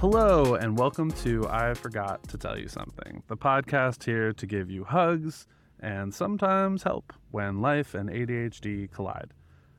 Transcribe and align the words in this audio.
Hello, 0.00 0.54
and 0.54 0.78
welcome 0.78 1.10
to 1.10 1.46
I 1.50 1.74
Forgot 1.74 2.26
to 2.28 2.38
Tell 2.38 2.58
You 2.58 2.68
Something, 2.68 3.22
the 3.28 3.36
podcast 3.36 4.02
here 4.02 4.32
to 4.32 4.46
give 4.46 4.70
you 4.70 4.82
hugs 4.82 5.46
and 5.78 6.14
sometimes 6.14 6.82
help 6.82 7.12
when 7.32 7.60
life 7.60 7.92
and 7.92 8.08
ADHD 8.08 8.90
collide. 8.90 9.34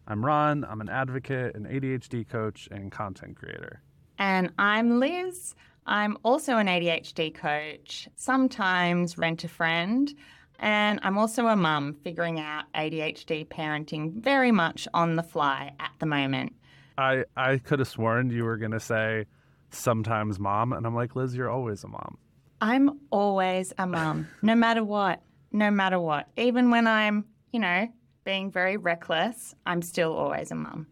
I'm 0.08 0.24
Ron, 0.24 0.64
I'm 0.64 0.80
an 0.80 0.90
advocate, 0.90 1.56
an 1.56 1.66
ADHD 1.66 2.30
coach, 2.30 2.70
and 2.70 2.92
content 2.92 3.36
creator. 3.36 3.82
And 4.20 4.52
I'm 4.60 5.00
Liz. 5.00 5.56
I'm 5.88 6.20
also 6.22 6.58
an 6.58 6.68
ADHD 6.68 7.34
coach, 7.34 8.08
sometimes 8.16 9.18
rent 9.18 9.44
a 9.44 9.48
friend, 9.48 10.14
and 10.60 11.00
I'm 11.02 11.18
also 11.18 11.48
a 11.48 11.56
mum 11.56 11.96
figuring 12.04 12.40
out 12.40 12.66
ADHD 12.76 13.48
parenting 13.48 14.14
very 14.14 14.52
much 14.52 14.88
on 14.94 15.16
the 15.16 15.24
fly 15.24 15.74
at 15.80 15.94
the 15.98 16.06
moment. 16.06 16.54
I, 17.00 17.24
I 17.36 17.58
could 17.58 17.80
have 17.80 17.88
sworn 17.88 18.30
you 18.30 18.44
were 18.44 18.58
going 18.58 18.74
to 18.74 18.80
say 18.80 19.26
sometimes 19.72 20.40
mom, 20.40 20.74
and 20.74 20.86
I'm 20.86 20.96
like, 20.96 21.16
Liz, 21.16 21.36
you're 21.36 21.50
always 21.50 21.84
a 21.84 21.88
mom. 21.88 22.18
I'm 22.60 23.00
always 23.10 23.74
a 23.78 23.88
mom, 23.88 24.28
no 24.42 24.54
matter 24.56 24.84
what, 24.84 25.22
no 25.52 25.72
matter 25.72 26.00
what. 26.00 26.28
Even 26.38 26.70
when 26.70 26.86
I'm, 26.86 27.26
you 27.52 27.60
know, 27.60 27.88
being 28.24 28.52
very 28.52 28.78
reckless, 28.78 29.56
I'm 29.66 29.82
still 29.82 30.14
always 30.14 30.52
a 30.52 30.56
mum. 30.56 30.88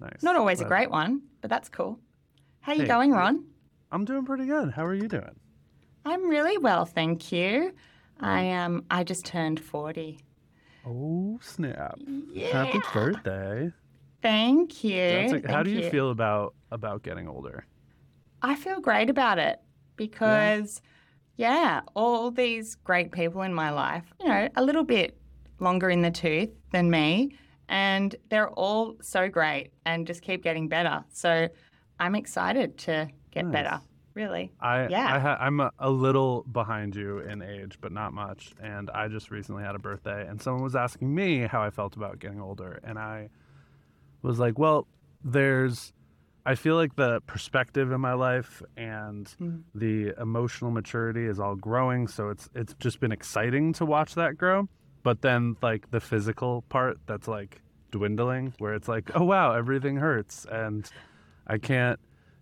Nice. 0.00 0.22
Not 0.22 0.36
always 0.36 0.60
a 0.60 0.64
great 0.64 0.90
one, 0.90 1.22
but 1.40 1.48
that's 1.48 1.68
cool. 1.68 1.98
How 2.60 2.72
you 2.72 2.82
Hey, 2.82 2.88
going. 2.88 3.12
Ron? 3.12 3.44
I'm 3.92 4.04
doing 4.04 4.24
pretty 4.24 4.46
good. 4.46 4.72
How 4.72 4.84
are 4.84 4.94
you 4.94 5.08
doing? 5.08 5.36
I'm 6.04 6.28
really 6.28 6.58
well, 6.58 6.84
thank 6.84 7.30
you. 7.32 7.72
I 8.20 8.50
um 8.52 8.84
I 8.90 9.04
just 9.04 9.24
turned 9.24 9.60
40. 9.60 10.18
Oh, 10.86 11.38
snap. 11.42 11.98
Yeah. 12.32 12.64
Happy 12.64 12.80
birthday. 12.92 13.72
Thank 14.22 14.84
you. 14.84 15.28
Like, 15.30 15.46
how 15.46 15.62
thank 15.62 15.64
do 15.66 15.70
you, 15.72 15.90
feel 15.90 16.10
about 16.10 16.54
about 16.70 17.02
getting 17.02 17.28
older? 17.28 17.66
I 18.42 18.54
feel 18.54 18.80
great 18.80 19.10
about 19.10 19.38
it 19.38 19.60
because, 19.96 20.80
yeah. 21.36 21.80
all 21.94 22.30
these 22.30 22.74
great 22.76 23.12
people 23.12 23.42
in 23.42 23.52
my 23.54 23.70
life, 23.70 24.04
you 24.20 24.28
know, 24.28 24.48
a 24.56 24.62
little 24.62 24.84
bit 24.84 25.18
longer 25.58 25.88
in 25.90 26.02
the 26.02 26.10
tooth 26.10 26.50
than 26.72 26.90
me, 26.90 27.36
and 27.68 28.14
they're 28.28 28.50
all 28.50 28.96
so 29.00 29.28
great 29.28 29.70
and 29.84 30.06
just 30.06 30.22
keep 30.22 30.42
getting 30.42 30.68
better. 30.68 31.04
So 31.12 31.48
I'm 31.98 32.14
excited 32.14 32.78
to 32.78 33.08
get 33.30 33.44
Nice. 33.46 33.52
better, 33.52 33.80
really. 34.14 34.52
I, 34.60 34.86
Yeah. 34.88 35.14
I 35.14 35.18
ha- 35.18 35.38
I'm 35.40 35.60
a, 35.60 35.72
a 35.78 35.90
little 35.90 36.42
behind 36.52 36.94
you 36.94 37.18
in 37.20 37.42
age, 37.42 37.78
but 37.80 37.90
not 37.92 38.12
much. 38.12 38.52
And 38.62 38.90
I 38.90 39.08
just 39.08 39.30
recently 39.30 39.62
had 39.64 39.74
a 39.74 39.78
birthday, 39.78 40.26
and 40.28 40.40
someone 40.40 40.62
was 40.62 40.76
asking 40.76 41.14
me 41.14 41.40
how 41.40 41.62
I 41.62 41.70
felt 41.70 41.96
about 41.96 42.18
getting 42.18 42.40
older, 42.40 42.80
and 42.84 42.98
I 42.98 43.30
was 44.22 44.38
like, 44.38 44.58
well, 44.58 44.86
there's. 45.24 45.92
I 46.46 46.54
feel 46.54 46.76
like 46.76 46.94
the 46.96 47.20
perspective 47.26 47.90
in 47.92 48.00
my 48.00 48.12
life 48.14 48.62
and 48.76 49.26
Mm. 49.40 49.62
the 49.74 50.14
emotional 50.20 50.70
maturity 50.70 51.26
is 51.26 51.38
all 51.40 51.56
growing, 51.56 52.06
so 52.08 52.28
it's 52.30 52.48
it's 52.54 52.74
just 52.74 53.00
been 53.00 53.12
exciting 53.12 53.72
to 53.74 53.84
watch 53.84 54.14
that 54.14 54.38
grow. 54.38 54.68
But 55.02 55.22
then 55.22 55.56
like 55.60 55.90
the 55.90 56.00
physical 56.00 56.62
part 56.68 56.98
that's 57.06 57.28
like 57.28 57.60
dwindling, 57.90 58.54
where 58.58 58.74
it's 58.74 58.88
like, 58.88 59.10
oh 59.14 59.24
wow, 59.24 59.52
everything 59.54 59.96
hurts, 59.96 60.46
and 60.50 60.88
I 61.46 61.58
can't 61.58 61.98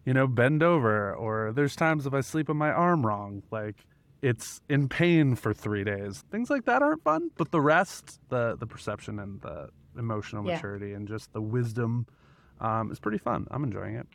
you 0.06 0.12
know, 0.12 0.26
bend 0.26 0.62
over, 0.62 1.14
or 1.14 1.50
there's 1.52 1.74
times 1.74 2.04
if 2.06 2.12
I 2.12 2.20
sleep 2.20 2.50
on 2.50 2.58
my 2.58 2.70
arm 2.70 3.06
wrong, 3.06 3.42
like 3.50 3.86
it's 4.20 4.60
in 4.68 4.86
pain 4.86 5.34
for 5.34 5.54
three 5.54 5.82
days. 5.82 6.22
Things 6.30 6.50
like 6.50 6.66
that 6.66 6.82
aren't 6.82 7.02
fun, 7.02 7.30
but 7.38 7.50
the 7.52 7.60
rest, 7.62 8.20
the 8.28 8.54
the 8.56 8.66
perception 8.66 9.18
and 9.18 9.40
the 9.40 9.70
emotional 9.98 10.44
Yeah. 10.44 10.56
maturity 10.56 10.92
and 10.92 11.08
just 11.08 11.32
the 11.32 11.40
wisdom, 11.40 12.06
um, 12.64 12.90
is 12.90 12.98
pretty 12.98 13.18
fun. 13.18 13.46
I'm 13.50 13.64
enjoying 13.64 13.96
it. 13.96 14.06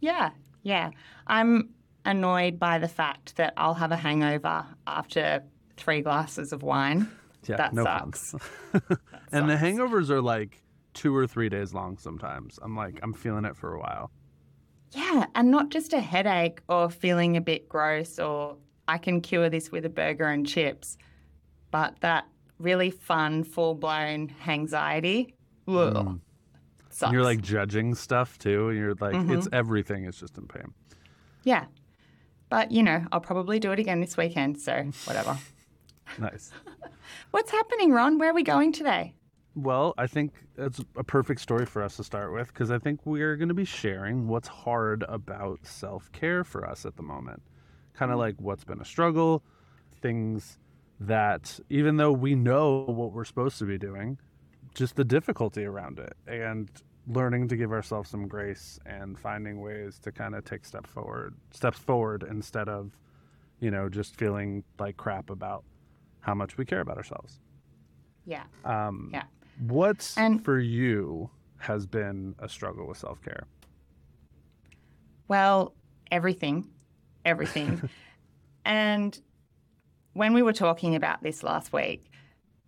Yeah, 0.00 0.30
yeah. 0.62 0.90
I'm 1.26 1.70
annoyed 2.04 2.58
by 2.58 2.78
the 2.78 2.88
fact 2.88 3.36
that 3.36 3.52
I'll 3.56 3.74
have 3.74 3.92
a 3.92 3.96
hangover 3.96 4.64
after 4.86 5.42
three 5.76 6.02
glasses 6.02 6.52
of 6.52 6.62
wine. 6.62 7.08
Yeah, 7.46 7.56
That 7.56 7.72
no 7.72 7.84
sucks. 7.84 8.32
fun. 8.32 8.82
and 9.32 9.48
the 9.48 9.54
hangovers 9.56 10.10
are 10.10 10.20
like 10.20 10.62
two 10.94 11.14
or 11.14 11.26
three 11.26 11.48
days 11.48 11.72
long. 11.72 11.98
Sometimes 11.98 12.58
I'm 12.62 12.76
like 12.76 12.98
I'm 13.02 13.14
feeling 13.14 13.44
it 13.44 13.56
for 13.56 13.74
a 13.74 13.78
while. 13.80 14.10
Yeah, 14.92 15.26
and 15.34 15.50
not 15.50 15.68
just 15.70 15.92
a 15.92 16.00
headache 16.00 16.60
or 16.68 16.90
feeling 16.90 17.36
a 17.36 17.40
bit 17.40 17.68
gross 17.68 18.18
or 18.18 18.56
I 18.88 18.98
can 18.98 19.20
cure 19.20 19.50
this 19.50 19.70
with 19.70 19.84
a 19.84 19.90
burger 19.90 20.24
and 20.24 20.46
chips, 20.46 20.96
but 21.70 21.96
that 22.00 22.24
really 22.58 22.90
fun, 22.90 23.44
full 23.44 23.74
blown 23.74 24.34
anxiety. 24.46 25.34
Mm. 25.68 26.20
Sucks. 26.98 27.12
You're 27.12 27.22
like 27.22 27.40
judging 27.40 27.94
stuff 27.94 28.38
too. 28.38 28.68
And 28.68 28.78
you're 28.78 28.94
like, 28.94 29.14
Mm-hmm. 29.14 29.32
it's 29.32 29.48
everything 29.52 30.04
is 30.04 30.16
just 30.18 30.36
in 30.38 30.46
pain. 30.46 30.72
yeah. 31.44 31.66
But, 32.50 32.72
you 32.72 32.82
know, 32.82 33.04
I'll 33.12 33.20
probably 33.20 33.58
do 33.60 33.72
it 33.72 33.78
again 33.78 34.00
this 34.00 34.16
weekend, 34.16 34.58
so 34.60 34.90
whatever. 35.04 35.36
Nice. 36.18 36.50
What's 37.32 37.50
happening, 37.50 37.92
Ron? 37.92 38.16
Where 38.18 38.30
are 38.30 38.34
we 38.34 38.42
going 38.42 38.72
today? 38.72 39.12
Well, 39.54 39.92
I 39.98 40.06
think 40.06 40.32
it's 40.56 40.80
a 40.96 41.04
perfect 41.04 41.42
story 41.42 41.66
for 41.66 41.82
us 41.82 41.96
to 41.98 42.04
start 42.04 42.32
with 42.32 42.48
because 42.48 42.70
I 42.70 42.78
think 42.78 43.00
we're 43.04 43.36
going 43.36 43.48
to 43.48 43.54
be 43.54 43.66
sharing 43.66 44.26
what's 44.26 44.48
hard 44.48 45.04
about 45.06 45.58
self 45.66 46.10
care 46.12 46.44
for 46.44 46.66
us 46.66 46.86
at 46.86 46.96
the 46.96 47.02
moment. 47.02 47.42
Kind 47.92 48.10
of 48.10 48.16
like 48.18 48.36
what's 48.38 48.64
been 48.64 48.80
a 48.80 48.84
struggle, 48.86 49.42
things 50.00 50.58
that 51.00 51.60
even 51.68 51.98
though 51.98 52.12
we 52.12 52.34
know 52.34 52.84
what 52.86 53.12
we're 53.12 53.26
supposed 53.26 53.58
to 53.58 53.66
be 53.66 53.76
doing, 53.76 54.18
just 54.74 54.96
the 54.96 55.04
difficulty 55.04 55.64
around 55.64 55.98
it 55.98 56.14
and 56.26 56.70
learning 57.06 57.48
to 57.48 57.56
give 57.56 57.72
ourselves 57.72 58.10
some 58.10 58.28
grace 58.28 58.78
and 58.86 59.18
finding 59.18 59.60
ways 59.60 59.98
to 60.00 60.12
kind 60.12 60.34
of 60.34 60.44
take 60.44 60.64
step 60.64 60.86
forward, 60.86 61.34
steps 61.52 61.78
forward 61.78 62.24
instead 62.28 62.68
of, 62.68 62.92
you 63.60 63.70
know, 63.70 63.88
just 63.88 64.16
feeling 64.16 64.62
like 64.78 64.96
crap 64.96 65.30
about 65.30 65.64
how 66.20 66.34
much 66.34 66.56
we 66.58 66.64
care 66.64 66.80
about 66.80 66.96
ourselves. 66.98 67.40
Yeah. 68.26 68.44
Um, 68.64 69.10
Yeah. 69.12 69.24
What's 69.66 70.16
And- 70.18 70.44
for 70.44 70.58
you 70.60 71.30
has 71.58 71.86
been 71.86 72.34
a 72.38 72.48
struggle 72.48 72.86
with 72.86 72.98
self 72.98 73.20
care? 73.22 73.44
Well, 75.26 75.74
everything, 76.10 76.68
everything. 77.24 77.88
and 78.64 79.18
when 80.12 80.32
we 80.34 80.42
were 80.42 80.52
talking 80.52 80.94
about 80.94 81.22
this 81.22 81.42
last 81.42 81.72
week, 81.72 82.10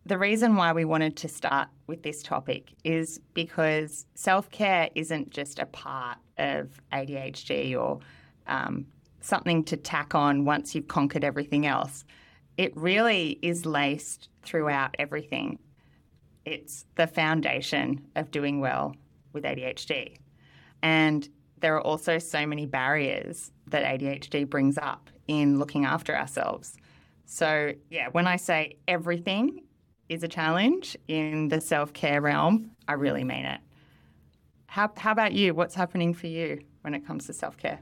the 0.06 0.18
reason 0.18 0.56
why 0.56 0.72
we 0.72 0.84
wanted 0.84 1.16
to 1.18 1.28
start 1.28 1.68
with 1.86 2.02
this 2.02 2.22
topic 2.22 2.72
is 2.84 3.20
because 3.34 4.06
self 4.14 4.50
care 4.50 4.88
isn't 4.94 5.30
just 5.30 5.58
a 5.58 5.66
part 5.66 6.18
of 6.38 6.80
ADHD 6.92 7.78
or 7.78 8.00
um, 8.46 8.86
something 9.20 9.62
to 9.64 9.76
tack 9.76 10.14
on 10.14 10.44
once 10.44 10.74
you've 10.74 10.88
conquered 10.88 11.24
everything 11.24 11.66
else. 11.66 12.04
It 12.56 12.76
really 12.76 13.38
is 13.42 13.66
laced 13.66 14.28
throughout 14.42 14.94
everything. 14.98 15.58
It's 16.44 16.86
the 16.96 17.06
foundation 17.06 18.06
of 18.16 18.30
doing 18.30 18.60
well 18.60 18.96
with 19.32 19.44
ADHD. 19.44 20.16
And 20.82 21.28
there 21.60 21.76
are 21.76 21.80
also 21.80 22.18
so 22.18 22.46
many 22.46 22.64
barriers 22.64 23.52
that 23.66 23.84
ADHD 23.84 24.48
brings 24.48 24.78
up 24.78 25.10
in 25.28 25.58
looking 25.58 25.84
after 25.84 26.16
ourselves. 26.16 26.76
So, 27.26 27.72
yeah, 27.90 28.08
when 28.08 28.26
I 28.26 28.36
say 28.36 28.78
everything 28.88 29.62
is 30.10 30.24
a 30.24 30.28
challenge 30.28 30.96
in 31.08 31.48
the 31.48 31.60
self 31.60 31.94
care 31.94 32.20
realm, 32.20 32.72
I 32.86 32.94
really 32.94 33.24
mean 33.24 33.46
it. 33.46 33.60
How, 34.66 34.90
how 34.96 35.12
about 35.12 35.32
you? 35.32 35.54
What's 35.54 35.74
happening 35.74 36.12
for 36.12 36.26
you 36.26 36.60
when 36.82 36.94
it 36.94 37.06
comes 37.06 37.26
to 37.28 37.32
self 37.32 37.56
care? 37.56 37.80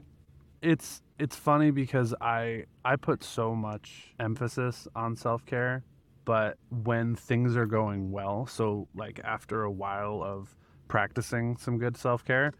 It's 0.61 1.01
it's 1.17 1.35
funny 1.35 1.71
because 1.71 2.13
I 2.21 2.65
I 2.85 2.95
put 2.95 3.23
so 3.23 3.55
much 3.55 4.13
emphasis 4.19 4.87
on 4.95 5.15
self 5.15 5.45
care, 5.45 5.83
but 6.23 6.57
when 6.83 7.15
things 7.15 7.57
are 7.57 7.65
going 7.65 8.11
well, 8.11 8.45
so 8.45 8.87
like 8.95 9.19
after 9.23 9.63
a 9.63 9.71
while 9.71 10.21
of 10.23 10.55
practicing 10.87 11.57
some 11.57 11.79
good 11.79 11.97
self 11.97 12.23
care, 12.23 12.53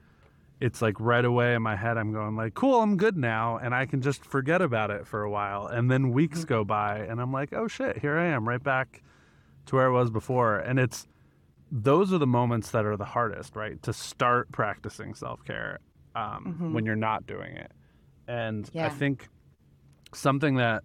it's 0.60 0.82
like 0.82 1.00
right 1.00 1.26
away 1.26 1.54
in 1.54 1.62
my 1.62 1.76
head 1.76 1.98
I'm 1.98 2.12
going 2.12 2.36
like, 2.36 2.56
cool, 2.56 2.82
I'm 2.82 2.98
good 2.98 3.18
now, 3.18 3.58
and 3.58 3.76
I 3.76 3.86
can 3.86 4.02
just 4.02 4.26
forget 4.26 4.62
about 4.62 4.90
it 4.90 5.06
for 5.06 5.22
a 5.22 5.30
while, 5.30 5.68
and 5.68 5.92
then 5.92 6.12
weeks 6.12 6.40
mm-hmm. 6.40 6.48
go 6.48 6.64
by, 6.64 7.00
and 7.00 7.22
I'm 7.22 7.32
like, 7.32 7.54
oh 7.54 7.68
shit, 7.68 8.00
here 8.00 8.18
I 8.18 8.28
am, 8.28 8.48
right 8.48 8.64
back 8.64 9.04
to 9.70 9.76
where 9.76 9.88
I 9.88 9.90
was 9.92 10.10
before, 10.10 10.58
and 10.58 10.80
it's 10.80 11.08
those 11.72 12.12
are 12.12 12.18
the 12.18 12.28
moments 12.28 12.72
that 12.72 12.86
are 12.86 12.98
the 12.98 13.06
hardest, 13.06 13.56
right? 13.56 13.82
To 13.84 13.94
start 13.94 14.52
practicing 14.52 15.14
self 15.14 15.44
care 15.46 15.80
um, 16.16 16.74
when 16.74 16.86
you're 16.86 16.96
not 16.96 17.28
doing 17.28 17.56
it. 17.56 17.72
And 18.28 18.70
I 18.88 18.90
think 18.90 19.28
something 20.14 20.56
that 20.56 20.84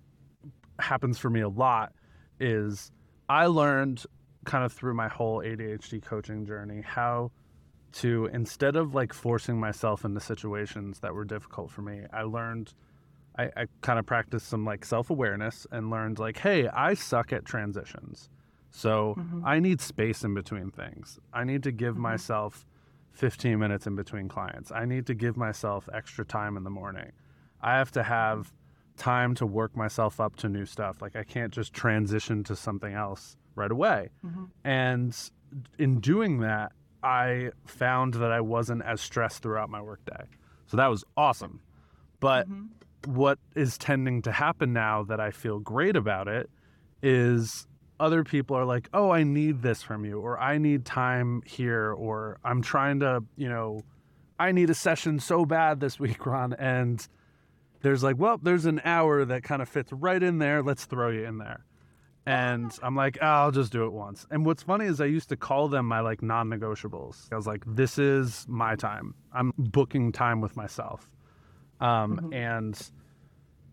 happens 0.79 1.19
for 1.19 1.31
me 1.31 1.41
a 1.41 1.49
lot 1.49 1.93
is 2.41 2.93
I 3.29 3.47
learned 3.47 4.05
kind 4.45 4.65
of 4.65 4.73
through 4.73 4.95
my 4.95 5.09
whole 5.09 5.39
ADHD 5.39 6.03
coaching 6.03 6.45
journey 6.45 6.83
how 6.83 7.31
to 7.93 8.27
instead 8.33 8.77
of 8.77 8.95
like 8.95 9.15
forcing 9.15 9.59
myself 9.59 10.05
into 10.05 10.21
situations 10.21 11.01
that 11.01 11.15
were 11.15 11.25
difficult 11.25 11.71
for 11.71 11.81
me, 11.81 12.03
I 12.13 12.23
learned 12.23 12.75
I, 13.39 13.45
I 13.57 13.67
kind 13.81 13.99
of 13.99 14.05
practiced 14.05 14.49
some 14.49 14.65
like 14.67 14.85
self 14.85 15.09
awareness 15.09 15.67
and 15.73 15.91
learned 15.91 16.19
like, 16.19 16.39
hey, 16.39 16.69
I 16.69 16.93
suck 16.95 17.33
at 17.33 17.47
transitions. 17.47 18.29
So 18.77 19.17
I 19.45 19.61
need 19.61 19.81
space 19.81 20.25
in 20.25 20.35
between 20.35 20.71
things. 20.73 21.21
I 21.33 21.45
need 21.45 21.63
to 21.63 21.71
give 21.71 21.97
myself 21.97 22.67
15 23.13 23.57
minutes 23.57 23.87
in 23.87 23.95
between 23.95 24.29
clients. 24.29 24.73
I 24.73 24.85
need 24.85 25.07
to 25.07 25.15
give 25.15 25.37
myself 25.37 25.89
extra 25.93 26.25
time 26.25 26.57
in 26.57 26.65
the 26.65 26.71
morning. 26.71 27.13
I 27.63 27.75
have 27.77 27.93
to 27.93 28.03
have 28.03 28.53
time 28.97 29.37
to 29.37 29.47
work 29.47 29.77
myself 29.77 30.21
up 30.21 30.35
to 30.37 30.49
new 30.49 30.67
stuff. 30.67 31.01
Like 31.01 31.15
I 31.15 31.23
can't 31.23 31.53
just 31.53 31.73
transition 31.73 32.43
to 32.45 32.57
something 32.57 32.93
else 32.93 33.37
right 33.55 33.71
away. 33.71 34.11
Mm-hmm. 34.27 34.45
And 34.65 35.17
in 35.79 36.01
doing 36.01 36.41
that, 36.41 36.73
I 37.05 37.51
found 37.67 38.15
that 38.15 38.33
I 38.33 38.41
wasn't 38.41 38.83
as 38.83 39.01
stressed 39.01 39.41
throughout 39.43 39.71
my 39.71 39.81
workday. 39.83 40.25
So 40.67 40.77
that 40.79 40.89
was 40.89 41.05
awesome. 41.17 41.61
But 42.19 42.49
Mm-hmm. 42.49 43.15
what 43.15 43.39
is 43.55 43.79
tending 43.79 44.23
to 44.23 44.33
happen 44.33 44.73
now 44.73 45.05
that 45.05 45.21
I 45.21 45.31
feel 45.31 45.61
great 45.61 45.95
about 45.95 46.27
it 46.27 46.51
is 47.03 47.69
other 48.01 48.25
people 48.25 48.57
are 48.57 48.65
like, 48.65 48.89
"Oh, 48.93 49.11
I 49.11 49.23
need 49.23 49.63
this 49.63 49.83
from 49.83 50.05
you," 50.05 50.21
or 50.21 50.39
"I 50.39 50.59
need 50.59 50.85
time 50.85 51.43
here," 51.47 51.93
or 51.93 52.39
"I'm 52.45 52.63
trying 52.63 53.01
to, 53.01 53.25
you 53.37 53.49
know, 53.49 53.83
I 54.39 54.53
need 54.53 54.71
a 54.71 54.75
session 54.75 55.19
so 55.21 55.45
bad 55.45 55.81
this 55.81 55.99
week, 56.05 56.25
Ron." 56.27 56.53
And 56.55 57.07
there's 57.83 58.03
like, 58.03 58.19
"Well, 58.19 58.39
there's 58.39 58.67
an 58.67 58.81
hour 58.85 59.25
that 59.25 59.43
kind 59.43 59.63
of 59.63 59.69
fits 59.69 59.93
right 59.93 60.23
in 60.23 60.39
there. 60.39 60.63
Let's 60.63 60.85
throw 60.85 61.11
you 61.11 61.25
in 61.25 61.39
there." 61.39 61.65
And 62.27 62.77
I'm 62.83 62.97
like, 62.97 63.19
oh, 63.21 63.27
I'll 63.27 63.51
just 63.51 63.71
do 63.71 63.85
it 63.85 63.93
once. 63.93 64.27
And 64.31 64.47
what's 64.47 64.63
funny 64.63 64.87
is 64.87 65.01
I 65.01 65.05
used 65.07 65.29
to 65.29 65.37
call 65.37 65.69
them 65.69 65.87
my 65.87 66.01
like 66.01 66.23
non-negotiables. 66.23 67.31
I 67.33 67.37
was 67.37 67.47
like, 67.47 67.63
this 67.67 67.99
is 67.99 68.47
my 68.49 68.77
time. 68.77 69.15
I'm 69.33 69.53
booking 69.59 70.11
time 70.11 70.41
with 70.41 70.57
myself. 70.57 71.11
Um, 71.81 72.31
And 72.33 72.91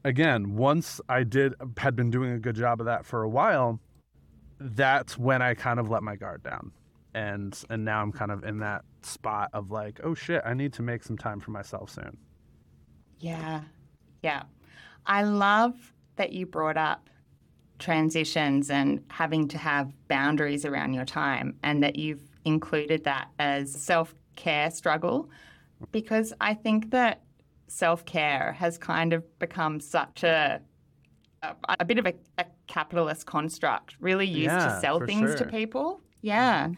again, 0.03 0.55
once 0.55 0.99
I 1.07 1.23
did 1.23 1.53
had 1.77 1.95
been 1.95 2.09
doing 2.09 2.31
a 2.31 2.39
good 2.39 2.55
job 2.55 2.81
of 2.81 2.85
that 2.87 3.05
for 3.05 3.23
a 3.23 3.29
while, 3.29 3.79
that's 4.61 5.17
when 5.17 5.41
I 5.41 5.53
kind 5.53 5.79
of 5.79 5.89
let 5.89 6.03
my 6.03 6.15
guard 6.15 6.43
down. 6.43 6.71
And 7.13 7.61
and 7.69 7.83
now 7.83 8.01
I'm 8.01 8.11
kind 8.11 8.31
of 8.31 8.43
in 8.43 8.59
that 8.59 8.83
spot 9.01 9.49
of 9.53 9.71
like, 9.71 9.99
oh 10.03 10.13
shit, 10.13 10.41
I 10.45 10.53
need 10.53 10.73
to 10.73 10.81
make 10.81 11.03
some 11.03 11.17
time 11.17 11.39
for 11.39 11.51
myself 11.51 11.89
soon. 11.89 12.17
Yeah. 13.19 13.61
Yeah. 14.21 14.43
I 15.05 15.23
love 15.23 15.93
that 16.15 16.31
you 16.31 16.45
brought 16.45 16.77
up 16.77 17.09
transitions 17.79 18.69
and 18.69 19.03
having 19.09 19.47
to 19.49 19.57
have 19.57 19.91
boundaries 20.07 20.65
around 20.65 20.93
your 20.93 21.05
time 21.05 21.57
and 21.63 21.81
that 21.83 21.95
you've 21.95 22.21
included 22.45 23.03
that 23.03 23.29
as 23.39 23.71
self 23.73 24.15
care 24.35 24.71
struggle 24.71 25.29
because 25.91 26.33
I 26.39 26.53
think 26.53 26.91
that 26.91 27.23
self 27.67 28.05
care 28.05 28.53
has 28.53 28.77
kind 28.77 29.13
of 29.13 29.23
become 29.39 29.79
such 29.79 30.23
a 30.23 30.61
a, 31.79 31.85
bit 31.85 31.97
of 31.97 32.05
a, 32.05 32.13
a 32.37 32.45
capitalist 32.67 33.25
construct, 33.25 33.95
really 33.99 34.27
used 34.27 34.45
Yeah, 34.45 34.67
to 34.67 34.79
sell 34.79 34.99
things 34.99 35.35
to 35.35 35.45
people. 35.45 36.01
Yeah. 36.21 36.69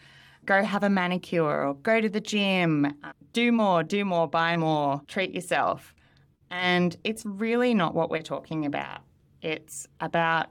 Go 0.45 0.63
have 0.63 0.83
a 0.83 0.89
manicure 0.89 1.68
or 1.68 1.74
go 1.75 2.01
to 2.01 2.10
the 2.10 2.19
gym, 2.19 2.94
do 3.31 3.51
more, 3.51 3.83
do 3.83 4.04
more, 4.04 4.27
buy 4.27 4.57
more, 4.57 5.01
treat 5.07 5.33
yourself. 5.33 5.94
And 6.50 6.95
it's 7.04 7.25
really 7.25 7.74
not 7.74 7.95
what 7.95 8.10
we're 8.10 8.21
talking 8.21 8.65
about. 8.65 9.01
It's 9.42 9.88
about, 10.00 10.48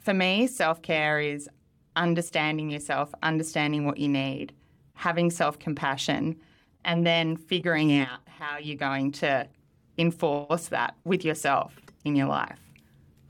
for 0.00 0.14
me, 0.14 0.46
self 0.46 0.82
care 0.82 1.20
is 1.20 1.48
understanding 1.94 2.70
yourself, 2.70 3.12
understanding 3.22 3.84
what 3.84 3.98
you 3.98 4.08
need, 4.08 4.52
having 4.94 5.30
self 5.30 5.58
compassion, 5.58 6.36
and 6.84 7.06
then 7.06 7.36
figuring 7.36 7.98
out 7.98 8.20
how 8.26 8.58
you're 8.58 8.76
going 8.76 9.12
to 9.12 9.46
enforce 9.98 10.68
that 10.68 10.96
with 11.04 11.24
yourself 11.24 11.76
in 12.04 12.16
your 12.16 12.28
life. 12.28 12.71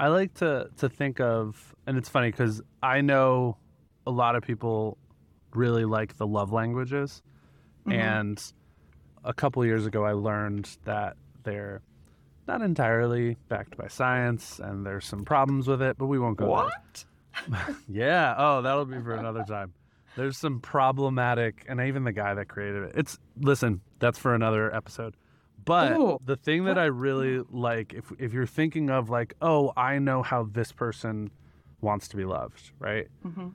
I 0.02 0.08
like 0.08 0.34
to 0.34 0.69
to 0.78 0.88
think 0.88 1.20
of, 1.20 1.76
and 1.87 1.96
it's 1.96 2.08
funny 2.08 2.32
because 2.32 2.60
I 2.82 3.02
know 3.02 3.56
a 4.04 4.10
lot 4.10 4.34
of 4.34 4.43
people 4.43 4.99
really 5.54 5.84
like 5.84 6.16
the 6.16 6.26
love 6.26 6.52
languages, 6.52 7.22
mm-hmm. 7.87 7.93
and 7.93 8.52
a 9.25 9.32
couple 9.32 9.64
years 9.64 9.87
ago 9.87 10.04
I 10.04 10.10
learned 10.10 10.76
that 10.87 11.16
they're 11.44 11.82
not 12.49 12.62
entirely 12.62 13.37
backed 13.49 13.76
by 13.76 13.87
science, 13.87 14.58
and 14.58 14.84
there's 14.84 15.06
some 15.06 15.25
problems 15.25 15.69
with 15.69 15.81
it, 15.81 15.96
but 15.99 16.06
we 16.06 16.19
won't 16.19 16.37
go 16.37 16.69
there. 17.46 17.76
Yeah. 17.88 18.34
Oh, 18.37 18.60
that'll 18.60 18.84
be 18.84 19.00
for 19.00 19.14
another 19.14 19.44
time. 19.44 19.72
There's 20.16 20.37
some 20.37 20.58
problematic, 20.58 21.64
and 21.69 21.81
even 21.81 22.02
the 22.02 22.12
guy 22.12 22.34
that 22.34 22.49
created 22.49 22.82
it. 22.82 22.93
It's 22.96 23.20
listen, 23.38 23.81
that's 24.00 24.19
for 24.19 24.34
another 24.34 24.75
episode. 24.75 25.14
But 25.64 25.93
Ooh. 25.93 26.19
the 26.25 26.37
thing 26.37 26.64
that 26.64 26.79
I 26.79 26.87
really 26.87 27.44
like, 27.50 27.93
if 27.93 28.12
if 28.19 28.32
you're 28.32 28.47
thinking 28.47 28.91
of 28.91 29.11
like, 29.11 29.35
oh, 29.41 29.73
I 29.76 29.99
know 29.99 30.23
how 30.23 30.44
this 30.44 30.73
person 30.73 31.31
wants 31.81 32.09
to 32.09 32.17
be 32.17 32.25
loved, 32.25 32.73
right? 32.79 33.09
Mm-hmm. 33.25 33.49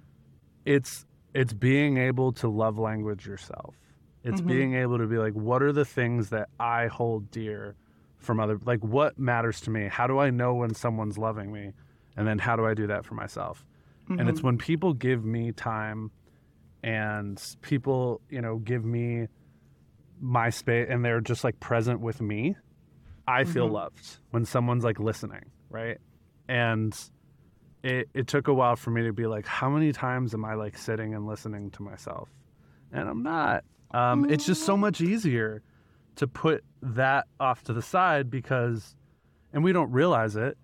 It's 0.65 1.05
it's 1.33 1.53
being 1.53 1.97
able 1.97 2.31
to 2.33 2.47
love 2.47 2.77
language 2.77 3.25
yourself. 3.25 3.75
It's 4.23 4.41
mm-hmm. 4.41 4.49
being 4.49 4.73
able 4.75 4.97
to 4.97 5.07
be 5.07 5.17
like, 5.17 5.33
what 5.33 5.61
are 5.63 5.71
the 5.71 5.85
things 5.85 6.29
that 6.29 6.49
I 6.59 6.87
hold 6.87 7.31
dear 7.31 7.75
from 8.17 8.39
other, 8.39 8.59
like 8.65 8.83
what 8.83 9.17
matters 9.17 9.61
to 9.61 9.69
me? 9.69 9.87
How 9.87 10.07
do 10.07 10.19
I 10.19 10.29
know 10.31 10.55
when 10.55 10.73
someone's 10.73 11.17
loving 11.17 11.51
me? 11.51 11.73
And 12.15 12.27
then 12.27 12.39
how 12.39 12.55
do 12.55 12.65
I 12.65 12.73
do 12.73 12.87
that 12.87 13.05
for 13.05 13.13
myself? 13.13 13.65
And 14.09 14.29
it's 14.29 14.39
mm-hmm. 14.39 14.47
when 14.47 14.57
people 14.57 14.93
give 14.93 15.25
me 15.25 15.51
time 15.51 16.11
and 16.81 17.41
people, 17.61 18.21
you 18.29 18.41
know, 18.41 18.57
give 18.57 18.85
me 18.85 19.27
my 20.19 20.49
space 20.49 20.87
and 20.89 21.03
they're 21.03 21.21
just 21.21 21.43
like 21.43 21.59
present 21.59 21.99
with 21.99 22.21
me, 22.21 22.55
I 23.27 23.43
feel 23.43 23.67
loved 23.67 24.17
when 24.31 24.45
someone's 24.45 24.83
like 24.83 24.99
listening, 24.99 25.51
right? 25.69 25.97
And 26.47 26.97
it, 27.83 28.09
it 28.13 28.27
took 28.27 28.47
a 28.47 28.53
while 28.53 28.75
for 28.75 28.89
me 28.89 29.03
to 29.03 29.13
be 29.13 29.27
like, 29.27 29.45
how 29.45 29.69
many 29.69 29.91
times 29.91 30.33
am 30.33 30.45
I 30.45 30.53
like 30.53 30.77
sitting 30.77 31.13
and 31.13 31.27
listening 31.27 31.71
to 31.71 31.83
myself? 31.83 32.29
And 32.91 33.07
I'm 33.07 33.23
not. 33.23 33.63
Um, 33.91 34.29
it's 34.29 34.45
just 34.45 34.63
so 34.63 34.77
much 34.77 35.01
easier 35.01 35.61
to 36.15 36.27
put 36.27 36.63
that 36.81 37.27
off 37.39 37.63
to 37.63 37.73
the 37.73 37.81
side 37.81 38.29
because, 38.29 38.95
and 39.53 39.63
we 39.63 39.73
don't 39.73 39.91
realize 39.91 40.35
it, 40.35 40.57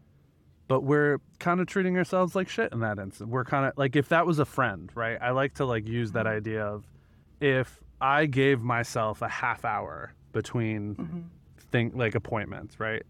but 0.68 0.82
we're 0.82 1.20
kind 1.40 1.60
of 1.60 1.68
treating 1.68 1.98
ourselves 1.98 2.36
like 2.36 2.48
shit 2.48 2.72
in 2.72 2.80
that 2.80 2.98
instant. 2.98 3.30
We're 3.30 3.46
kind 3.46 3.66
of 3.66 3.74
like, 3.78 3.96
if 3.96 4.10
that 4.10 4.26
was 4.26 4.40
a 4.40 4.46
friend, 4.46 4.90
right? 4.96 5.18
I 5.22 5.32
like 5.32 5.56
to 5.56 5.66
like 5.66 5.88
use 5.88 6.14
that 6.14 6.28
idea 6.28 6.66
of 6.66 6.88
if 7.42 7.83
I 8.04 8.26
gave 8.26 8.62
myself 8.62 9.22
a 9.22 9.30
half 9.30 9.64
hour 9.64 10.14
between 10.34 10.96
mm-hmm. 10.96 11.20
thing 11.72 11.94
like 11.96 12.16
appointments, 12.16 12.78
right? 12.78 13.04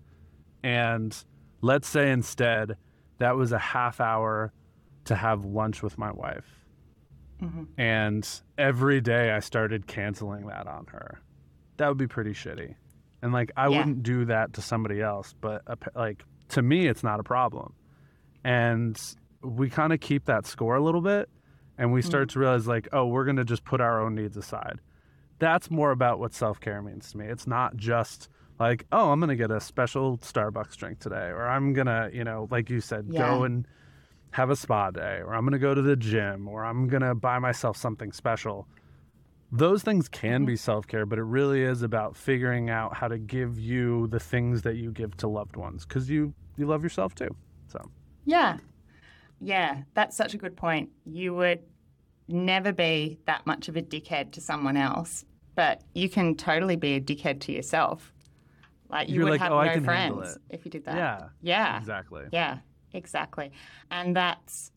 And 0.63 1.17
let's 1.61 1.87
say 1.87 2.11
instead 2.11 2.77
that 3.17 3.35
was 3.35 3.51
a 3.51 3.57
half 3.57 3.99
hour 3.99 4.53
to 5.05 5.15
have 5.15 5.45
lunch 5.45 5.81
with 5.81 5.97
my 5.97 6.11
wife. 6.11 6.45
Mm-hmm. 7.41 7.63
And 7.81 8.41
every 8.57 9.01
day 9.01 9.31
I 9.31 9.39
started 9.39 9.87
canceling 9.87 10.45
that 10.45 10.67
on 10.67 10.85
her. 10.91 11.19
That 11.77 11.87
would 11.89 11.97
be 11.97 12.07
pretty 12.07 12.33
shitty. 12.33 12.75
And 13.23 13.33
like 13.33 13.51
I 13.57 13.69
Yeah. 13.69 13.79
wouldn't 13.79 14.03
do 14.03 14.25
that 14.25 14.53
to 14.53 14.61
somebody 14.61 15.01
else, 15.01 15.33
but 15.41 15.63
like 15.95 16.23
to 16.49 16.61
me 16.61 16.85
it's 16.85 17.01
not 17.03 17.19
a 17.19 17.23
problem. 17.23 17.73
And 18.43 19.01
we 19.41 19.71
kind 19.71 19.91
of 19.91 19.99
keep 20.01 20.25
that 20.25 20.45
score 20.45 20.75
a 20.75 20.81
little 20.81 21.01
bit 21.01 21.29
and 21.83 21.91
we 21.91 22.01
start 22.01 22.29
mm. 22.29 22.31
to 22.31 22.39
realize 22.39 22.65
like, 22.65 22.87
oh, 22.93 23.05
we're 23.05 23.25
going 23.25 23.35
to 23.35 23.43
just 23.43 23.65
put 23.65 23.81
our 23.81 24.01
own 24.01 24.15
needs 24.15 24.37
aside. 24.37 24.79
That's 25.39 25.69
more 25.69 25.91
about 25.91 26.17
what 26.17 26.33
self-care 26.33 26.81
means 26.81 27.11
to 27.11 27.17
me. 27.17 27.25
It's 27.25 27.45
not 27.45 27.75
just 27.75 28.29
like, 28.57 28.85
oh, 28.93 29.11
I'm 29.11 29.19
going 29.19 29.27
to 29.27 29.35
get 29.35 29.51
a 29.51 29.59
special 29.59 30.17
Starbucks 30.19 30.77
drink 30.77 30.99
today 30.99 31.27
or 31.27 31.45
I'm 31.45 31.73
going 31.73 31.87
to, 31.87 32.09
you 32.13 32.23
know, 32.23 32.47
like 32.49 32.69
you 32.69 32.79
said, 32.79 33.07
Yeah. 33.09 33.27
go 33.27 33.43
and 33.43 33.67
have 34.31 34.49
a 34.49 34.55
spa 34.55 34.91
day 34.91 35.19
or 35.25 35.35
I'm 35.35 35.41
going 35.41 35.51
to 35.51 35.59
go 35.59 35.75
to 35.75 35.81
the 35.81 35.97
gym 35.97 36.47
or 36.47 36.63
I'm 36.63 36.87
going 36.87 37.01
to 37.01 37.15
buy 37.15 37.37
myself 37.37 37.75
something 37.75 38.13
special. 38.13 38.65
Those 39.51 39.83
things 39.83 40.07
can 40.07 40.41
mm-hmm. 40.41 40.45
be 40.45 40.55
self 40.55 40.87
care, 40.87 41.05
but 41.05 41.19
it 41.19 41.23
really 41.23 41.63
is 41.63 41.81
about 41.81 42.15
figuring 42.15 42.69
out 42.69 42.95
how 42.95 43.09
to 43.09 43.17
give 43.17 43.59
you 43.59 44.07
the 44.07 44.21
things 44.21 44.61
that 44.61 44.77
you 44.77 44.89
give 44.93 45.17
to 45.17 45.27
loved 45.27 45.57
ones 45.57 45.85
because 45.85 46.09
you, 46.09 46.33
you 46.55 46.65
love 46.65 46.81
yourself 46.81 47.13
too. 47.13 47.35
So, 47.67 47.81
Yeah. 48.23 48.59
Yeah, 49.41 49.81
that's 49.93 50.15
such 50.15 50.33
a 50.33 50.37
good 50.37 50.55
point. 50.55 50.89
You 51.05 51.33
would 51.35 51.59
never 52.27 52.71
be 52.71 53.19
that 53.25 53.45
much 53.45 53.67
of 53.67 53.75
a 53.75 53.81
dickhead 53.81 54.31
to 54.33 54.41
someone 54.41 54.77
else, 54.77 55.25
but 55.55 55.81
you 55.93 56.09
can 56.09 56.35
totally 56.35 56.75
be 56.75 56.93
a 56.95 57.01
dickhead 57.01 57.39
to 57.41 57.51
yourself. 57.51 58.13
Like 58.89 59.09
you 59.09 59.15
You're 59.15 59.25
would 59.25 59.31
like, 59.31 59.41
have 59.41 59.51
"Oh, 59.51 59.63
no 59.63 59.81
friends 59.81 60.37
if 60.49 60.65
you 60.65 60.71
did 60.71 60.85
that. 60.85 60.95
yeah, 60.95 61.29
Yeah. 61.41 61.77
exactly. 61.79 62.23
Yeah, 62.31 62.59
exactly. 62.93 63.51
And 63.89 64.15
that's, 64.15 64.71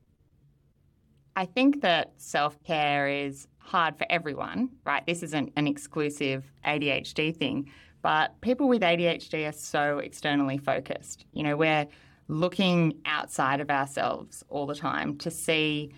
I 1.34 1.44
think 1.44 1.82
that 1.82 2.12
self 2.16 2.62
care 2.62 3.08
is 3.08 3.46
hard 3.58 3.98
for 3.98 4.06
everyone, 4.08 4.70
right? 4.84 5.04
This 5.06 5.22
isn't 5.22 5.52
an 5.56 5.66
exclusive 5.66 6.50
ADHD 6.64 7.36
thing, 7.36 7.70
but 8.00 8.40
people 8.40 8.68
with 8.68 8.82
ADHD 8.82 9.48
are 9.48 9.52
so 9.52 9.98
externally 9.98 10.56
focused. 10.58 11.26
You 11.32 11.42
know, 11.42 11.56
we're 11.56 11.86
looking 12.28 12.94
outside 13.04 13.60
of 13.60 13.70
ourselves 13.70 14.44
all 14.48 14.66
the 14.66 14.74
time 14.74 15.18
to 15.18 15.30
see 15.30 15.92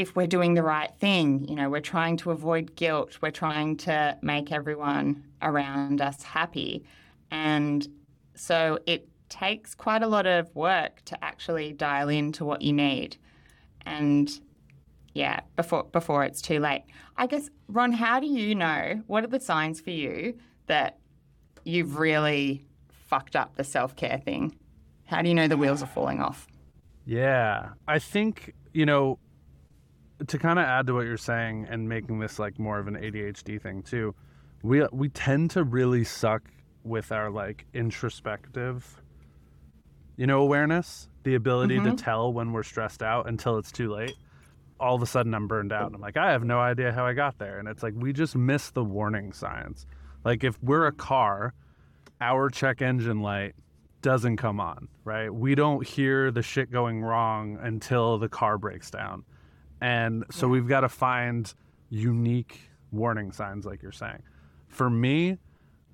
if 0.00 0.16
we're 0.16 0.26
doing 0.26 0.54
the 0.54 0.62
right 0.62 0.92
thing. 0.98 1.46
You 1.46 1.54
know, 1.54 1.68
we're 1.68 1.80
trying 1.80 2.16
to 2.18 2.30
avoid 2.30 2.74
guilt, 2.74 3.18
we're 3.20 3.30
trying 3.30 3.76
to 3.78 4.16
make 4.22 4.50
everyone 4.50 5.24
around 5.42 6.00
us 6.00 6.22
happy. 6.22 6.84
And 7.30 7.86
so 8.34 8.78
it 8.86 9.06
takes 9.28 9.74
quite 9.74 10.02
a 10.02 10.08
lot 10.08 10.26
of 10.26 10.54
work 10.56 11.04
to 11.04 11.22
actually 11.22 11.74
dial 11.74 12.08
into 12.08 12.46
what 12.46 12.62
you 12.62 12.72
need. 12.72 13.18
And 13.82 14.30
yeah, 15.12 15.40
before 15.54 15.84
before 15.84 16.24
it's 16.24 16.40
too 16.40 16.60
late. 16.60 16.84
I 17.16 17.26
guess 17.26 17.50
Ron, 17.68 17.92
how 17.92 18.20
do 18.20 18.26
you 18.26 18.54
know 18.54 19.02
what 19.06 19.22
are 19.22 19.28
the 19.28 19.40
signs 19.40 19.80
for 19.80 19.90
you 19.90 20.38
that 20.66 20.98
you've 21.64 21.98
really 21.98 22.64
fucked 22.88 23.36
up 23.36 23.56
the 23.56 23.64
self 23.64 23.96
care 23.96 24.18
thing? 24.18 24.56
How 25.04 25.20
do 25.20 25.28
you 25.28 25.34
know 25.34 25.46
the 25.46 25.58
wheels 25.58 25.82
are 25.82 25.86
falling 25.86 26.20
off? 26.20 26.46
Yeah. 27.04 27.70
I 27.88 27.98
think, 27.98 28.54
you 28.72 28.86
know, 28.86 29.18
to 30.26 30.38
kind 30.38 30.58
of 30.58 30.64
add 30.64 30.86
to 30.86 30.94
what 30.94 31.06
you're 31.06 31.16
saying 31.16 31.66
and 31.70 31.88
making 31.88 32.18
this 32.18 32.38
like 32.38 32.58
more 32.58 32.78
of 32.78 32.86
an 32.88 32.94
ADHD 32.96 33.60
thing 33.60 33.82
too, 33.82 34.14
we 34.62 34.84
we 34.92 35.08
tend 35.08 35.50
to 35.52 35.64
really 35.64 36.04
suck 36.04 36.42
with 36.84 37.12
our 37.12 37.30
like 37.30 37.66
introspective 37.74 39.02
you 40.16 40.26
know 40.26 40.40
awareness, 40.42 41.08
the 41.22 41.34
ability 41.34 41.76
Mm-hmm. 41.78 41.96
to 41.96 42.02
tell 42.02 42.32
when 42.32 42.52
we're 42.52 42.62
stressed 42.62 43.02
out 43.02 43.28
until 43.28 43.56
it's 43.58 43.72
too 43.72 43.90
late. 43.92 44.14
All 44.78 44.94
of 44.94 45.02
a 45.02 45.06
sudden 45.06 45.34
I'm 45.34 45.46
burned 45.46 45.72
out 45.72 45.86
and 45.86 45.94
I'm 45.94 46.00
like 46.00 46.16
I 46.16 46.32
have 46.32 46.44
no 46.44 46.58
idea 46.60 46.92
how 46.92 47.06
I 47.06 47.12
got 47.14 47.38
there 47.38 47.58
and 47.58 47.68
it's 47.68 47.82
like 47.82 47.94
we 47.96 48.12
just 48.12 48.36
miss 48.36 48.70
the 48.70 48.84
warning 48.84 49.32
signs. 49.32 49.86
Like 50.24 50.44
if 50.44 50.62
we're 50.62 50.86
a 50.86 50.92
car, 50.92 51.54
our 52.20 52.50
check 52.50 52.82
engine 52.82 53.20
light 53.20 53.54
doesn't 54.02 54.36
come 54.36 54.60
on, 54.60 54.88
right? 55.04 55.32
We 55.32 55.54
don't 55.54 55.86
hear 55.86 56.30
the 56.30 56.42
shit 56.42 56.70
going 56.70 57.02
wrong 57.02 57.58
until 57.60 58.18
the 58.18 58.28
car 58.28 58.58
breaks 58.58 58.90
down. 58.90 59.24
And 59.80 60.24
so 60.30 60.48
we've 60.48 60.68
got 60.68 60.80
to 60.80 60.88
find 60.88 61.52
unique 61.88 62.70
warning 62.92 63.32
signs, 63.32 63.64
like 63.64 63.82
you're 63.82 63.92
saying. 63.92 64.22
For 64.68 64.90
me, 64.90 65.38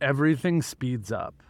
everything 0.00 0.62
speeds 0.62 1.12
up. 1.12 1.43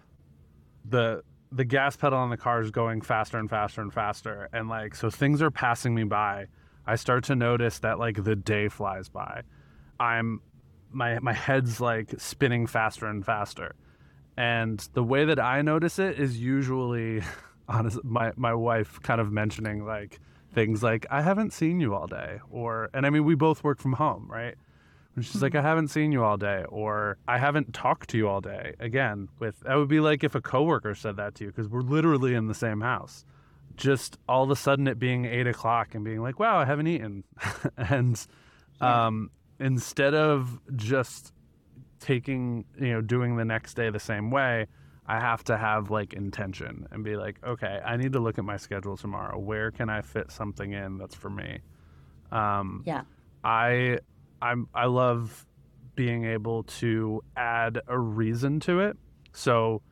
The 0.84 1.22
the 1.52 1.64
gas 1.64 1.96
pedal 1.96 2.18
on 2.18 2.30
the 2.30 2.36
car 2.36 2.60
is 2.60 2.70
going 2.70 3.00
faster 3.00 3.38
and 3.38 3.48
faster 3.48 3.80
and 3.80 3.92
faster. 3.92 4.48
And 4.52 4.68
like 4.68 4.94
so 4.94 5.10
things 5.10 5.40
are 5.42 5.50
passing 5.50 5.94
me 5.94 6.04
by. 6.04 6.46
I 6.86 6.96
start 6.96 7.24
to 7.24 7.34
notice 7.34 7.80
that 7.80 7.98
like 7.98 8.22
the 8.22 8.36
day 8.36 8.68
flies 8.68 9.08
by. 9.08 9.42
I'm 9.98 10.40
my 10.92 11.18
my 11.20 11.32
head's 11.32 11.80
like 11.80 12.14
spinning 12.18 12.66
faster 12.66 13.06
and 13.06 13.24
faster. 13.24 13.74
And 14.36 14.86
the 14.92 15.02
way 15.02 15.24
that 15.24 15.40
I 15.40 15.62
notice 15.62 15.98
it 15.98 16.18
is 16.18 16.38
usually 16.38 17.22
honest 17.68 18.02
my 18.04 18.32
my 18.36 18.54
wife 18.54 19.00
kind 19.02 19.20
of 19.20 19.32
mentioning 19.32 19.84
like 19.84 20.20
things 20.56 20.82
like 20.82 21.04
I 21.10 21.20
haven't 21.20 21.52
seen 21.52 21.80
you 21.80 21.94
all 21.94 22.06
day 22.06 22.40
or 22.50 22.88
and 22.94 23.04
I 23.04 23.10
mean 23.10 23.24
we 23.24 23.34
both 23.34 23.62
work 23.62 23.78
from 23.78 23.92
home, 23.92 24.26
right? 24.26 24.54
And 25.14 25.22
she's 25.22 25.42
like 25.42 25.54
I 25.54 25.60
haven't 25.60 25.88
seen 25.88 26.12
you 26.12 26.24
all 26.24 26.38
day 26.38 26.64
or 26.70 27.18
I 27.28 27.36
haven't 27.36 27.74
talked 27.74 28.08
to 28.10 28.16
you 28.16 28.26
all 28.26 28.40
day. 28.40 28.72
Again, 28.80 29.28
with 29.38 29.60
that 29.60 29.74
would 29.74 29.88
be 29.88 30.00
like 30.00 30.24
if 30.24 30.34
a 30.34 30.40
coworker 30.40 30.94
said 30.94 31.16
that 31.18 31.34
to 31.36 31.44
you 31.44 31.50
because 31.50 31.68
we're 31.68 31.82
literally 31.82 32.34
in 32.34 32.46
the 32.46 32.54
same 32.54 32.80
house. 32.80 33.26
Just 33.76 34.16
all 34.26 34.44
of 34.44 34.50
a 34.50 34.56
sudden 34.56 34.88
it 34.88 34.98
being 34.98 35.26
eight 35.26 35.46
o'clock 35.46 35.94
and 35.94 36.02
being 36.02 36.22
like, 36.22 36.40
wow, 36.40 36.56
I 36.56 36.64
haven't 36.64 36.86
eaten. 36.86 37.24
and 37.76 38.26
um, 38.80 39.30
instead 39.60 40.14
of 40.14 40.58
just 40.74 41.34
taking 42.00 42.64
you 42.80 42.94
know 42.94 43.02
doing 43.02 43.36
the 43.36 43.44
next 43.44 43.74
day 43.74 43.90
the 43.90 44.00
same 44.00 44.30
way 44.30 44.66
i 45.08 45.18
have 45.20 45.42
to 45.44 45.56
have 45.56 45.90
like 45.90 46.12
intention 46.12 46.86
and 46.90 47.04
be 47.04 47.16
like 47.16 47.36
okay 47.44 47.80
i 47.84 47.96
need 47.96 48.12
to 48.12 48.20
look 48.20 48.38
at 48.38 48.44
my 48.44 48.56
schedule 48.56 48.96
tomorrow. 48.96 49.38
Where 49.38 49.70
can 49.70 49.88
i 49.88 50.00
fit 50.02 50.30
something 50.30 50.72
in 50.72 50.98
that's 50.98 51.14
for 51.14 51.30
me? 51.30 51.60
Um 52.32 52.82
Yeah. 52.86 53.02
i 53.44 53.98
i'm 54.42 54.68
i 54.74 54.86
love 54.86 55.46
being 55.94 56.24
able 56.24 56.64
to 56.64 57.22
add 57.36 57.80
a 57.88 57.98
reason 57.98 58.60
to 58.60 58.80
it. 58.80 58.96
So 59.32 59.82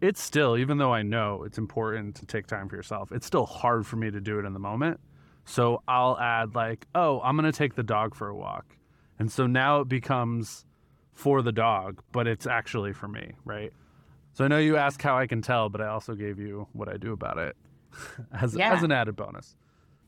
it's 0.00 0.22
still 0.22 0.56
even 0.56 0.78
though 0.78 0.92
i 0.92 1.02
know 1.02 1.42
it's 1.44 1.58
important 1.58 2.16
to 2.16 2.26
take 2.26 2.46
time 2.46 2.68
for 2.70 2.76
yourself 2.76 3.12
it's 3.12 3.26
still 3.26 3.44
hard 3.44 3.86
for 3.86 3.96
me 3.96 4.10
to 4.10 4.20
do 4.20 4.38
it 4.38 4.44
in 4.46 4.52
the 4.52 4.58
moment. 4.58 4.98
So 5.44 5.82
i'll 5.88 6.18
add 6.18 6.54
like 6.54 6.86
oh 6.94 7.20
i'm 7.22 7.36
going 7.36 7.50
to 7.50 7.56
take 7.56 7.74
the 7.74 7.82
dog 7.82 8.14
for 8.14 8.28
a 8.28 8.36
walk. 8.36 8.76
And 9.18 9.30
so 9.32 9.46
now 9.46 9.80
it 9.80 9.88
becomes 9.88 10.64
for 11.12 11.42
the 11.42 11.50
dog, 11.50 12.00
but 12.12 12.28
it's 12.28 12.46
actually 12.46 12.92
for 12.92 13.08
me, 13.08 13.32
right? 13.44 13.72
So 14.38 14.44
I 14.44 14.46
know 14.48 14.58
you 14.58 14.76
asked 14.76 15.02
how 15.02 15.18
I 15.18 15.26
can 15.26 15.42
tell, 15.42 15.68
but 15.68 15.80
I 15.80 15.88
also 15.88 16.14
gave 16.14 16.38
you 16.38 16.68
what 16.72 16.88
I 16.88 16.96
do 16.96 17.12
about 17.12 17.38
it 17.38 17.56
as, 18.32 18.54
Yeah. 18.54 18.72
as 18.72 18.84
an 18.84 18.92
added 18.92 19.16
bonus. 19.16 19.56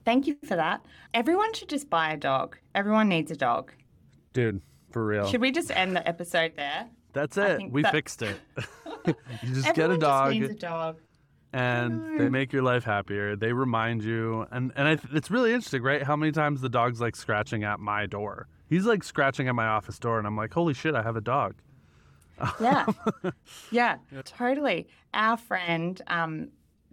Thank 0.04 0.28
you 0.28 0.36
for 0.44 0.54
that. 0.54 0.86
Everyone 1.12 1.52
should 1.52 1.68
just 1.68 1.90
buy 1.90 2.12
a 2.12 2.16
dog. 2.16 2.56
Everyone 2.76 3.08
needs 3.08 3.32
a 3.32 3.36
dog. 3.36 3.72
Dude, 4.32 4.62
for 4.92 5.04
real. 5.04 5.26
Should 5.26 5.40
we 5.40 5.50
just 5.50 5.72
end 5.72 5.96
the 5.96 6.06
episode 6.06 6.52
there? 6.54 6.86
That's 7.12 7.36
it. 7.38 7.72
We 7.72 7.82
that- 7.82 7.90
fixed 7.90 8.22
it. 8.22 8.36
you 9.04 9.14
just 9.52 9.66
Everyone 9.66 9.74
get 9.74 9.90
a 9.90 9.98
dog 9.98 10.28
Just 10.32 10.40
needs 10.42 10.52
a 10.52 10.54
dog. 10.64 10.98
and 11.52 12.20
they 12.20 12.28
make 12.28 12.52
your 12.52 12.62
life 12.62 12.84
happier. 12.84 13.34
They 13.34 13.52
remind 13.52 14.04
you. 14.04 14.46
And, 14.52 14.70
and 14.76 14.86
I, 14.86 14.94
th- 14.94 15.12
it's 15.12 15.32
really 15.32 15.52
interesting, 15.52 15.82
right? 15.82 16.04
How 16.04 16.14
many 16.14 16.30
times 16.30 16.60
the 16.60 16.68
dog's 16.68 17.00
like 17.00 17.16
scratching 17.16 17.64
at 17.64 17.80
my 17.80 18.06
door. 18.06 18.46
He's 18.68 18.86
like 18.86 19.02
scratching 19.02 19.48
at 19.48 19.56
my 19.56 19.66
office 19.66 19.98
door, 19.98 20.18
and 20.18 20.26
I'm 20.28 20.36
like, 20.36 20.52
holy 20.54 20.72
shit, 20.74 20.94
I 20.94 21.02
have 21.02 21.16
a 21.16 21.20
dog. 21.20 21.56
Yeah. 22.60 22.86
yeah, 23.70 23.96
totally. 24.24 24.88
Our 25.14 25.36
friend, 25.36 26.00
um, 26.06 26.48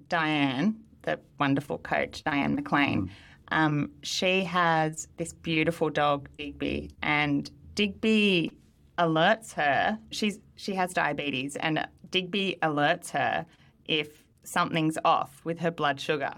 Diane, 0.09 0.79
the 1.03 1.19
wonderful 1.39 1.77
coach, 1.77 2.23
Diane 2.23 2.55
McLean, 2.55 3.11
um, 3.49 3.91
she 4.03 4.43
has 4.43 5.07
this 5.17 5.33
beautiful 5.33 5.89
dog, 5.89 6.29
Digby, 6.37 6.91
and 7.01 7.49
Digby 7.75 8.51
alerts 8.97 9.53
her. 9.53 9.97
She's 10.11 10.39
she 10.55 10.73
has 10.73 10.93
diabetes, 10.93 11.55
and 11.55 11.87
Digby 12.11 12.57
alerts 12.61 13.11
her 13.11 13.45
if 13.85 14.23
something's 14.43 14.97
off 15.05 15.41
with 15.43 15.59
her 15.59 15.71
blood 15.71 15.99
sugar. 15.99 16.33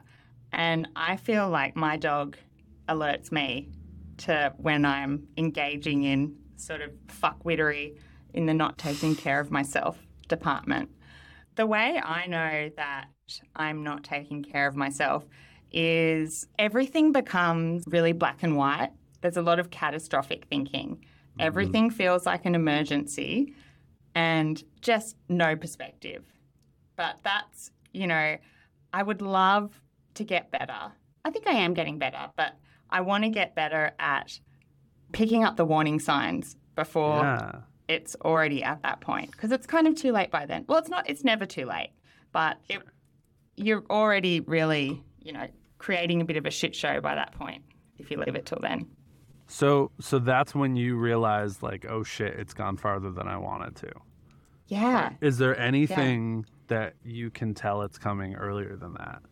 And 0.51 0.87
I 0.95 1.15
feel 1.15 1.49
like 1.49 1.75
my 1.75 1.97
dog 1.97 2.37
alerts 2.87 3.31
me 3.31 3.69
to 4.17 4.53
when 4.57 4.85
I'm 4.85 5.27
engaging 5.37 6.03
in 6.03 6.35
sort 6.57 6.81
of 6.81 6.91
fuckwittery 7.07 7.97
in 8.33 8.45
the 8.45 8.53
not 8.53 8.77
taking 8.77 9.15
care 9.15 9.39
of 9.39 9.51
myself 9.51 9.97
department. 10.27 10.89
The 11.55 11.65
way 11.65 11.99
I 12.03 12.27
know 12.27 12.69
that 12.77 13.07
I'm 13.55 13.83
not 13.83 14.03
taking 14.03 14.43
care 14.43 14.67
of 14.67 14.75
myself 14.75 15.25
is 15.71 16.47
everything 16.57 17.11
becomes 17.11 17.83
really 17.87 18.13
black 18.13 18.43
and 18.43 18.55
white. 18.55 18.91
There's 19.21 19.37
a 19.37 19.41
lot 19.41 19.59
of 19.59 19.69
catastrophic 19.69 20.45
thinking. 20.49 20.95
Mm-hmm. 20.95 21.41
Everything 21.41 21.89
feels 21.89 22.25
like 22.25 22.45
an 22.45 22.55
emergency 22.55 23.53
and 24.15 24.63
just 24.81 25.15
no 25.27 25.55
perspective. 25.55 26.23
But 26.95 27.19
that's, 27.23 27.71
you 27.91 28.07
know, 28.07 28.37
I 28.93 29.03
would 29.03 29.21
love 29.21 29.79
to 30.15 30.23
get 30.23 30.51
better. 30.51 30.91
I 31.25 31.29
think 31.29 31.47
I 31.47 31.53
am 31.53 31.73
getting 31.73 31.99
better, 31.99 32.29
but 32.35 32.53
I 32.89 33.01
want 33.01 33.23
to 33.23 33.29
get 33.29 33.55
better 33.55 33.91
at 33.99 34.39
picking 35.11 35.43
up 35.43 35.57
the 35.57 35.65
warning 35.65 35.99
signs 35.99 36.55
before 36.75 37.23
Yeah. 37.23 37.51
It's 37.89 38.15
already 38.23 38.63
at 38.63 38.83
that 38.83 39.01
point 39.01 39.31
because 39.31 39.51
it's 39.51 39.65
kind 39.65 39.87
of 39.87 39.95
too 39.95 40.11
late 40.11 40.31
by 40.31 40.45
then. 40.45 40.63
Well, 40.67 40.77
it's 40.77 40.89
not. 40.89 41.09
It's 41.09 41.23
never 41.23 41.45
too 41.45 41.65
late, 41.65 41.91
but 42.31 42.57
it, 42.69 42.81
you're 43.55 43.83
already 43.89 44.39
really, 44.39 45.03
you 45.21 45.33
know, 45.33 45.47
creating 45.79 46.21
a 46.21 46.25
bit 46.25 46.37
of 46.37 46.45
a 46.45 46.51
shit 46.51 46.75
show 46.75 47.01
by 47.01 47.15
that 47.15 47.33
point 47.33 47.63
if 47.97 48.11
you 48.11 48.17
leave 48.17 48.35
it 48.35 48.45
till 48.45 48.59
then. 48.61 48.87
So, 49.47 49.91
so 49.99 50.19
that's 50.19 50.53
when 50.53 50.75
you 50.75 50.95
realize, 50.95 51.63
like, 51.63 51.85
oh 51.89 52.03
shit, 52.03 52.35
it's 52.35 52.53
gone 52.53 52.77
farther 52.77 53.11
than 53.11 53.27
I 53.27 53.37
wanted 53.37 53.75
to. 53.77 53.91
Yeah. 54.67 55.13
Is 55.21 55.39
there 55.39 55.59
anything 55.59 56.45
that 56.67 56.93
you 57.03 57.31
can 57.31 57.55
tell 57.55 57.81
it's 57.81 57.97
coming 57.97 58.35
earlier 58.35 58.75
than 58.75 58.93
that? 58.93 59.23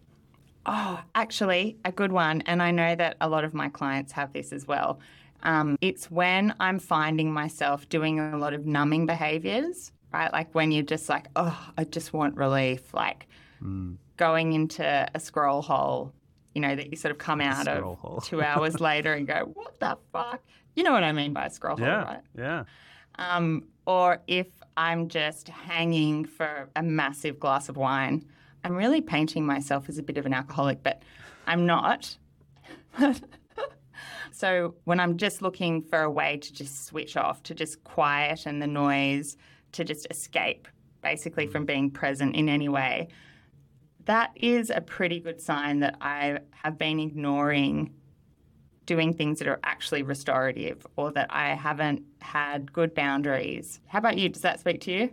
Oh, 0.65 0.99
actually, 1.13 1.77
a 1.85 1.91
good 1.91 2.11
one. 2.11 2.41
And 2.47 2.63
I 2.63 2.71
know 2.71 2.95
that 2.95 3.17
a 3.21 3.29
lot 3.29 3.43
of 3.43 3.53
my 3.53 3.69
clients 3.69 4.11
have 4.13 4.33
this 4.33 4.51
as 4.51 4.65
well. 4.67 4.99
Um, 5.43 5.77
it's 5.81 6.09
when 6.11 6.53
I'm 6.59 6.79
finding 6.79 7.31
myself 7.31 7.87
doing 7.89 8.19
a 8.19 8.37
lot 8.37 8.53
of 8.53 8.65
numbing 8.65 9.05
behaviors, 9.05 9.91
right? 10.11 10.31
Like 10.33 10.53
when 10.55 10.71
you're 10.71 10.83
just 10.83 11.09
like, 11.09 11.27
oh, 11.35 11.57
I 11.77 11.83
just 11.83 12.13
want 12.13 12.35
relief, 12.35 12.93
like 12.93 13.27
going 14.17 14.53
into 14.53 15.07
a 15.13 15.19
scroll 15.19 15.61
hole, 15.61 16.11
you 16.55 16.61
know, 16.61 16.75
that 16.75 16.89
you 16.89 16.97
sort 16.97 17.11
of 17.11 17.17
come 17.17 17.39
out 17.41 17.67
of 17.67 17.97
hole. 17.99 18.21
two 18.21 18.41
hours 18.41 18.79
later 18.91 19.13
and 19.13 19.27
go, 19.27 19.51
what 19.53 19.79
the 19.79 19.97
fuck? 20.11 20.41
You 20.75 20.83
know 20.83 20.91
what 20.91 21.03
I 21.03 21.11
mean 21.11 21.33
by 21.33 21.45
a 21.45 21.49
scroll 21.49 21.77
hole, 21.77 21.85
Yeah. 21.87 22.03
right? 22.03 22.21
Yeah. 22.37 22.63
um, 23.19 23.63
or 23.85 24.21
if 24.27 24.47
I'm 24.75 25.07
just 25.07 25.47
hanging 25.47 26.25
for 26.25 26.69
a 26.75 26.83
massive 26.83 27.39
glass 27.39 27.67
of 27.69 27.77
wine. 27.77 28.25
I'm 28.63 28.75
really 28.75 29.01
painting 29.01 29.45
myself 29.45 29.87
as 29.87 29.97
a 29.97 30.03
bit 30.03 30.17
of 30.17 30.25
an 30.25 30.33
alcoholic, 30.33 30.83
but 30.83 31.01
I'm 31.47 31.65
not. 31.65 32.15
so 34.37 34.75
when 34.83 34.99
I'm 34.99 35.17
just 35.17 35.41
looking 35.41 35.81
for 35.81 36.03
a 36.03 36.11
way 36.11 36.37
to 36.37 36.53
just 36.53 36.85
switch 36.85 37.17
off, 37.17 37.41
to 37.43 37.55
just 37.55 37.83
quiet 37.83 38.45
and 38.45 38.61
the 38.61 38.67
noise, 38.67 39.35
to 39.71 39.83
just 39.83 40.05
escape 40.11 40.67
basically 41.01 41.47
from 41.47 41.63
mm. 41.63 41.67
being 41.67 41.89
present 41.89 42.35
in 42.35 42.47
any 42.47 42.69
way, 42.69 43.07
that 44.05 44.29
is 44.35 44.69
a 44.69 44.79
pretty 44.79 45.19
good 45.19 45.41
sign 45.41 45.79
that 45.79 45.97
I 46.01 46.37
have 46.51 46.77
been 46.77 46.99
ignoring 46.99 47.95
doing 48.85 49.11
things 49.11 49.39
that 49.39 49.47
are 49.47 49.59
actually 49.63 50.03
restorative 50.03 50.85
or 50.97 51.11
that 51.13 51.27
I 51.31 51.55
haven't 51.55 52.03
had 52.21 52.71
good 52.71 52.93
boundaries. 52.93 53.81
How 53.87 53.97
about 53.97 54.19
you? 54.19 54.29
Does 54.29 54.43
that 54.43 54.59
speak 54.59 54.81
to 54.81 54.91
you? 54.91 55.09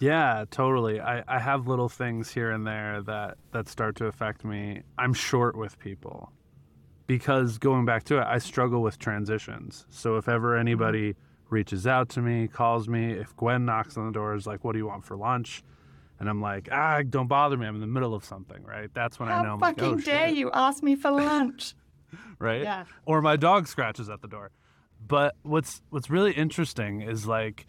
Yeah, 0.00 0.44
totally. 0.50 1.00
I, 1.00 1.22
I 1.28 1.38
have 1.38 1.68
little 1.68 1.88
things 1.88 2.32
here 2.32 2.50
and 2.50 2.66
there 2.66 3.00
that, 3.02 3.38
that 3.52 3.68
start 3.68 3.94
to 3.96 4.06
affect 4.06 4.44
me. 4.44 4.82
I'm 4.98 5.14
short 5.14 5.56
with 5.56 5.78
people 5.78 6.32
because 7.06 7.58
going 7.58 7.84
back 7.84 8.04
to 8.04 8.18
it, 8.18 8.24
I 8.24 8.38
struggle 8.38 8.82
with 8.82 8.98
transitions. 8.98 9.86
So 9.90 10.16
if 10.16 10.28
ever 10.28 10.56
anybody 10.56 11.14
reaches 11.50 11.86
out 11.86 12.08
to 12.10 12.22
me, 12.22 12.48
calls 12.48 12.88
me, 12.88 13.12
if 13.12 13.36
Gwen 13.36 13.64
knocks 13.64 13.96
on 13.96 14.06
the 14.06 14.12
door, 14.12 14.34
is 14.34 14.46
like, 14.46 14.64
what 14.64 14.72
do 14.72 14.78
you 14.78 14.86
want 14.86 15.04
for 15.04 15.16
lunch? 15.16 15.62
and 16.22 16.30
I'm 16.30 16.40
like, 16.40 16.68
ah, 16.70 17.02
don't 17.02 17.26
bother 17.26 17.56
me. 17.56 17.66
I'm 17.66 17.74
in 17.74 17.80
the 17.80 17.86
middle 17.88 18.14
of 18.14 18.24
something, 18.24 18.62
right? 18.62 18.88
That's 18.94 19.18
when 19.18 19.28
How 19.28 19.40
I 19.40 19.42
know 19.42 19.54
I'm 19.54 19.58
fucking 19.58 19.82
like, 19.82 19.92
oh, 19.92 20.00
dare 20.00 20.28
shit, 20.28 20.36
you 20.36 20.52
ask 20.52 20.80
me 20.80 20.94
for 20.94 21.10
lunch? 21.10 21.74
right? 22.38 22.62
Yeah. 22.62 22.84
Or 23.06 23.20
my 23.20 23.34
dog 23.34 23.66
scratches 23.66 24.08
at 24.08 24.22
the 24.22 24.28
door. 24.28 24.52
But 25.04 25.34
what's 25.42 25.82
what's 25.90 26.10
really 26.10 26.30
interesting 26.30 27.00
is 27.00 27.26
like 27.26 27.66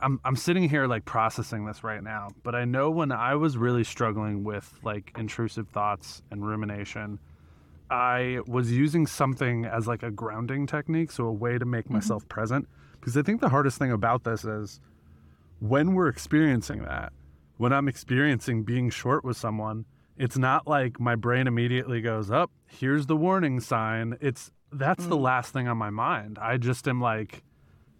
I'm 0.00 0.18
I'm 0.24 0.34
sitting 0.34 0.66
here 0.66 0.86
like 0.86 1.04
processing 1.04 1.66
this 1.66 1.84
right 1.84 2.02
now, 2.02 2.28
but 2.42 2.54
I 2.54 2.64
know 2.64 2.90
when 2.90 3.12
I 3.12 3.34
was 3.34 3.58
really 3.58 3.84
struggling 3.84 4.44
with 4.44 4.78
like 4.82 5.12
intrusive 5.18 5.68
thoughts 5.68 6.22
and 6.30 6.46
rumination, 6.46 7.18
I 7.90 8.40
was 8.46 8.72
using 8.72 9.06
something 9.06 9.64
as 9.64 9.86
like 9.86 10.02
a 10.02 10.10
grounding 10.10 10.66
technique, 10.66 11.10
so 11.10 11.26
a 11.26 11.32
way 11.32 11.58
to 11.58 11.64
make 11.64 11.84
mm-hmm. 11.84 11.94
myself 11.94 12.26
present. 12.28 12.68
Because 12.98 13.16
I 13.16 13.22
think 13.22 13.40
the 13.40 13.50
hardest 13.50 13.78
thing 13.78 13.92
about 13.92 14.24
this 14.24 14.44
is 14.44 14.80
when 15.60 15.94
we're 15.94 16.08
experiencing 16.08 16.82
that, 16.82 17.12
when 17.58 17.72
I'm 17.72 17.88
experiencing 17.88 18.62
being 18.62 18.90
short 18.90 19.24
with 19.24 19.36
someone, 19.36 19.84
it's 20.16 20.38
not 20.38 20.66
like 20.66 21.00
my 21.00 21.14
brain 21.14 21.46
immediately 21.46 22.00
goes 22.00 22.30
up, 22.30 22.50
here's 22.66 23.06
the 23.06 23.16
warning 23.16 23.60
sign. 23.60 24.16
It's 24.20 24.50
that's 24.72 25.06
the 25.06 25.16
mm. 25.16 25.22
last 25.22 25.52
thing 25.52 25.68
on 25.68 25.76
my 25.76 25.90
mind. 25.90 26.38
I 26.40 26.56
just 26.56 26.86
am 26.88 27.00
like 27.00 27.42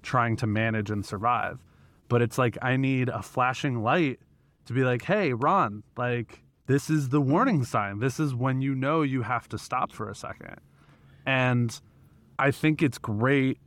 trying 0.02 0.36
to 0.36 0.46
manage 0.46 0.90
and 0.90 1.04
survive. 1.04 1.64
But 2.08 2.22
it's 2.22 2.38
like 2.38 2.58
I 2.62 2.76
need 2.76 3.08
a 3.08 3.22
flashing 3.22 3.82
light 3.82 4.20
to 4.66 4.72
be 4.72 4.84
like, 4.84 5.02
hey, 5.02 5.32
Ron, 5.32 5.82
like 5.96 6.43
this 6.66 6.88
is 6.88 7.10
the 7.10 7.20
warning 7.20 7.64
sign. 7.64 7.98
This 7.98 8.18
is 8.18 8.34
when 8.34 8.60
you 8.60 8.74
know 8.74 9.02
you 9.02 9.22
have 9.22 9.48
to 9.50 9.58
stop 9.58 9.92
for 9.92 10.08
a 10.08 10.14
second. 10.14 10.56
And 11.26 11.78
I 12.38 12.50
think 12.50 12.82
it's 12.82 12.98
great 12.98 13.58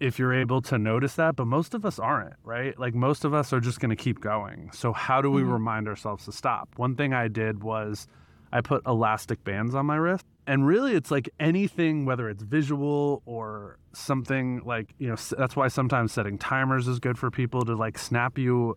if 0.00 0.18
you're 0.18 0.34
able 0.34 0.62
to 0.62 0.78
notice 0.78 1.16
that, 1.16 1.34
but 1.34 1.46
most 1.46 1.74
of 1.74 1.84
us 1.84 1.98
aren't, 1.98 2.34
right? 2.44 2.78
Like 2.78 2.94
most 2.94 3.24
of 3.24 3.34
us 3.34 3.52
are 3.52 3.60
just 3.60 3.80
going 3.80 3.90
to 3.90 3.96
keep 3.96 4.20
going. 4.20 4.70
So 4.72 4.92
how 4.92 5.20
do 5.20 5.30
we 5.30 5.42
mm-hmm. 5.42 5.52
remind 5.52 5.88
ourselves 5.88 6.24
to 6.26 6.32
stop? 6.32 6.68
One 6.76 6.94
thing 6.94 7.12
I 7.12 7.26
did 7.26 7.62
was 7.62 8.06
I 8.52 8.60
put 8.60 8.86
elastic 8.86 9.42
bands 9.44 9.74
on 9.74 9.86
my 9.86 9.96
wrist. 9.96 10.24
And 10.46 10.66
really 10.66 10.94
it's 10.94 11.10
like 11.10 11.28
anything 11.38 12.06
whether 12.06 12.28
it's 12.30 12.42
visual 12.42 13.22
or 13.26 13.78
something 13.92 14.62
like, 14.64 14.94
you 14.98 15.08
know, 15.08 15.16
that's 15.36 15.56
why 15.56 15.68
sometimes 15.68 16.12
setting 16.12 16.38
timers 16.38 16.86
is 16.86 17.00
good 17.00 17.18
for 17.18 17.30
people 17.30 17.64
to 17.64 17.74
like 17.74 17.98
snap 17.98 18.38
you 18.38 18.76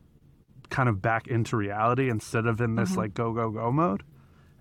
kind 0.72 0.90
of 0.90 1.02
back 1.02 1.28
into 1.28 1.56
reality 1.56 2.10
instead 2.10 2.48
of 2.48 2.60
in 2.62 2.76
this 2.76 2.92
mm-hmm. 2.92 3.00
like 3.00 3.14
go 3.14 3.34
go 3.34 3.52
go 3.52 3.72
mode. 3.72 4.04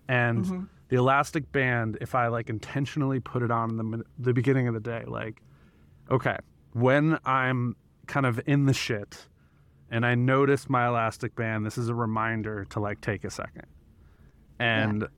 And 0.08 0.44
mm-hmm. 0.44 0.64
the 0.88 0.96
elastic 0.96 1.50
band, 1.52 1.96
if 2.00 2.14
I 2.14 2.26
like 2.26 2.50
intentionally 2.50 3.20
put 3.20 3.42
it 3.42 3.50
on 3.50 3.70
in 3.70 3.76
the 3.76 4.04
the 4.18 4.34
beginning 4.34 4.68
of 4.68 4.74
the 4.74 4.80
day, 4.80 5.04
like, 5.06 5.40
okay, 6.10 6.36
when 6.72 7.18
I'm 7.24 7.76
kind 8.06 8.26
of 8.26 8.40
in 8.46 8.66
the 8.66 8.74
shit 8.74 9.28
and 9.90 10.04
I 10.04 10.16
notice 10.16 10.68
my 10.68 10.88
elastic 10.88 11.34
band, 11.34 11.64
this 11.64 11.78
is 11.78 11.88
a 11.88 11.94
reminder 11.94 12.66
to 12.66 12.80
like 12.80 13.00
take 13.00 13.24
a 13.24 13.30
second. 13.30 13.66
And 14.58 15.08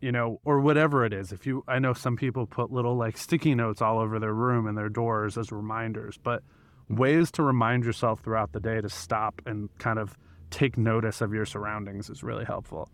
you 0.00 0.12
know, 0.12 0.40
or 0.44 0.60
whatever 0.60 1.04
it 1.04 1.12
is. 1.12 1.32
If 1.32 1.46
you 1.46 1.64
I 1.68 1.78
know 1.78 1.92
some 1.92 2.16
people 2.16 2.46
put 2.46 2.72
little 2.72 2.96
like 2.96 3.16
sticky 3.16 3.54
notes 3.54 3.82
all 3.82 3.98
over 3.98 4.18
their 4.18 4.34
room 4.34 4.66
and 4.66 4.78
their 4.78 4.88
doors 4.88 5.36
as 5.36 5.52
reminders, 5.52 6.18
but 6.22 6.42
ways 6.88 7.30
to 7.32 7.42
remind 7.42 7.84
yourself 7.84 8.20
throughout 8.20 8.52
the 8.52 8.60
day 8.60 8.80
to 8.80 8.88
stop 8.88 9.42
and 9.44 9.68
kind 9.78 9.98
of 9.98 10.16
take 10.50 10.76
notice 10.78 11.20
of 11.20 11.32
your 11.32 11.46
surroundings 11.46 12.10
is 12.10 12.22
really 12.22 12.44
helpful. 12.44 12.88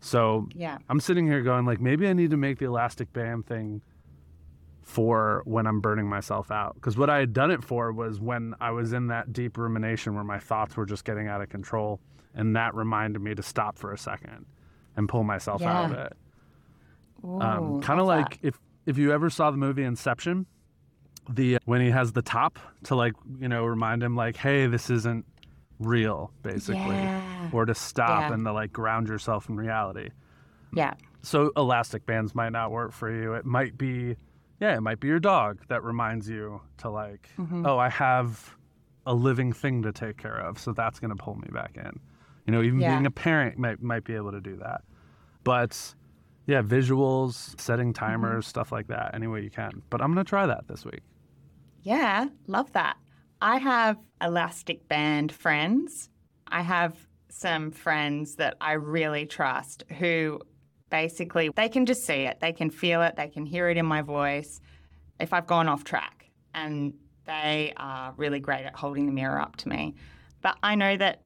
So 0.00 0.48
Yeah. 0.54 0.78
I'm 0.88 1.00
sitting 1.00 1.26
here 1.26 1.42
going 1.42 1.64
like 1.66 1.80
maybe 1.80 2.06
I 2.08 2.12
need 2.12 2.30
to 2.30 2.36
make 2.36 2.58
the 2.58 2.66
elastic 2.66 3.12
band 3.12 3.46
thing 3.46 3.82
for 4.82 5.42
when 5.44 5.66
I'm 5.66 5.80
burning 5.80 6.06
myself 6.08 6.50
out. 6.50 6.74
Because 6.74 6.96
what 6.96 7.10
I 7.10 7.18
had 7.18 7.32
done 7.32 7.50
it 7.50 7.62
for 7.62 7.92
was 7.92 8.20
when 8.20 8.54
I 8.60 8.70
was 8.70 8.92
in 8.92 9.08
that 9.08 9.32
deep 9.32 9.58
rumination 9.58 10.14
where 10.14 10.24
my 10.24 10.38
thoughts 10.38 10.76
were 10.76 10.86
just 10.86 11.04
getting 11.04 11.28
out 11.28 11.42
of 11.42 11.50
control, 11.50 12.00
and 12.34 12.56
that 12.56 12.74
reminded 12.74 13.20
me 13.20 13.34
to 13.34 13.42
stop 13.42 13.76
for 13.76 13.92
a 13.92 13.98
second 13.98 14.46
and 14.96 15.06
pull 15.08 15.24
myself 15.24 15.60
out 15.62 15.90
of 15.90 15.98
it. 15.98 16.12
Um, 17.22 17.82
kind 17.82 18.00
of 18.00 18.06
like 18.06 18.38
if 18.42 18.58
if 18.86 18.96
you 18.96 19.12
ever 19.12 19.28
saw 19.28 19.50
the 19.50 19.56
movie 19.58 19.82
Inception, 19.84 20.46
the 21.28 21.58
when 21.66 21.82
he 21.82 21.90
has 21.90 22.12
the 22.12 22.22
top 22.22 22.58
to 22.84 22.94
like 22.94 23.12
you 23.38 23.48
know 23.48 23.64
remind 23.66 24.02
him 24.02 24.16
like, 24.16 24.36
hey, 24.36 24.66
this 24.66 24.88
isn't 24.88 25.26
real, 25.78 26.32
basically, 26.42 26.96
Yeah. 26.96 27.50
or 27.52 27.64
to 27.66 27.74
stop 27.74 28.22
Yeah. 28.28 28.32
and 28.34 28.44
to 28.44 28.52
like 28.52 28.72
ground 28.72 29.08
yourself 29.08 29.48
in 29.48 29.56
reality. 29.56 30.10
Yeah. 30.72 30.94
so 31.22 31.50
elastic 31.56 32.06
bands 32.06 32.34
might 32.34 32.50
not 32.52 32.70
work 32.70 32.92
for 32.92 33.10
you. 33.10 33.32
It 33.34 33.44
might 33.44 33.76
be, 33.76 34.16
yeah, 34.60 34.76
it 34.76 34.80
might 34.82 35.00
be 35.00 35.08
your 35.08 35.18
dog 35.18 35.60
that 35.68 35.82
reminds 35.82 36.28
you 36.28 36.60
to 36.78 36.90
like, 36.90 37.28
Mm-hmm. 37.38 37.66
oh, 37.66 37.76
I 37.78 37.88
have 37.88 38.56
a 39.06 39.14
living 39.14 39.52
thing 39.52 39.82
to 39.82 39.90
take 39.92 40.16
care 40.18 40.38
of, 40.38 40.58
so 40.58 40.72
that's 40.72 41.00
going 41.00 41.10
to 41.10 41.16
pull 41.16 41.34
me 41.34 41.48
back 41.50 41.76
in. 41.76 41.98
You 42.46 42.52
know, 42.52 42.62
even 42.62 42.80
Yeah. 42.80 42.92
being 42.94 43.06
a 43.06 43.10
parent 43.10 43.58
might 43.58 43.82
might 43.82 44.04
be 44.04 44.14
able 44.14 44.30
to 44.32 44.40
do 44.40 44.56
that. 44.56 44.82
But 45.44 45.94
yeah, 46.46 46.62
visuals, 46.62 47.58
setting 47.60 47.92
Mm-hmm. 47.92 48.04
timers, 48.04 48.46
stuff 48.46 48.70
like 48.70 48.86
that, 48.88 49.14
any 49.14 49.26
way 49.26 49.42
you 49.42 49.50
can. 49.50 49.82
But 49.90 50.00
I'm 50.02 50.12
going 50.14 50.24
to 50.24 50.28
try 50.28 50.46
that 50.46 50.68
this 50.68 50.84
week. 50.84 51.02
Yeah, 51.82 52.28
love 52.46 52.72
that. 52.72 52.96
I 53.40 53.58
have 53.58 53.98
elastic 54.20 54.88
band 54.88 55.32
friends. 55.32 56.08
I 56.46 56.62
have 56.62 56.96
some 57.28 57.70
friends 57.70 58.36
that 58.36 58.56
I 58.60 58.72
really 58.72 59.26
trust 59.26 59.84
who 59.98 60.40
basically 60.90 61.50
they 61.54 61.68
can 61.68 61.86
just 61.86 62.04
see 62.04 62.22
it, 62.22 62.40
they 62.40 62.52
can 62.52 62.70
feel 62.70 63.02
it, 63.02 63.16
they 63.16 63.28
can 63.28 63.44
hear 63.44 63.68
it 63.68 63.76
in 63.76 63.86
my 63.86 64.02
voice 64.02 64.60
if 65.20 65.32
I've 65.32 65.46
gone 65.46 65.68
off 65.68 65.84
track. 65.84 66.30
And 66.54 66.94
they 67.26 67.74
are 67.76 68.14
really 68.16 68.40
great 68.40 68.64
at 68.64 68.74
holding 68.74 69.06
the 69.06 69.12
mirror 69.12 69.40
up 69.40 69.56
to 69.56 69.68
me. 69.68 69.94
But 70.40 70.56
I 70.62 70.74
know 70.74 70.96
that 70.96 71.22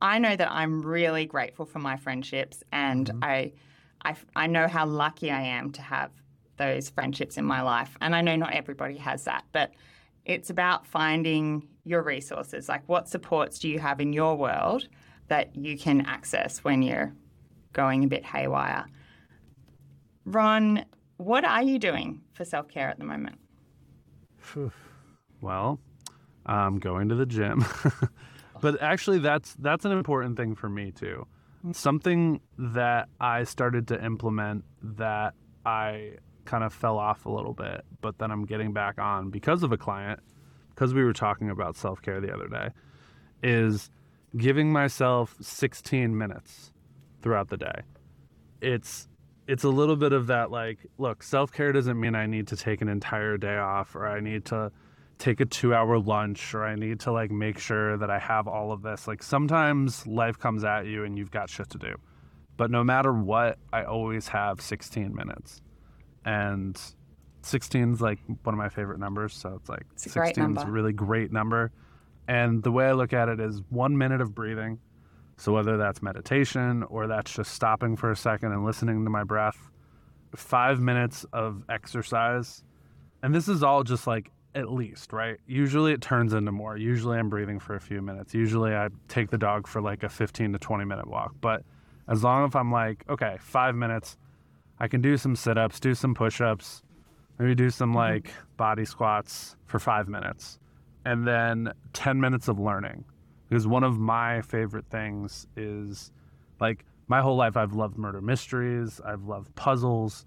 I 0.00 0.18
know 0.18 0.34
that 0.34 0.50
I'm 0.50 0.82
really 0.82 1.26
grateful 1.26 1.66
for 1.66 1.80
my 1.80 1.96
friendships 1.96 2.62
and 2.72 3.08
mm-hmm. 3.08 3.24
I, 3.24 3.52
I 4.04 4.16
I 4.34 4.46
know 4.46 4.66
how 4.66 4.86
lucky 4.86 5.30
I 5.30 5.42
am 5.42 5.70
to 5.72 5.82
have 5.82 6.10
those 6.56 6.90
friendships 6.90 7.36
in 7.36 7.44
my 7.44 7.62
life. 7.62 7.96
And 8.00 8.16
I 8.16 8.20
know 8.20 8.36
not 8.36 8.54
everybody 8.54 8.96
has 8.96 9.24
that, 9.24 9.44
but 9.52 9.72
it's 10.28 10.50
about 10.50 10.86
finding 10.86 11.66
your 11.84 12.02
resources. 12.02 12.68
Like 12.68 12.82
what 12.86 13.08
supports 13.08 13.58
do 13.58 13.68
you 13.68 13.80
have 13.80 14.00
in 14.00 14.12
your 14.12 14.36
world 14.36 14.86
that 15.28 15.56
you 15.56 15.76
can 15.76 16.02
access 16.02 16.62
when 16.62 16.82
you're 16.82 17.12
going 17.72 18.04
a 18.04 18.06
bit 18.06 18.24
haywire? 18.24 18.86
Ron, 20.24 20.84
what 21.16 21.44
are 21.44 21.62
you 21.62 21.78
doing 21.78 22.20
for 22.34 22.44
self-care 22.44 22.88
at 22.88 22.98
the 22.98 23.04
moment? 23.04 23.40
Well, 25.40 25.78
I'm 26.46 26.80
going 26.80 27.10
to 27.10 27.14
the 27.14 27.24
gym. 27.24 27.64
but 28.60 28.82
actually 28.82 29.20
that's 29.20 29.54
that's 29.60 29.84
an 29.84 29.92
important 29.92 30.36
thing 30.36 30.56
for 30.56 30.68
me 30.68 30.90
too. 30.90 31.28
Mm. 31.64 31.76
Something 31.76 32.40
that 32.58 33.08
I 33.20 33.44
started 33.44 33.86
to 33.86 34.04
implement 34.04 34.64
that 34.82 35.34
I 35.64 36.14
kind 36.48 36.64
of 36.64 36.72
fell 36.72 36.98
off 36.98 37.26
a 37.26 37.30
little 37.30 37.52
bit, 37.52 37.84
but 38.00 38.18
then 38.18 38.30
I'm 38.30 38.46
getting 38.46 38.72
back 38.72 38.98
on 38.98 39.28
because 39.28 39.62
of 39.62 39.70
a 39.70 39.76
client, 39.76 40.20
because 40.70 40.94
we 40.94 41.04
were 41.04 41.12
talking 41.12 41.50
about 41.50 41.76
self-care 41.76 42.20
the 42.20 42.32
other 42.32 42.48
day, 42.48 42.70
is 43.42 43.90
giving 44.36 44.72
myself 44.72 45.36
16 45.42 46.16
minutes 46.16 46.72
throughout 47.22 47.48
the 47.48 47.58
day. 47.58 47.82
It's 48.62 49.08
it's 49.46 49.64
a 49.64 49.68
little 49.68 49.96
bit 49.96 50.12
of 50.12 50.26
that 50.26 50.50
like 50.50 50.78
look 50.98 51.22
self-care 51.22 51.72
doesn't 51.72 51.98
mean 51.98 52.14
i 52.14 52.26
need 52.26 52.46
to 52.48 52.54
take 52.54 52.82
an 52.82 52.88
entire 52.88 53.38
day 53.38 53.56
off 53.56 53.96
or 53.96 54.06
i 54.06 54.20
need 54.20 54.44
to 54.44 54.70
take 55.16 55.40
a 55.40 55.46
two 55.46 55.72
hour 55.72 55.98
lunch 55.98 56.54
or 56.54 56.64
i 56.64 56.74
need 56.74 57.00
to 57.00 57.10
like 57.10 57.30
make 57.30 57.58
sure 57.58 57.96
that 57.96 58.10
i 58.10 58.18
have 58.18 58.46
all 58.46 58.72
of 58.72 58.82
this. 58.82 59.06
Like 59.08 59.22
sometimes 59.22 60.06
life 60.06 60.38
comes 60.38 60.64
at 60.64 60.86
you 60.86 61.04
and 61.04 61.16
you've 61.16 61.30
got 61.30 61.48
shit 61.48 61.70
to 61.70 61.78
do. 61.78 61.94
But 62.56 62.70
no 62.70 62.82
matter 62.82 63.12
what 63.12 63.58
i 63.72 63.84
always 63.84 64.28
have 64.28 64.60
16 64.60 65.14
minutes 65.14 65.62
and 66.24 66.80
16 67.42 67.94
is 67.94 68.00
like 68.00 68.18
one 68.42 68.54
of 68.54 68.58
my 68.58 68.68
favorite 68.68 68.98
numbers 68.98 69.34
so 69.34 69.54
it's 69.54 69.68
like 69.68 69.84
It's 69.92 70.10
16 70.12 70.56
is 70.56 70.62
a 70.62 70.66
really 70.66 70.92
great 70.92 71.32
number 71.32 71.70
and 72.26 72.62
the 72.62 72.72
way 72.72 72.86
i 72.86 72.92
look 72.92 73.12
at 73.12 73.28
it 73.28 73.40
is 73.40 73.62
one 73.70 73.96
minute 73.96 74.20
of 74.20 74.34
breathing 74.34 74.78
so 75.38 75.52
whether 75.52 75.76
that's 75.76 76.02
meditation 76.02 76.82
or 76.82 77.06
that's 77.06 77.32
just 77.32 77.52
stopping 77.52 77.96
for 77.96 78.10
a 78.10 78.16
second 78.16 78.50
and 78.52 78.64
listening 78.64 79.04
to 79.04 79.10
my 79.10 79.22
breath, 79.22 79.70
five 80.34 80.80
minutes 80.80 81.24
of 81.32 81.62
exercise, 81.68 82.64
and 83.22 83.32
this 83.32 83.46
is 83.46 83.62
all 83.62 83.84
just 83.84 84.08
like 84.08 84.32
at 84.56 84.72
least, 84.72 85.12
right? 85.12 85.38
Usually 85.46 85.92
it 85.92 86.02
turns 86.02 86.32
into 86.32 86.50
more. 86.50 86.76
Usually 86.76 87.18
I'm 87.18 87.28
breathing 87.28 87.60
for 87.60 87.76
a 87.76 87.80
few 87.80 88.02
minutes. 88.02 88.34
Usually 88.34 88.74
I 88.74 88.88
take 89.06 89.30
the 89.30 89.38
dog 89.38 89.68
for 89.68 89.80
like 89.80 90.02
a 90.02 90.08
15 90.08 90.54
to 90.54 90.58
20 90.58 90.84
minute 90.84 91.06
walk. 91.06 91.34
But 91.40 91.62
as 92.08 92.24
long 92.24 92.44
as 92.44 92.56
I'm 92.56 92.72
like, 92.72 93.04
okay, 93.08 93.36
five 93.38 93.76
minutes, 93.76 94.16
I 94.80 94.88
can 94.88 95.00
do 95.00 95.16
some 95.16 95.36
sit 95.36 95.58
ups, 95.58 95.80
do 95.80 95.94
some 95.94 96.14
push 96.14 96.40
ups, 96.40 96.82
maybe 97.38 97.54
do 97.54 97.70
some 97.70 97.90
mm-hmm. 97.90 97.98
like 97.98 98.32
body 98.56 98.84
squats 98.84 99.56
for 99.66 99.78
five 99.78 100.08
minutes, 100.08 100.58
and 101.04 101.26
then 101.26 101.72
10 101.92 102.20
minutes 102.20 102.48
of 102.48 102.58
learning 102.58 103.04
because 103.48 103.66
one 103.66 103.84
of 103.84 103.98
my 103.98 104.42
favorite 104.42 104.86
things 104.90 105.46
is 105.56 106.12
like 106.60 106.84
my 107.06 107.20
whole 107.20 107.36
life 107.36 107.56
I've 107.56 107.72
loved 107.72 107.96
murder 107.96 108.20
mysteries, 108.20 109.00
I've 109.04 109.24
loved 109.24 109.54
puzzles. 109.54 110.26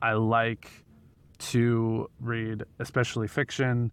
I 0.00 0.14
like 0.14 0.70
to 1.38 2.08
read 2.20 2.64
especially 2.78 3.28
fiction. 3.28 3.90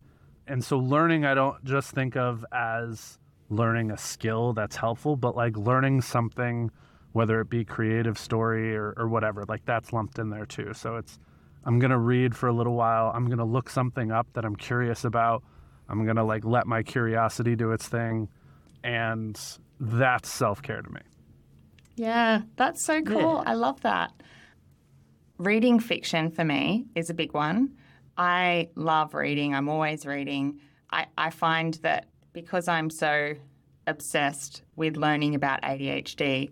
And 0.48 0.64
so 0.64 0.78
learning 0.78 1.26
I 1.26 1.34
don't 1.34 1.64
just 1.64 1.92
think 1.92 2.16
of 2.16 2.46
as 2.52 3.20
learning 3.50 3.92
a 3.92 3.98
skill 3.98 4.54
that's 4.54 4.76
helpful, 4.76 5.16
but 5.16 5.36
like 5.36 5.58
learning 5.58 6.02
something, 6.02 6.72
whether 7.14 7.42
it 7.42 7.50
be 7.50 7.66
creative 7.66 8.18
story 8.18 8.76
or, 8.76 8.94
or 8.98 9.08
whatever, 9.08 9.46
like 9.48 9.66
that's 9.66 9.92
lumped 9.94 10.20
in 10.20 10.30
there 10.30 10.46
too. 10.46 10.74
So 10.74 10.96
it's, 10.96 11.20
I'm 11.66 11.80
going 11.80 11.92
to 11.92 11.98
read 11.98 12.36
for 12.36 12.48
a 12.48 12.54
little 12.54 12.76
while. 12.76 13.12
I'm 13.14 13.26
going 13.26 13.40
to 13.40 13.46
look 13.46 13.70
something 13.70 14.12
up 14.12 14.28
that 14.34 14.46
I'm 14.46 14.56
curious 14.56 15.04
about. 15.04 15.44
I'm 15.88 16.04
going 16.04 16.18
to 16.18 16.24
like 16.24 16.46
let 16.46 16.68
my 16.68 16.84
curiosity 16.84 17.56
do 17.56 17.72
its 17.72 17.88
thing. 17.88 18.30
And 18.84 19.40
that's 19.80 20.32
self 20.32 20.62
care 20.62 20.82
to 20.82 20.90
me. 20.90 21.02
Yeah, 21.96 22.42
that's 22.56 22.84
so 22.84 23.02
cool. 23.02 23.44
I 23.46 23.56
love 23.56 23.82
that. 23.82 24.12
Reading 25.38 25.80
fiction 25.80 26.32
for 26.32 26.46
me 26.46 26.86
is 26.96 27.10
a 27.10 27.14
big 27.14 27.34
one. 27.34 27.76
I 28.18 28.70
love 28.76 29.14
reading. 29.14 29.54
I'm 29.54 29.68
always 29.68 30.06
reading. 30.06 30.60
I, 30.92 31.08
I 31.18 31.30
find 31.30 31.74
that 31.76 32.08
because 32.34 32.68
I'm 32.68 32.90
so 32.90 33.36
obsessed 33.88 34.64
with 34.76 34.96
learning 34.96 35.36
about 35.36 35.62
ADHD, 35.62 36.52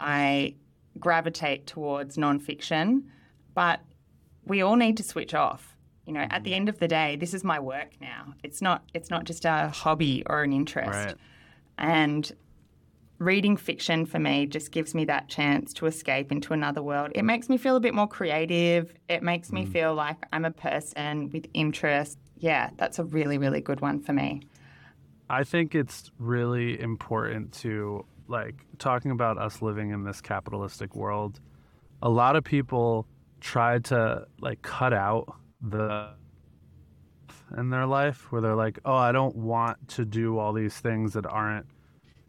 I 0.00 0.54
gravitate 0.98 1.66
towards 1.66 2.16
nonfiction. 2.16 3.04
But 3.54 3.80
we 4.44 4.62
all 4.62 4.76
need 4.76 4.96
to 4.96 5.02
switch 5.02 5.34
off. 5.34 5.76
You 6.06 6.14
know, 6.14 6.26
at 6.30 6.44
the 6.44 6.54
end 6.54 6.68
of 6.68 6.78
the 6.78 6.88
day, 6.88 7.16
this 7.16 7.34
is 7.34 7.44
my 7.44 7.60
work 7.60 7.90
now. 8.00 8.34
It's 8.42 8.60
not 8.60 8.82
it's 8.94 9.10
not 9.10 9.24
just 9.24 9.44
a 9.44 9.68
hobby 9.68 10.22
or 10.26 10.42
an 10.42 10.52
interest. 10.52 10.90
Right. 10.90 11.14
And 11.78 12.32
reading 13.18 13.56
fiction 13.56 14.06
for 14.06 14.18
me 14.18 14.46
just 14.46 14.72
gives 14.72 14.94
me 14.94 15.04
that 15.04 15.28
chance 15.28 15.72
to 15.74 15.86
escape 15.86 16.32
into 16.32 16.52
another 16.52 16.82
world. 16.82 17.12
It 17.14 17.24
makes 17.24 17.48
me 17.48 17.58
feel 17.58 17.76
a 17.76 17.80
bit 17.80 17.94
more 17.94 18.08
creative. 18.08 18.92
It 19.08 19.22
makes 19.22 19.52
me 19.52 19.66
mm. 19.66 19.72
feel 19.72 19.94
like 19.94 20.16
I'm 20.32 20.44
a 20.44 20.50
person 20.50 21.30
with 21.30 21.46
interest. 21.52 22.18
Yeah, 22.38 22.70
that's 22.76 22.98
a 22.98 23.04
really, 23.04 23.36
really 23.36 23.60
good 23.60 23.80
one 23.80 24.00
for 24.00 24.14
me. 24.14 24.40
I 25.28 25.44
think 25.44 25.74
it's 25.74 26.10
really 26.18 26.80
important 26.80 27.52
to 27.60 28.04
like 28.30 28.54
talking 28.78 29.10
about 29.10 29.38
us 29.38 29.60
living 29.60 29.90
in 29.90 30.04
this 30.04 30.20
capitalistic 30.20 30.94
world. 30.94 31.40
A 32.02 32.08
lot 32.08 32.36
of 32.36 32.44
people 32.44 33.06
try 33.40 33.78
to 33.78 34.26
like 34.40 34.62
cut 34.62 34.92
out 34.92 35.34
the 35.60 36.10
in 37.56 37.70
their 37.70 37.86
life 37.86 38.30
where 38.30 38.40
they're 38.40 38.56
like, 38.56 38.78
"Oh, 38.84 38.94
I 38.94 39.12
don't 39.12 39.36
want 39.36 39.88
to 39.88 40.04
do 40.04 40.38
all 40.38 40.52
these 40.52 40.78
things 40.78 41.14
that 41.14 41.26
aren't 41.26 41.66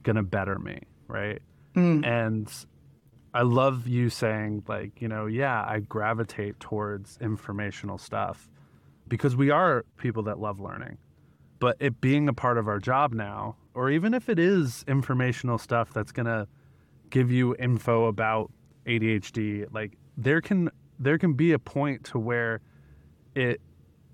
going 0.03 0.15
to 0.15 0.23
better 0.23 0.57
me," 0.57 0.79
right? 1.07 1.41
Mm. 1.75 2.05
And 2.05 2.51
I 3.33 3.43
love 3.43 3.87
you 3.87 4.09
saying 4.09 4.63
like, 4.67 5.01
you 5.01 5.07
know, 5.07 5.27
yeah, 5.27 5.63
I 5.65 5.79
gravitate 5.79 6.59
towards 6.59 7.17
informational 7.21 7.97
stuff 7.97 8.49
because 9.07 9.35
we 9.35 9.51
are 9.51 9.85
people 9.97 10.23
that 10.23 10.39
love 10.39 10.59
learning 10.59 10.97
but 11.61 11.77
it 11.79 12.01
being 12.01 12.27
a 12.27 12.33
part 12.33 12.57
of 12.57 12.67
our 12.67 12.79
job 12.79 13.13
now, 13.13 13.55
or 13.73 13.89
even 13.89 14.13
if 14.13 14.29
it 14.29 14.39
is 14.39 14.83
informational 14.87 15.57
stuff 15.57 15.93
that's 15.93 16.11
gonna 16.11 16.47
give 17.09 17.31
you 17.31 17.55
info 17.55 18.05
about 18.05 18.51
ADHD, 18.85 19.67
like 19.71 19.97
there 20.17 20.41
can 20.41 20.69
there 20.99 21.17
can 21.17 21.33
be 21.33 21.51
a 21.51 21.59
point 21.59 22.03
to 22.05 22.19
where 22.19 22.61
it 23.35 23.61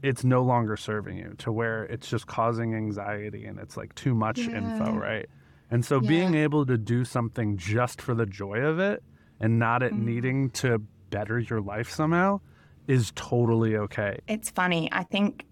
it's 0.04 0.24
no 0.24 0.44
longer 0.44 0.78
serving 0.78 1.18
you, 1.18 1.34
to 1.40 1.52
where 1.52 1.84
it's 1.86 2.08
just 2.08 2.28
causing 2.28 2.76
anxiety 2.76 3.46
and 3.46 3.60
it's 3.60 3.76
like 3.76 3.94
too 3.96 4.14
much 4.14 4.40
info, 4.40 4.94
right? 4.94 5.28
And 5.72 5.84
so 5.84 6.00
being 6.00 6.36
able 6.36 6.66
to 6.66 6.78
do 6.78 7.04
something 7.04 7.58
just 7.58 8.02
for 8.02 8.14
the 8.14 8.26
joy 8.26 8.60
of 8.60 8.80
it 8.80 9.04
and 9.40 9.60
not 9.60 9.84
it 9.84 9.94
mm-hmm. 9.94 10.06
needing 10.06 10.50
to 10.52 10.80
better 11.10 11.40
your 11.40 11.62
life 11.62 11.90
somehow 11.90 12.40
is 12.88 13.12
totally 13.16 13.76
okay. 13.76 14.20
It's 14.28 14.50
funny. 14.50 14.88
I 14.92 15.04
think 15.04 15.46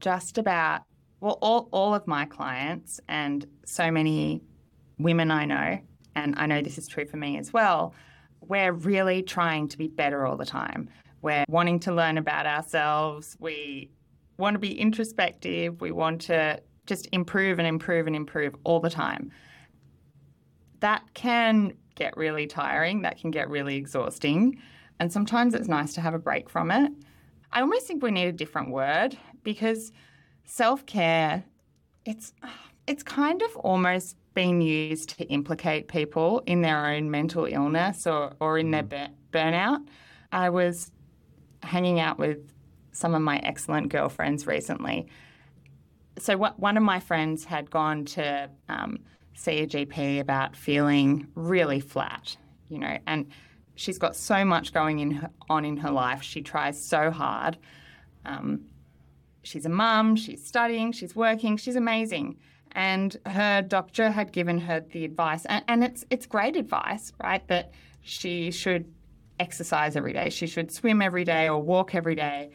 just 0.00 0.38
about, 0.38 0.82
well, 1.24 1.38
all, 1.40 1.70
all 1.72 1.94
of 1.94 2.06
my 2.06 2.26
clients 2.26 3.00
and 3.08 3.46
so 3.64 3.90
many 3.90 4.42
women 4.98 5.30
I 5.30 5.46
know, 5.46 5.78
and 6.14 6.34
I 6.36 6.44
know 6.44 6.60
this 6.60 6.76
is 6.76 6.86
true 6.86 7.06
for 7.06 7.16
me 7.16 7.38
as 7.38 7.50
well, 7.50 7.94
we're 8.42 8.72
really 8.72 9.22
trying 9.22 9.68
to 9.68 9.78
be 9.78 9.88
better 9.88 10.26
all 10.26 10.36
the 10.36 10.44
time. 10.44 10.90
We're 11.22 11.46
wanting 11.48 11.80
to 11.80 11.94
learn 11.94 12.18
about 12.18 12.44
ourselves. 12.44 13.38
We 13.40 13.90
want 14.36 14.52
to 14.52 14.58
be 14.58 14.78
introspective. 14.78 15.80
We 15.80 15.92
want 15.92 16.20
to 16.22 16.60
just 16.84 17.08
improve 17.10 17.58
and 17.58 17.66
improve 17.66 18.06
and 18.06 18.14
improve 18.14 18.54
all 18.62 18.80
the 18.80 18.90
time. 18.90 19.30
That 20.80 21.02
can 21.14 21.72
get 21.94 22.14
really 22.18 22.46
tiring. 22.46 23.00
That 23.00 23.16
can 23.16 23.30
get 23.30 23.48
really 23.48 23.76
exhausting. 23.76 24.60
And 25.00 25.10
sometimes 25.10 25.54
it's 25.54 25.68
nice 25.68 25.94
to 25.94 26.02
have 26.02 26.12
a 26.12 26.18
break 26.18 26.50
from 26.50 26.70
it. 26.70 26.92
I 27.50 27.62
almost 27.62 27.86
think 27.86 28.02
we 28.02 28.10
need 28.10 28.26
a 28.26 28.32
different 28.32 28.68
word 28.68 29.16
because 29.42 29.90
self-care 30.44 31.44
it's 32.04 32.32
it's 32.86 33.02
kind 33.02 33.42
of 33.42 33.56
almost 33.56 34.16
been 34.34 34.60
used 34.60 35.10
to 35.10 35.24
implicate 35.26 35.88
people 35.88 36.42
in 36.46 36.60
their 36.60 36.86
own 36.86 37.10
mental 37.10 37.46
illness 37.46 38.06
or, 38.06 38.34
or 38.40 38.58
in 38.58 38.70
their 38.72 38.82
bur- 38.82 39.08
burnout. 39.32 39.86
I 40.32 40.50
was 40.50 40.90
hanging 41.62 42.00
out 42.00 42.18
with 42.18 42.38
some 42.92 43.14
of 43.14 43.22
my 43.22 43.38
excellent 43.38 43.88
girlfriends 43.88 44.46
recently. 44.46 45.06
So, 46.18 46.36
what, 46.36 46.58
one 46.60 46.76
of 46.76 46.82
my 46.82 47.00
friends 47.00 47.44
had 47.44 47.70
gone 47.70 48.04
to 48.06 48.50
um, 48.68 48.98
see 49.34 49.60
a 49.60 49.66
GP 49.66 50.20
about 50.20 50.54
feeling 50.54 51.26
really 51.34 51.80
flat, 51.80 52.36
you 52.68 52.78
know, 52.78 52.98
and 53.06 53.26
she's 53.74 53.98
got 53.98 54.14
so 54.14 54.44
much 54.44 54.72
going 54.72 55.00
in 55.00 55.10
her, 55.12 55.30
on 55.48 55.64
in 55.64 55.76
her 55.78 55.90
life. 55.90 56.22
She 56.22 56.42
tries 56.42 56.80
so 56.80 57.10
hard. 57.10 57.58
Um, 58.24 58.66
she's 59.44 59.66
a 59.66 59.70
mum, 59.70 60.16
she's 60.16 60.44
studying, 60.44 60.92
she's 60.92 61.14
working, 61.14 61.56
she's 61.56 61.76
amazing. 61.76 62.36
And 62.72 63.16
her 63.26 63.62
doctor 63.62 64.10
had 64.10 64.32
given 64.32 64.58
her 64.58 64.80
the 64.80 65.04
advice, 65.04 65.44
and, 65.46 65.64
and 65.68 65.84
it's 65.84 66.04
it's 66.10 66.26
great 66.26 66.56
advice, 66.56 67.12
right? 67.22 67.46
That 67.46 67.72
she 68.02 68.50
should 68.50 68.92
exercise 69.38 69.96
every 69.96 70.12
day, 70.12 70.30
she 70.30 70.46
should 70.46 70.72
swim 70.72 71.00
every 71.00 71.24
day 71.24 71.48
or 71.48 71.62
walk 71.62 71.94
every 71.94 72.14
day. 72.14 72.50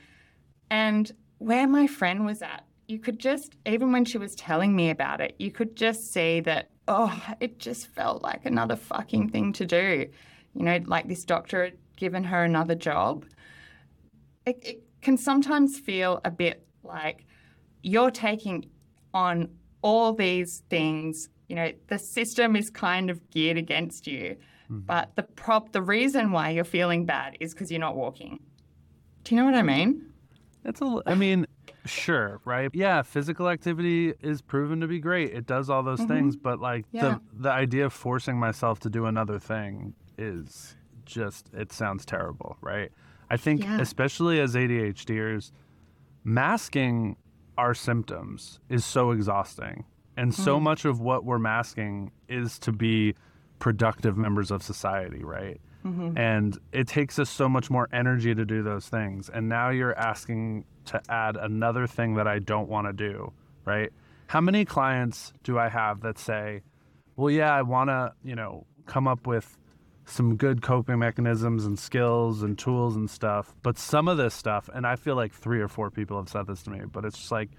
And 0.69 1.11
where 1.37 1.67
my 1.67 1.87
friend 1.87 2.25
was 2.25 2.41
at, 2.41 2.65
you 2.87 2.99
could 2.99 3.19
just, 3.19 3.55
even 3.65 3.91
when 3.91 4.05
she 4.05 4.17
was 4.17 4.35
telling 4.35 4.75
me 4.75 4.89
about 4.89 5.21
it, 5.21 5.35
you 5.39 5.51
could 5.51 5.75
just 5.75 6.11
see 6.11 6.39
that, 6.41 6.69
oh, 6.87 7.21
it 7.39 7.59
just 7.59 7.87
felt 7.87 8.21
like 8.21 8.45
another 8.45 8.75
fucking 8.75 9.29
thing 9.29 9.53
to 9.53 9.65
do. 9.65 10.09
You 10.55 10.63
know, 10.63 10.79
like 10.85 11.07
this 11.07 11.23
doctor 11.23 11.65
had 11.65 11.77
given 11.95 12.23
her 12.23 12.43
another 12.43 12.75
job. 12.75 13.25
It, 14.45 14.59
it 14.63 14.83
can 15.01 15.17
sometimes 15.17 15.79
feel 15.79 16.19
a 16.25 16.31
bit 16.31 16.65
like 16.89 17.25
you're 17.81 18.11
taking 18.11 18.65
on 19.13 19.49
all 19.81 20.13
these 20.13 20.63
things. 20.69 21.29
You 21.47 21.55
know, 21.55 21.71
the 21.87 21.97
system 21.97 22.55
is 22.55 22.69
kind 22.69 23.09
of 23.09 23.29
geared 23.31 23.57
against 23.57 24.05
you. 24.07 24.35
Mm-hmm. 24.65 24.79
But 24.85 25.15
the 25.15 25.23
prop, 25.23 25.71
the 25.71 25.81
reason 25.81 26.31
why 26.31 26.49
you're 26.51 26.63
feeling 26.63 27.05
bad 27.05 27.37
is 27.39 27.53
because 27.53 27.71
you're 27.71 27.79
not 27.79 27.95
walking. 27.95 28.39
Do 29.23 29.33
you 29.33 29.41
know 29.41 29.45
what 29.45 29.55
I 29.55 29.63
mean? 29.63 30.05
It's 30.65 30.81
a. 30.81 31.01
I 31.05 31.15
mean, 31.15 31.47
sure, 31.85 32.41
right? 32.45 32.69
Yeah, 32.73 33.01
physical 33.01 33.49
activity 33.49 34.13
is 34.21 34.41
proven 34.41 34.81
to 34.81 34.87
be 34.87 34.99
great. 34.99 35.33
It 35.33 35.47
does 35.47 35.69
all 35.69 35.81
those 35.81 36.01
things, 36.01 36.35
mm-hmm. 36.35 36.43
but 36.43 36.59
like 36.59 36.85
Yeah. 36.91 37.01
the 37.01 37.21
the 37.43 37.51
idea 37.51 37.85
of 37.85 37.93
forcing 37.93 38.37
myself 38.37 38.79
to 38.81 38.89
do 38.89 39.05
another 39.05 39.39
thing 39.39 39.93
is 40.17 40.75
just 41.05 41.49
it 41.53 41.71
sounds 41.71 42.05
terrible, 42.05 42.57
right? 42.61 42.91
I 43.29 43.37
think 43.37 43.63
Yeah. 43.63 43.79
especially 43.81 44.39
as 44.39 44.55
ADHDers, 44.55 45.51
masking 46.23 47.15
our 47.57 47.73
symptoms 47.73 48.59
is 48.69 48.85
so 48.85 49.11
exhausting. 49.11 49.85
And 50.15 50.33
so 50.33 50.57
hmm. 50.57 50.63
much 50.63 50.85
of 50.85 50.99
what 50.99 51.23
we're 51.23 51.39
masking 51.39 52.11
is 52.27 52.59
to 52.59 52.71
be 52.71 53.15
productive 53.59 54.17
members 54.17 54.51
of 54.51 54.63
society, 54.63 55.23
right? 55.23 55.59
Mm-hmm. 55.85 56.17
And 56.17 56.57
it 56.71 56.87
takes 56.87 57.19
us 57.19 57.29
so 57.29 57.47
much 57.47 57.69
more 57.69 57.87
energy 57.93 58.35
to 58.35 58.45
do 58.45 58.63
those 58.63 58.87
things. 58.87 59.29
And 59.29 59.47
now 59.47 59.69
you're 59.69 59.97
asking 59.97 60.65
to 60.85 61.01
add 61.09 61.37
another 61.37 61.87
thing 61.87 62.15
that 62.15 62.27
I 62.27 62.39
don't 62.39 62.67
want 62.67 62.87
to 62.87 62.93
do, 62.93 63.31
right? 63.65 63.91
How 64.27 64.41
many 64.41 64.65
clients 64.65 65.33
do 65.43 65.57
I 65.57 65.69
have 65.69 66.01
that 66.01 66.17
say, 66.17 66.63
well, 67.15 67.31
yeah, 67.31 67.53
I 67.53 67.61
want 67.61 67.89
to, 67.89 68.13
you 68.23 68.35
know, 68.35 68.65
come 68.85 69.07
up 69.07 69.27
with 69.27 69.57
some 70.09 70.35
good 70.35 70.61
coping 70.61 70.99
mechanisms 70.99 71.65
and 71.65 71.77
skills 71.77 72.41
and 72.43 72.57
tools 72.57 72.95
and 72.95 73.09
stuff. 73.09 73.53
But 73.61 73.77
some 73.77 74.07
of 74.07 74.17
this 74.17 74.33
stuff, 74.33 74.69
and 74.73 74.85
I 74.85 74.95
feel 74.95 75.15
like 75.15 75.33
three 75.33 75.61
or 75.61 75.67
four 75.67 75.91
people 75.91 76.17
have 76.17 76.29
said 76.29 76.47
this 76.47 76.63
to 76.63 76.71
me, 76.71 76.81
but 76.91 77.05
it's 77.05 77.17
just 77.17 77.31
like 77.31 77.49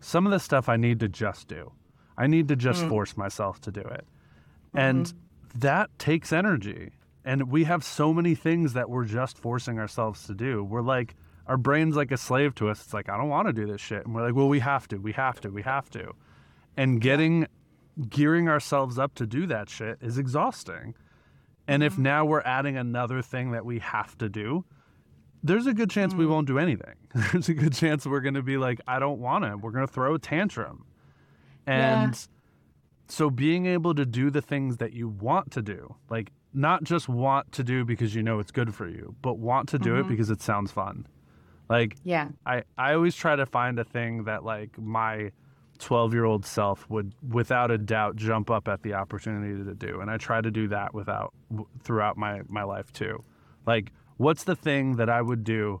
some 0.00 0.26
of 0.26 0.32
this 0.32 0.42
stuff 0.42 0.68
I 0.68 0.76
need 0.76 1.00
to 1.00 1.08
just 1.08 1.48
do. 1.48 1.72
I 2.16 2.26
need 2.26 2.48
to 2.48 2.56
just 2.56 2.82
mm. 2.84 2.88
force 2.88 3.16
myself 3.16 3.60
to 3.62 3.70
do 3.70 3.80
it. 3.80 4.06
Mm-hmm. 4.74 4.78
And 4.78 5.12
that 5.56 5.96
takes 5.98 6.32
energy. 6.32 6.92
And 7.24 7.50
we 7.50 7.64
have 7.64 7.84
so 7.84 8.12
many 8.12 8.34
things 8.34 8.72
that 8.72 8.88
we're 8.88 9.04
just 9.04 9.38
forcing 9.38 9.78
ourselves 9.78 10.26
to 10.26 10.34
do. 10.34 10.64
We're 10.64 10.82
like, 10.82 11.14
our 11.46 11.56
brain's 11.56 11.96
like 11.96 12.10
a 12.10 12.16
slave 12.16 12.54
to 12.56 12.68
us. 12.68 12.80
It's 12.82 12.94
like, 12.94 13.08
I 13.08 13.16
don't 13.16 13.28
want 13.28 13.48
to 13.48 13.52
do 13.52 13.66
this 13.66 13.80
shit. 13.80 14.04
And 14.04 14.14
we're 14.14 14.22
like, 14.22 14.34
well, 14.34 14.48
we 14.48 14.60
have 14.60 14.88
to, 14.88 14.98
we 14.98 15.12
have 15.12 15.40
to, 15.40 15.50
we 15.50 15.62
have 15.62 15.90
to. 15.90 16.12
And 16.76 17.00
getting, 17.00 17.46
gearing 18.08 18.48
ourselves 18.48 18.98
up 18.98 19.14
to 19.16 19.26
do 19.26 19.46
that 19.46 19.68
shit 19.68 19.98
is 20.00 20.18
exhausting. 20.18 20.94
And 21.68 21.82
if 21.82 21.98
now 21.98 22.24
we're 22.24 22.40
adding 22.40 22.76
another 22.76 23.20
thing 23.22 23.50
that 23.52 23.64
we 23.64 23.78
have 23.80 24.16
to 24.18 24.28
do, 24.28 24.64
there's 25.42 25.66
a 25.66 25.74
good 25.74 25.90
chance 25.90 26.14
we 26.14 26.26
won't 26.26 26.46
do 26.48 26.58
anything. 26.58 26.94
There's 27.14 27.48
a 27.48 27.54
good 27.54 27.72
chance 27.72 28.04
we're 28.04 28.20
going 28.20 28.34
to 28.34 28.42
be 28.42 28.56
like, 28.56 28.80
I 28.88 28.98
don't 28.98 29.20
want 29.20 29.44
to. 29.44 29.56
We're 29.56 29.70
going 29.70 29.86
to 29.86 29.92
throw 29.92 30.14
a 30.14 30.18
tantrum. 30.18 30.84
And 31.66 32.26
so 33.08 33.30
being 33.30 33.66
able 33.66 33.94
to 33.94 34.04
do 34.04 34.30
the 34.30 34.42
things 34.42 34.78
that 34.78 34.92
you 34.94 35.08
want 35.08 35.52
to 35.52 35.62
do, 35.62 35.94
like 36.10 36.32
not 36.52 36.82
just 36.82 37.08
want 37.08 37.52
to 37.52 37.62
do 37.62 37.84
because 37.84 38.14
you 38.14 38.22
know 38.22 38.40
it's 38.40 38.50
good 38.50 38.74
for 38.74 38.88
you, 38.88 39.14
but 39.22 39.38
want 39.38 39.68
to 39.68 39.78
do 39.78 39.96
it 39.96 40.06
Mhm. 40.06 40.08
because 40.08 40.30
it 40.30 40.40
sounds 40.42 40.72
fun. 40.72 41.06
Like 41.68 41.96
Yeah. 42.02 42.28
I, 42.44 42.64
I 42.76 42.94
always 42.94 43.14
try 43.14 43.36
to 43.36 43.46
find 43.46 43.78
a 43.78 43.84
thing 43.84 44.24
that 44.24 44.42
like 44.44 44.76
my 44.78 45.30
12 45.78 46.12
year 46.14 46.24
old 46.24 46.44
self 46.44 46.88
would 46.90 47.12
without 47.28 47.70
a 47.70 47.78
doubt 47.78 48.16
jump 48.16 48.50
up 48.50 48.68
at 48.68 48.82
the 48.82 48.94
opportunity 48.94 49.62
to 49.64 49.74
do. 49.74 50.00
And 50.00 50.10
i 50.10 50.16
try 50.16 50.40
to 50.40 50.50
do 50.50 50.68
that 50.68 50.92
without 50.94 51.32
throughout 51.82 52.16
my 52.16 52.42
my 52.48 52.62
life 52.62 52.92
too. 52.92 53.22
Like 53.66 53.92
what's 54.16 54.44
the 54.44 54.56
thing 54.56 54.96
that 54.96 55.08
i 55.08 55.22
would 55.22 55.44
do 55.44 55.80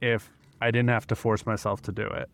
if 0.00 0.30
i 0.60 0.70
didn't 0.70 0.90
have 0.90 1.06
to 1.08 1.16
force 1.16 1.46
myself 1.46 1.82
to 1.82 1.92
do 1.92 2.06
it? 2.06 2.28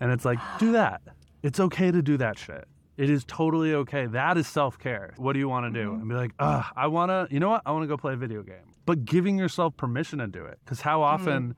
And 0.00 0.12
it's 0.12 0.24
like 0.24 0.38
do 0.58 0.72
that. 0.72 1.02
It's 1.42 1.60
okay 1.60 1.90
to 1.90 2.02
do 2.02 2.16
that 2.16 2.38
shit. 2.38 2.66
It 2.96 3.10
is 3.10 3.24
totally 3.26 3.74
okay. 3.74 4.06
That 4.06 4.36
is 4.36 4.48
self-care. 4.48 5.14
What 5.18 5.34
do 5.34 5.38
you 5.38 5.48
want 5.48 5.72
to 5.72 5.82
do? 5.82 5.90
Mhm. 5.92 6.00
and 6.00 6.08
be 6.08 6.14
like 6.14 6.32
i 6.38 6.86
want 6.86 7.10
to 7.10 7.28
you 7.30 7.40
know 7.40 7.50
what? 7.50 7.62
I 7.66 7.72
want 7.72 7.82
to 7.84 7.86
go 7.88 7.96
play 7.96 8.14
a 8.14 8.16
video 8.16 8.42
game. 8.42 8.74
But 8.86 9.04
giving 9.04 9.38
yourself 9.38 9.76
permission 9.76 10.18
to 10.20 10.26
do 10.26 10.44
it 10.46 10.58
because 10.64 10.80
how 10.80 11.02
often 11.02 11.54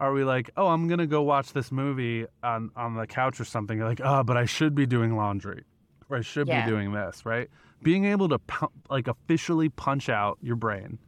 are 0.00 0.12
we 0.12 0.24
like, 0.24 0.50
oh, 0.56 0.68
I'm 0.68 0.86
gonna 0.88 1.06
go 1.06 1.22
watch 1.22 1.52
this 1.52 1.72
movie 1.72 2.26
on 2.42 2.70
on 2.76 2.94
the 2.94 3.06
couch 3.06 3.40
or 3.40 3.44
something? 3.44 3.78
You're 3.78 3.88
like, 3.88 4.00
oh, 4.02 4.22
but 4.22 4.36
I 4.36 4.44
should 4.44 4.74
be 4.74 4.86
doing 4.86 5.16
laundry, 5.16 5.64
or 6.08 6.18
I 6.18 6.20
should 6.20 6.46
Yeah. 6.48 6.64
be 6.64 6.70
doing 6.70 6.92
this, 6.92 7.24
right? 7.26 7.48
Being 7.82 8.04
able 8.06 8.28
to 8.30 8.40
like 8.90 9.08
officially 9.08 9.68
punch 9.68 10.08
out 10.08 10.38
your 10.42 10.56
brain, 10.56 10.98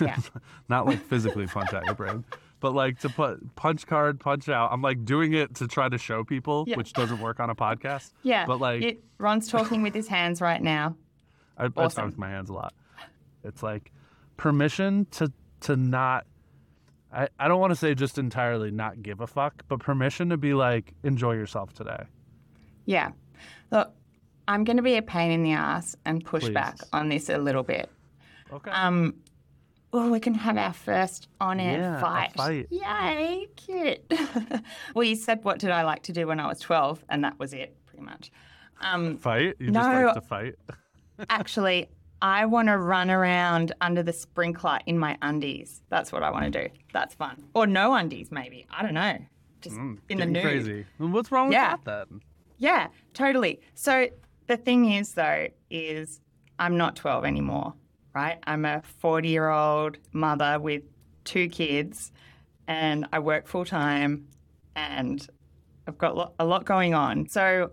Yeah. 0.00 0.16
not 0.68 0.86
like 0.86 1.00
physically 1.00 1.46
punch 1.46 1.72
out 1.72 1.84
your 1.86 1.94
brain, 1.94 2.24
but 2.60 2.72
like 2.74 2.98
to 3.00 3.08
put 3.08 3.54
punch 3.56 3.86
card, 3.86 4.18
punch 4.20 4.48
out. 4.48 4.72
I'm 4.72 4.82
like 4.82 5.04
doing 5.04 5.32
it 5.34 5.54
to 5.56 5.66
try 5.68 5.88
to 5.88 5.98
show 5.98 6.24
people, 6.24 6.64
Yeah. 6.66 6.76
which 6.76 6.92
doesn't 6.92 7.20
work 7.20 7.40
on 7.40 7.48
a 7.50 7.54
podcast. 7.54 8.12
Yeah. 8.22 8.44
But, 8.46 8.60
like- 8.60 8.82
You- 8.82 8.98
Ron's 9.18 9.48
talking 9.48 9.82
with 9.82 9.94
his 9.94 10.08
hands 10.08 10.40
right 10.40 10.60
now. 10.62 10.96
I, 11.58 11.66
I 11.66 11.68
talk 11.68 12.06
with 12.06 12.18
my 12.18 12.28
hands 12.30 12.48
a 12.50 12.54
lot. 12.54 12.72
It's 13.44 13.62
like 13.62 13.92
permission 14.36 15.06
to 15.12 15.32
to 15.62 15.76
not. 15.76 16.26
I, 17.12 17.28
I 17.38 17.48
don't 17.48 17.60
want 17.60 17.70
to 17.72 17.76
say 17.76 17.94
just 17.94 18.18
entirely 18.18 18.70
not 18.70 19.02
give 19.02 19.20
a 19.20 19.26
fuck, 19.26 19.62
but 19.68 19.80
permission 19.80 20.28
to 20.30 20.36
be 20.36 20.54
like 20.54 20.94
enjoy 21.02 21.32
yourself 21.34 21.72
today. 21.72 22.04
Yeah. 22.86 23.10
Look, 23.70 23.92
I'm 24.48 24.64
going 24.64 24.76
to 24.76 24.82
be 24.82 24.96
a 24.96 25.02
pain 25.02 25.30
in 25.30 25.42
the 25.42 25.52
ass 25.52 25.96
and 26.04 26.24
push 26.24 26.44
Please. 26.44 26.54
back 26.54 26.78
on 26.92 27.08
this 27.08 27.28
a 27.28 27.38
little 27.38 27.62
bit. 27.62 27.88
Okay. 28.52 28.70
Um, 28.70 29.14
oh, 29.92 30.10
we 30.10 30.18
can 30.20 30.34
have 30.34 30.56
our 30.56 30.72
first 30.72 31.28
on-air 31.40 31.78
Yeah, 31.78 32.00
fight. 32.00 32.32
fight. 32.34 32.66
Yay, 32.70 33.48
cute. 33.56 34.00
well, 34.94 35.04
you 35.04 35.14
said, 35.16 35.44
what 35.44 35.58
did 35.58 35.70
I 35.70 35.82
like 35.82 36.02
to 36.04 36.12
do 36.12 36.26
when 36.26 36.40
I 36.40 36.46
was 36.48 36.58
12? 36.60 37.04
And 37.08 37.22
that 37.24 37.38
was 37.38 37.52
it, 37.52 37.76
pretty 37.86 38.04
much. 38.04 38.32
Um, 38.80 39.18
fight? 39.18 39.54
You 39.58 39.70
just 39.70 39.88
like 39.88 40.14
to 40.14 40.20
fight? 40.20 40.54
actually, 41.30 41.88
I 42.22 42.44
want 42.46 42.68
to 42.68 42.76
run 42.76 43.10
around 43.10 43.72
under 43.80 44.02
the 44.02 44.12
sprinkler 44.12 44.78
in 44.86 44.98
my 44.98 45.16
undies. 45.22 45.82
That's 45.88 46.12
what 46.12 46.22
I 46.22 46.30
want 46.30 46.52
to 46.52 46.68
do. 46.68 46.74
That's 46.92 47.14
fun. 47.14 47.42
Or 47.54 47.66
no 47.66 47.94
undies, 47.94 48.30
maybe. 48.30 48.66
I 48.70 48.82
don't 48.82 48.94
know. 48.94 49.18
Just 49.62 49.76
Mm, 49.76 49.98
in 50.08 50.18
the 50.18 50.26
nude. 50.26 50.42
crazy. 50.42 50.86
What's 50.98 51.32
wrong 51.32 51.48
with 51.48 51.54
Yeah. 51.54 51.76
that 51.76 52.08
then? 52.08 52.20
Yeah, 52.58 52.88
totally. 53.14 53.60
So 53.74 54.08
the 54.46 54.56
thing 54.56 54.90
is, 54.92 55.14
though, 55.14 55.48
is 55.70 56.20
I'm 56.58 56.76
not 56.76 56.96
12 56.96 57.24
anymore, 57.24 57.74
right? 58.14 58.38
I'm 58.46 58.64
a 58.64 58.82
40 58.98 59.28
year 59.28 59.48
old 59.48 59.98
mother 60.12 60.58
with 60.60 60.82
two 61.24 61.48
kids, 61.48 62.12
and 62.66 63.06
I 63.12 63.18
work 63.18 63.46
full 63.46 63.64
time, 63.64 64.26
and 64.76 65.26
I've 65.86 65.96
got 65.98 66.34
a 66.38 66.44
lot 66.44 66.64
going 66.66 66.92
on. 66.94 67.28
So 67.28 67.70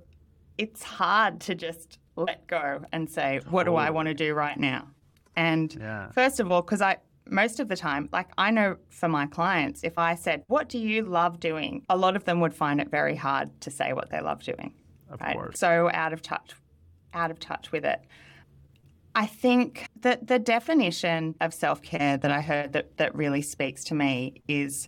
it's 0.58 0.84
hard 0.84 1.40
to 1.42 1.56
just 1.56 2.00
let 2.18 2.48
go 2.48 2.82
and 2.92 3.10
say, 3.10 3.42
what 3.50 3.66
do 3.66 3.76
I 3.76 3.90
oh. 3.90 3.94
want 3.94 4.08
to 4.08 4.14
do 4.14 4.34
right 4.34 4.58
now? 4.58 4.88
And 5.36 5.74
Yeah. 5.74 6.12
First 6.12 6.40
of 6.40 6.52
all, 6.52 6.62
because 6.62 6.82
I 6.82 6.98
most 7.30 7.60
of 7.60 7.68
the 7.68 7.76
time, 7.76 8.10
like 8.12 8.30
I 8.38 8.52
know 8.52 8.78
for 8.90 9.08
my 9.08 9.26
clients, 9.28 9.84
if 9.84 9.98
I 9.98 10.16
said, 10.16 10.44
"What 10.48 10.70
do 10.70 10.80
you 10.80 11.04
love 11.04 11.40
doing?" 11.40 11.86
a 11.90 11.98
lot 11.98 12.16
of 12.16 12.26
them 12.26 12.40
would 12.40 12.54
find 12.54 12.82
it 12.82 12.90
very 12.90 13.16
hard 13.16 13.50
to 13.62 13.72
say 13.72 13.94
what 13.94 14.10
they 14.10 14.22
love 14.22 14.44
doing. 14.44 14.74
Of 15.10 15.22
right? 15.22 15.36
course. 15.36 15.60
So 15.60 15.90
out 15.94 16.14
of 16.14 16.22
touch, 16.22 16.54
out 17.14 17.32
of 17.32 17.40
touch 17.40 17.72
with 17.72 17.86
it. 17.86 18.02
I 19.16 19.26
think 19.26 19.88
that 20.02 20.28
the 20.28 20.40
definition 20.40 21.36
of 21.42 21.54
self 21.54 21.82
care 21.82 22.18
that 22.18 22.32
I 22.32 22.42
heard 22.42 22.74
that 22.74 22.98
that 22.98 23.16
really 23.16 23.42
speaks 23.42 23.84
to 23.86 23.96
me 23.96 24.42
is 24.48 24.88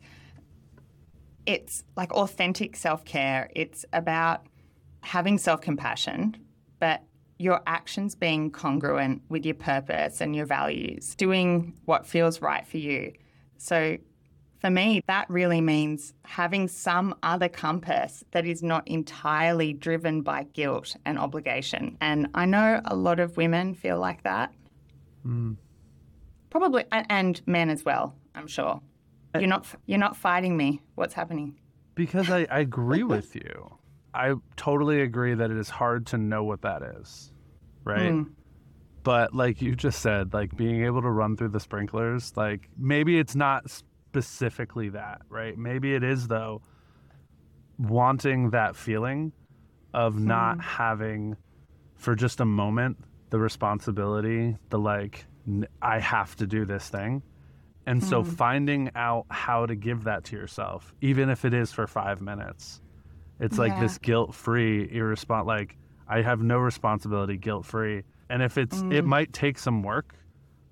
it's 1.46 1.84
like 1.96 2.12
authentic 2.14 2.76
self 2.76 3.04
care. 3.06 3.50
It's 3.56 3.86
about 3.94 4.46
having 5.02 5.38
self 5.38 5.62
compassion, 5.62 6.38
but 6.80 7.02
your 7.40 7.62
actions 7.66 8.16
being 8.16 8.52
congruent 8.52 9.22
with 9.30 9.46
your 9.46 9.56
purpose 9.56 10.22
and 10.22 10.36
your 10.36 10.46
values, 10.46 11.16
doing 11.16 11.74
what 11.86 12.06
feels 12.06 12.42
right 12.42 12.68
for 12.68 12.78
you. 12.78 13.14
So 13.58 13.98
for 14.60 14.70
me, 14.70 15.02
that 15.08 15.30
really 15.30 15.62
means 15.62 16.14
having 16.26 16.68
some 16.68 17.16
other 17.24 17.48
compass 17.48 18.26
that 18.32 18.46
is 18.46 18.62
not 18.62 18.86
entirely 18.88 19.72
driven 19.72 20.22
by 20.22 20.44
guilt 20.54 20.98
and 21.06 21.18
obligation. 21.18 21.98
And 22.02 22.28
I 22.34 22.46
know 22.46 22.82
a 22.84 22.96
lot 22.96 23.22
of 23.22 23.38
women 23.38 23.74
feel 23.74 23.98
like 23.98 24.24
that. 24.24 24.54
Mm. 25.26 25.56
Probably, 26.50 26.84
and 26.92 27.42
men 27.46 27.70
as 27.70 27.86
well, 27.86 28.16
I'm 28.36 28.48
sure. 28.48 28.82
You're 29.34 29.48
not, 29.48 29.66
you're 29.86 30.00
not 30.00 30.18
fighting 30.18 30.58
me. 30.58 30.82
What's 30.96 31.14
happening? 31.14 31.56
Because 31.96 32.30
I, 32.30 32.48
I 32.50 32.60
agree 32.60 33.04
with 33.04 33.36
you. 33.36 33.79
I 34.14 34.34
totally 34.56 35.02
agree 35.02 35.34
that 35.36 35.52
it 35.52 35.58
is 35.58 35.70
hard 35.70 36.08
to 36.08 36.18
know 36.18 36.44
what 36.44 36.62
that 36.64 36.82
is, 36.82 37.32
right? 37.84 38.12
Mm. 38.12 38.32
But 39.04 39.34
like 39.34 39.62
you 39.62 39.76
just 39.76 40.02
said, 40.02 40.34
like 40.34 40.56
being 40.56 40.84
able 40.84 41.02
to 41.02 41.10
run 41.10 41.38
through 41.38 41.50
the 41.50 41.60
sprinklers, 41.60 42.34
like 42.36 42.70
maybe 42.78 43.18
it's 43.18 43.36
not 43.36 43.70
specifically 43.70 44.90
that, 44.90 45.22
right? 45.30 45.58
Maybe 45.58 45.96
it 45.96 46.04
is 46.04 46.28
though 46.28 46.62
wanting 47.78 48.50
that 48.50 48.76
feeling 48.76 49.32
of 49.94 50.20
not 50.20 50.60
having 50.60 51.38
for 51.96 52.16
just 52.16 52.40
a 52.40 52.46
moment 52.46 52.98
the 53.30 53.40
responsibility, 53.40 54.58
the 54.70 54.80
like 54.80 55.26
n- 55.48 55.68
I 55.82 56.00
have 56.00 56.36
to 56.38 56.48
do 56.48 56.66
this 56.66 56.90
thing. 56.90 57.24
And 57.86 58.04
so 58.04 58.24
finding 58.24 58.92
out 58.94 59.26
how 59.32 59.66
to 59.66 59.76
give 59.76 60.04
that 60.04 60.24
to 60.26 60.36
yourself, 60.36 60.94
even 61.02 61.30
if 61.30 61.44
it 61.44 61.54
is 61.54 61.72
for 61.72 61.88
5 61.88 62.22
minutes. 62.22 62.82
It's 63.40 63.58
like 63.58 63.72
Yeah. 63.74 63.80
this 63.82 63.98
guilt-free 63.98 64.90
irrespon 64.90 65.46
like 65.46 65.78
I 66.08 66.22
have 66.22 66.42
no 66.42 66.58
responsibility 66.58 67.38
guilt-free. 67.38 68.04
And 68.30 68.42
if 68.42 68.58
it's 68.58 68.82
it 68.90 69.06
might 69.06 69.32
take 69.34 69.58
some 69.58 69.84
work, 69.84 70.16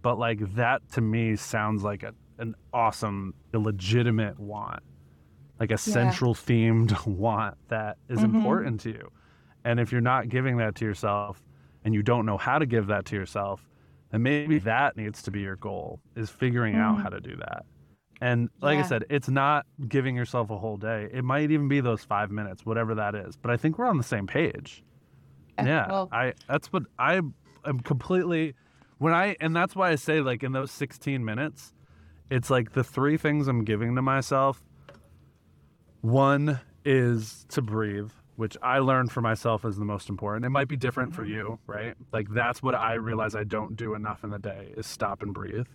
but 0.01 0.17
like 0.19 0.39
that 0.56 0.88
to 0.93 1.01
me 1.01 1.36
sounds 1.36 1.84
like 1.84 2.03
a, 2.03 2.13
an 2.39 2.56
awesome 2.73 3.34
legitimate 3.53 4.39
want. 4.39 4.82
Like 5.60 5.71
a 5.71 5.77
central 5.77 6.34
themed 6.36 7.06
want 7.08 7.56
that 7.69 7.97
is 8.10 8.19
Mhm. 8.19 8.23
important 8.36 8.80
to 8.82 8.89
you. 8.89 9.12
And 9.63 9.80
if 9.80 9.91
you're 9.91 10.01
not 10.01 10.30
giving 10.30 10.58
that 10.58 10.75
to 10.75 10.86
yourself 10.86 11.43
and 11.84 11.93
you 11.93 12.03
don't 12.03 12.25
know 12.25 12.38
how 12.38 12.60
to 12.60 12.65
give 12.65 12.88
that 12.88 13.06
to 13.06 13.15
yourself, 13.15 13.67
then 14.12 14.23
maybe 14.23 14.60
that 14.60 14.95
needs 14.97 15.21
to 15.23 15.32
be 15.32 15.41
your 15.41 15.56
goal 15.56 15.99
is 16.15 16.30
figuring 16.30 16.75
out 16.75 16.97
Mhm. 16.97 17.01
how 17.03 17.10
to 17.10 17.19
do 17.19 17.36
that. 17.38 17.65
And 18.19 18.49
like 18.62 18.80
I 18.80 18.82
said, 18.88 19.06
it's 19.10 19.30
not 19.30 19.65
giving 19.88 20.15
yourself 20.15 20.49
a 20.49 20.58
whole 20.58 20.77
day. 20.77 21.08
It 21.13 21.23
might 21.23 21.51
even 21.51 21.67
be 21.67 21.82
those 21.82 22.03
five 22.03 22.32
minutes, 22.32 22.65
whatever 22.65 22.95
that 22.95 23.13
is. 23.13 23.36
But 23.36 23.51
I 23.51 23.58
think 23.58 23.77
we're 23.77 23.86
on 23.86 23.97
the 23.97 24.03
same 24.03 24.25
page. 24.27 24.84
Uh, 25.58 25.63
Yeah, 25.65 25.88
well- 25.88 26.10
I 26.12 26.34
that's 26.47 26.71
what 26.73 26.84
I 26.97 27.15
am 27.65 27.80
completely 27.84 28.56
when 28.97 29.13
I 29.13 29.36
and 29.39 29.56
that's 29.56 29.75
why 29.75 29.91
I 29.91 29.95
say 29.95 30.21
like 30.21 30.41
in 30.43 30.51
those 30.51 30.71
16 30.71 31.23
minutes, 31.23 31.73
it's 32.32 32.49
like 32.49 32.73
the 32.73 32.84
three 32.84 33.17
things 33.17 33.47
I'm 33.47 33.63
giving 33.63 33.95
to 33.95 34.01
myself. 34.01 34.63
One 36.01 36.60
is 36.86 37.45
to 37.49 37.62
breathe, 37.62 38.12
which 38.36 38.56
I 38.62 38.80
learned 38.80 39.12
for 39.12 39.21
myself 39.21 39.65
is 39.65 39.77
the 39.77 39.86
most 39.86 40.10
important. 40.10 40.45
It 40.45 40.49
might 40.49 40.67
be 40.67 40.77
different 40.77 41.13
for 41.13 41.25
you, 41.25 41.60
right? 41.67 41.95
Like 42.12 42.30
that's 42.30 42.63
what 42.63 42.75
I 42.75 42.93
realize 42.95 43.36
I 43.36 43.43
don't 43.43 43.75
do 43.75 43.93
enough 43.93 44.23
in 44.23 44.30
the 44.30 44.39
day 44.39 44.73
is 44.77 44.88
stop 44.88 45.21
and 45.21 45.34
breathe. 45.34 45.67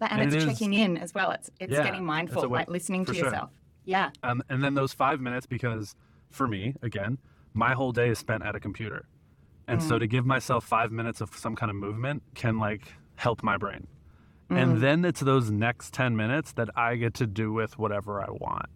And, 0.00 0.20
And 0.20 0.22
it's 0.22 0.34
it 0.44 0.48
is- 0.48 0.58
checking 0.58 0.74
in 0.74 0.96
as 0.96 1.12
well. 1.14 1.30
It's 1.32 1.50
it's 1.60 1.72
Yeah, 1.72 1.82
getting 1.84 2.04
mindful, 2.04 2.48
like 2.48 2.68
listening 2.68 3.04
to 3.06 3.14
sure. 3.14 3.24
yourself. 3.26 3.50
Yeah. 3.84 4.10
Um, 4.22 4.42
and 4.48 4.62
then 4.62 4.74
those 4.74 4.92
five 4.92 5.20
minutes 5.20 5.46
because 5.46 5.94
for 6.30 6.46
me 6.46 6.74
again 6.82 7.16
my 7.54 7.72
whole 7.72 7.90
day 7.90 8.10
is 8.10 8.18
spent 8.18 8.44
at 8.44 8.54
a 8.54 8.60
computer 8.60 9.08
and 9.66 9.82
so 9.82 9.98
to 9.98 10.06
give 10.06 10.26
myself 10.26 10.62
five 10.62 10.92
minutes 10.92 11.22
of 11.22 11.34
some 11.34 11.56
kind 11.56 11.70
of 11.70 11.76
movement 11.76 12.22
can 12.34 12.58
like 12.58 12.82
help 13.16 13.42
my 13.42 13.56
brain 13.56 13.86
and 14.50 14.82
then 14.82 15.06
it's 15.06 15.20
those 15.20 15.50
next 15.50 15.94
10 15.94 16.14
minutes 16.16 16.52
that 16.52 16.68
i 16.76 16.96
get 16.96 17.14
to 17.14 17.26
do 17.26 17.50
with 17.50 17.78
whatever 17.78 18.20
i 18.20 18.28
want 18.28 18.66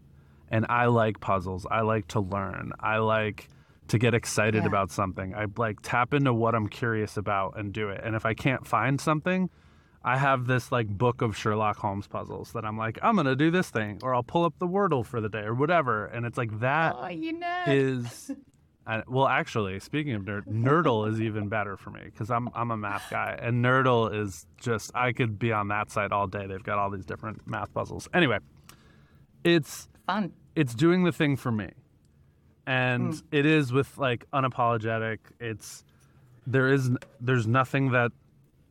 and 0.50 0.64
i 0.70 0.87
like 0.87 1.20
puzzles 1.20 1.66
i 1.70 1.82
like 1.82 2.08
to 2.08 2.20
learn 2.20 2.72
i 2.80 2.96
like 2.96 3.48
to 3.88 3.98
get 3.98 4.14
excited 4.14 4.62
Yeah. 4.62 4.68
about 4.68 4.90
something 4.90 5.35
i 5.35 5.44
like 5.58 5.76
tap 5.82 6.14
into 6.14 6.32
what 6.32 6.54
i'm 6.54 6.68
curious 6.68 7.18
about 7.18 7.58
and 7.58 7.70
do 7.74 7.90
it 7.90 8.00
and 8.02 8.16
if 8.16 8.24
i 8.24 8.32
can't 8.32 8.66
find 8.66 8.98
something 8.98 9.50
I 10.05 10.19
have 10.19 10.47
this 10.47 10.73
like 10.73 10.88
book 10.88 11.23
of 11.23 11.37
Sherlock 11.37 11.77
Holmes 11.77 12.07
puzzles 12.07 12.53
that 12.53 12.65
I'm 12.65 12.77
like, 12.77 12.99
I'm 13.03 13.17
gonna 13.17 13.37
do 13.37 13.51
this 13.51 13.71
thing, 13.71 14.01
or 14.03 14.15
I'll 14.15 14.23
pull 14.23 14.45
up 14.45 14.55
the 14.59 14.67
Wordle 14.67 15.05
for 15.05 15.21
the 15.21 15.29
day, 15.29 15.43
or 15.43 15.55
whatever. 15.55 16.07
And 16.07 16.27
it's 16.27 16.38
like 16.38 16.61
that 16.61 16.97
Oh, 16.99 17.09
you 17.09 17.41
is 17.67 18.31
I, 18.87 19.03
well, 19.07 19.29
actually, 19.29 19.79
speaking 19.79 20.15
of 20.15 20.23
nerd, 20.23 20.47
Nerdle 20.47 21.09
is 21.09 21.21
even 21.21 21.49
better 21.49 21.77
for 21.77 21.91
me 21.91 22.01
because 22.05 22.31
I'm 22.31 22.49
I'm 22.55 22.73
a 22.73 22.77
math 22.77 23.09
guy, 23.11 23.38
and 23.41 23.65
Nerdle 23.65 24.12
is 24.12 24.47
just 24.61 24.91
I 24.95 25.12
could 25.12 25.38
be 25.38 25.53
on 25.53 25.69
that 25.69 25.91
site 25.91 26.11
all 26.11 26.27
day. 26.27 26.47
They've 26.47 26.62
got 26.62 26.79
all 26.79 26.91
these 26.91 27.05
different 27.05 27.47
math 27.47 27.73
puzzles. 27.73 28.09
Anyway, 28.12 28.38
it's 29.45 29.88
Fun. 30.07 30.33
it's 30.57 30.75
doing 30.75 31.05
the 31.05 31.12
thing 31.12 31.37
for 31.37 31.53
me, 31.53 31.71
and 32.67 33.15
hmm. 33.15 33.21
it 33.31 33.47
is 33.47 33.73
with 33.73 33.99
like 33.99 34.27
unapologetic. 34.33 35.19
It's 35.38 35.85
there 36.45 36.73
is 36.73 36.91
there's 37.21 37.47
nothing 37.47 37.93
that 37.93 38.11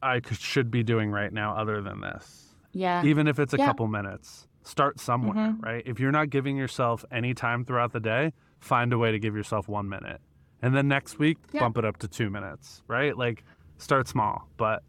I 0.04 0.20
could, 0.20 0.38
should 0.38 0.72
be 0.72 0.84
doing 0.84 1.12
right 1.12 1.32
now 1.32 1.56
other 1.56 1.82
than 1.82 2.02
this 2.02 2.54
Yeah. 2.74 3.04
even 3.06 3.28
if 3.28 3.40
it's 3.40 3.54
a 3.54 3.58
Yeah. 3.58 3.66
couple 3.68 3.88
minutes 3.88 4.48
start 4.64 5.00
somewhere 5.00 5.34
mm-hmm. 5.50 5.62
right 5.62 5.84
if 5.86 6.00
you're 6.00 6.12
not 6.12 6.30
giving 6.30 6.56
yourself 6.58 7.04
any 7.12 7.34
time 7.34 7.66
throughout 7.66 7.94
the 7.94 8.00
day 8.00 8.34
find 8.60 8.94
a 8.94 8.98
way 8.98 9.12
to 9.12 9.20
give 9.20 9.36
yourself 9.36 9.68
one 9.68 9.90
minute 9.90 10.22
and 10.62 10.76
then 10.76 10.88
next 10.88 11.18
week 11.20 11.38
Yeah. 11.52 11.62
bump 11.62 11.78
it 11.78 11.86
up 11.86 11.98
to 11.98 12.08
two 12.08 12.30
minutes 12.30 12.84
right 12.88 13.18
like 13.18 13.44
start 13.78 14.08
small 14.08 14.48
but 14.58 14.84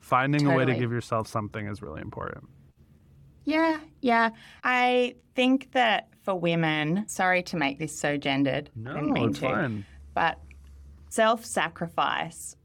finding 0.00 0.46
a 0.46 0.54
way 0.56 0.64
to 0.64 0.74
give 0.74 0.90
yourself 0.90 1.26
something 1.28 1.66
is 1.66 1.82
really 1.82 2.00
important 2.00 2.44
Yeah, 3.44 3.78
yeah. 4.00 4.30
I 4.64 5.14
think 5.34 5.72
that 5.72 6.08
for 6.22 6.38
women, 6.38 7.04
sorry 7.08 7.42
to 7.44 7.56
make 7.56 7.78
this 7.78 7.98
so 7.98 8.16
gendered. 8.18 8.70
I 8.86 8.92
didn't 8.94 9.12
mean 9.12 9.30
it's 9.30 9.38
to, 9.40 9.46
fine 9.46 9.84
But 10.14 10.38
self 11.08 11.44
sacrifice 11.44 12.56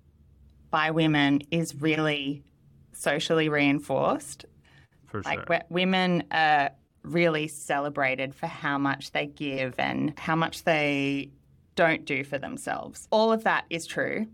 by 0.69 0.91
women 0.91 1.41
is 1.51 1.75
really 1.82 2.43
socially 2.93 3.49
reinforced. 3.49 4.45
for 5.08 5.21
Like 5.21 5.47
sure 5.47 5.62
women 5.69 6.23
are 6.32 6.71
really 7.04 7.47
celebrated 7.47 8.34
for 8.34 8.47
how 8.47 8.78
much 8.78 9.12
they 9.12 9.28
give 9.28 9.75
and 9.78 10.17
how 10.17 10.36
much 10.36 10.63
they 10.63 11.30
don't 11.75 12.06
do 12.06 12.23
for 12.23 12.38
themselves. 12.38 13.08
All 13.12 13.32
of 13.32 13.43
that 13.43 13.65
is 13.69 13.86
true. 13.86 14.28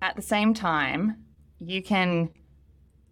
At 0.00 0.16
the 0.16 0.22
same 0.22 0.54
time, 0.54 1.24
you 1.60 1.82
can, 1.82 2.30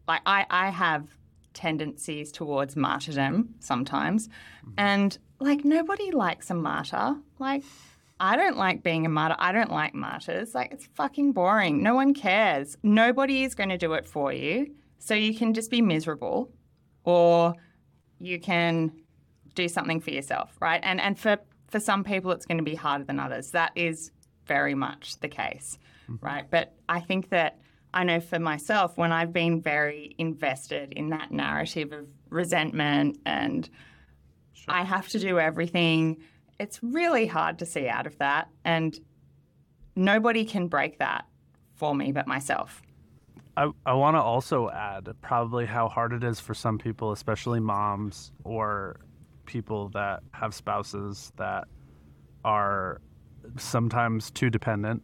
like, 0.07 0.20
I, 0.27 0.46
I 0.51 0.68
have 0.68 1.09
tendencies 1.55 2.31
towards 2.33 2.77
martyrdom 2.77 3.55
sometimes. 3.61 4.29
Mm-hmm. 4.29 4.72
And, 4.77 5.18
like, 5.40 5.64
nobody 5.64 6.11
likes 6.11 6.51
a 6.51 6.55
martyr. 6.55 7.16
Like, 7.38 7.64
I 8.23 8.37
don't 8.37 8.57
like 8.57 8.85
being 8.85 9.05
a 9.05 9.09
martyr. 9.09 9.35
I 9.41 9.51
don't 9.51 9.73
like 9.73 9.95
martyrs. 9.95 10.55
Like, 10.55 10.71
it's 10.71 10.87
fucking 10.95 11.33
boring. 11.33 11.83
No 11.83 11.97
one 11.97 12.15
cares. 12.15 12.79
Nobody 12.85 13.43
is 13.43 13.57
going 13.57 13.71
to 13.71 13.77
do 13.77 13.95
it 13.95 14.07
for 14.07 14.33
you. 14.33 14.77
So 15.01 15.15
you 15.15 15.37
can 15.37 15.55
just 15.55 15.73
be 15.73 15.83
miserable 15.83 16.53
or 17.03 17.55
you 18.21 18.39
can 18.39 18.93
do 19.57 19.67
something 19.67 20.01
for 20.01 20.11
yourself, 20.11 20.57
right? 20.61 20.81
And 20.85 21.01
and 21.01 21.19
for 21.19 21.39
for 21.69 21.81
some 21.81 22.05
people 22.05 22.31
it's 22.31 22.47
going 22.47 22.59
to 22.59 22.65
be 22.65 22.77
harder 22.77 23.03
than 23.03 23.19
others. 23.19 23.51
That 23.51 23.73
is 23.75 24.13
very 24.47 24.77
much 24.77 25.19
the 25.19 25.29
case, 25.29 25.77
mm-hmm. 26.09 26.25
right? 26.25 26.45
But 26.49 26.77
I 26.89 27.01
think 27.01 27.31
that 27.31 27.59
I 27.93 28.05
know 28.05 28.21
for 28.21 28.39
myself 28.39 28.97
when 28.97 29.11
I've 29.11 29.33
been 29.33 29.61
very 29.61 30.15
invested 30.17 30.93
in 30.93 31.09
that 31.09 31.33
narrative 31.33 31.91
of 31.91 32.07
resentment 32.31 33.19
and 33.27 33.69
I 34.69 34.85
have 34.85 35.09
to 35.09 35.19
do 35.19 35.41
everything, 35.41 36.23
it's 36.59 36.83
really 36.83 37.27
hard 37.27 37.59
to 37.59 37.67
see 37.67 37.88
out 37.88 38.07
of 38.07 38.17
that 38.19 38.49
and 38.65 38.99
nobody 39.97 40.45
can 40.45 40.69
break 40.69 40.99
that 40.99 41.27
for 41.75 41.95
me 41.95 42.12
but 42.12 42.27
myself. 42.27 42.83
I, 43.57 43.71
I 43.85 43.93
want 43.93 44.17
to 44.17 44.21
also 44.21 44.71
add 44.71 45.09
probably 45.21 45.67
how 45.67 45.88
hard 45.88 46.12
it 46.12 46.25
is 46.25 46.41
for 46.41 46.55
some 46.55 46.79
people, 46.79 47.12
especially 47.12 47.61
moms 47.61 48.33
or 48.45 49.01
people 49.45 49.91
that 49.91 50.23
have 50.33 50.55
spouses 50.55 51.33
that 51.37 51.65
are 52.45 53.01
sometimes 53.59 54.31
too 54.31 54.49
dependent 54.49 55.03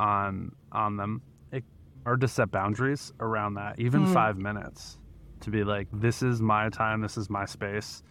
on 0.00 0.52
on 0.72 0.96
them, 0.96 1.20
it, 1.52 1.64
or 2.06 2.16
to 2.16 2.26
set 2.26 2.50
boundaries 2.50 3.12
around 3.20 3.54
that, 3.54 3.78
even 3.78 4.06
hmm. 4.06 4.12
five 4.12 4.38
minutes, 4.38 4.98
to 5.40 5.50
be 5.50 5.62
like, 5.62 5.88
this 5.92 6.22
is 6.22 6.40
my 6.40 6.68
time, 6.70 7.00
this 7.00 7.16
is 7.16 7.28
my 7.28 7.44
space. 7.44 8.02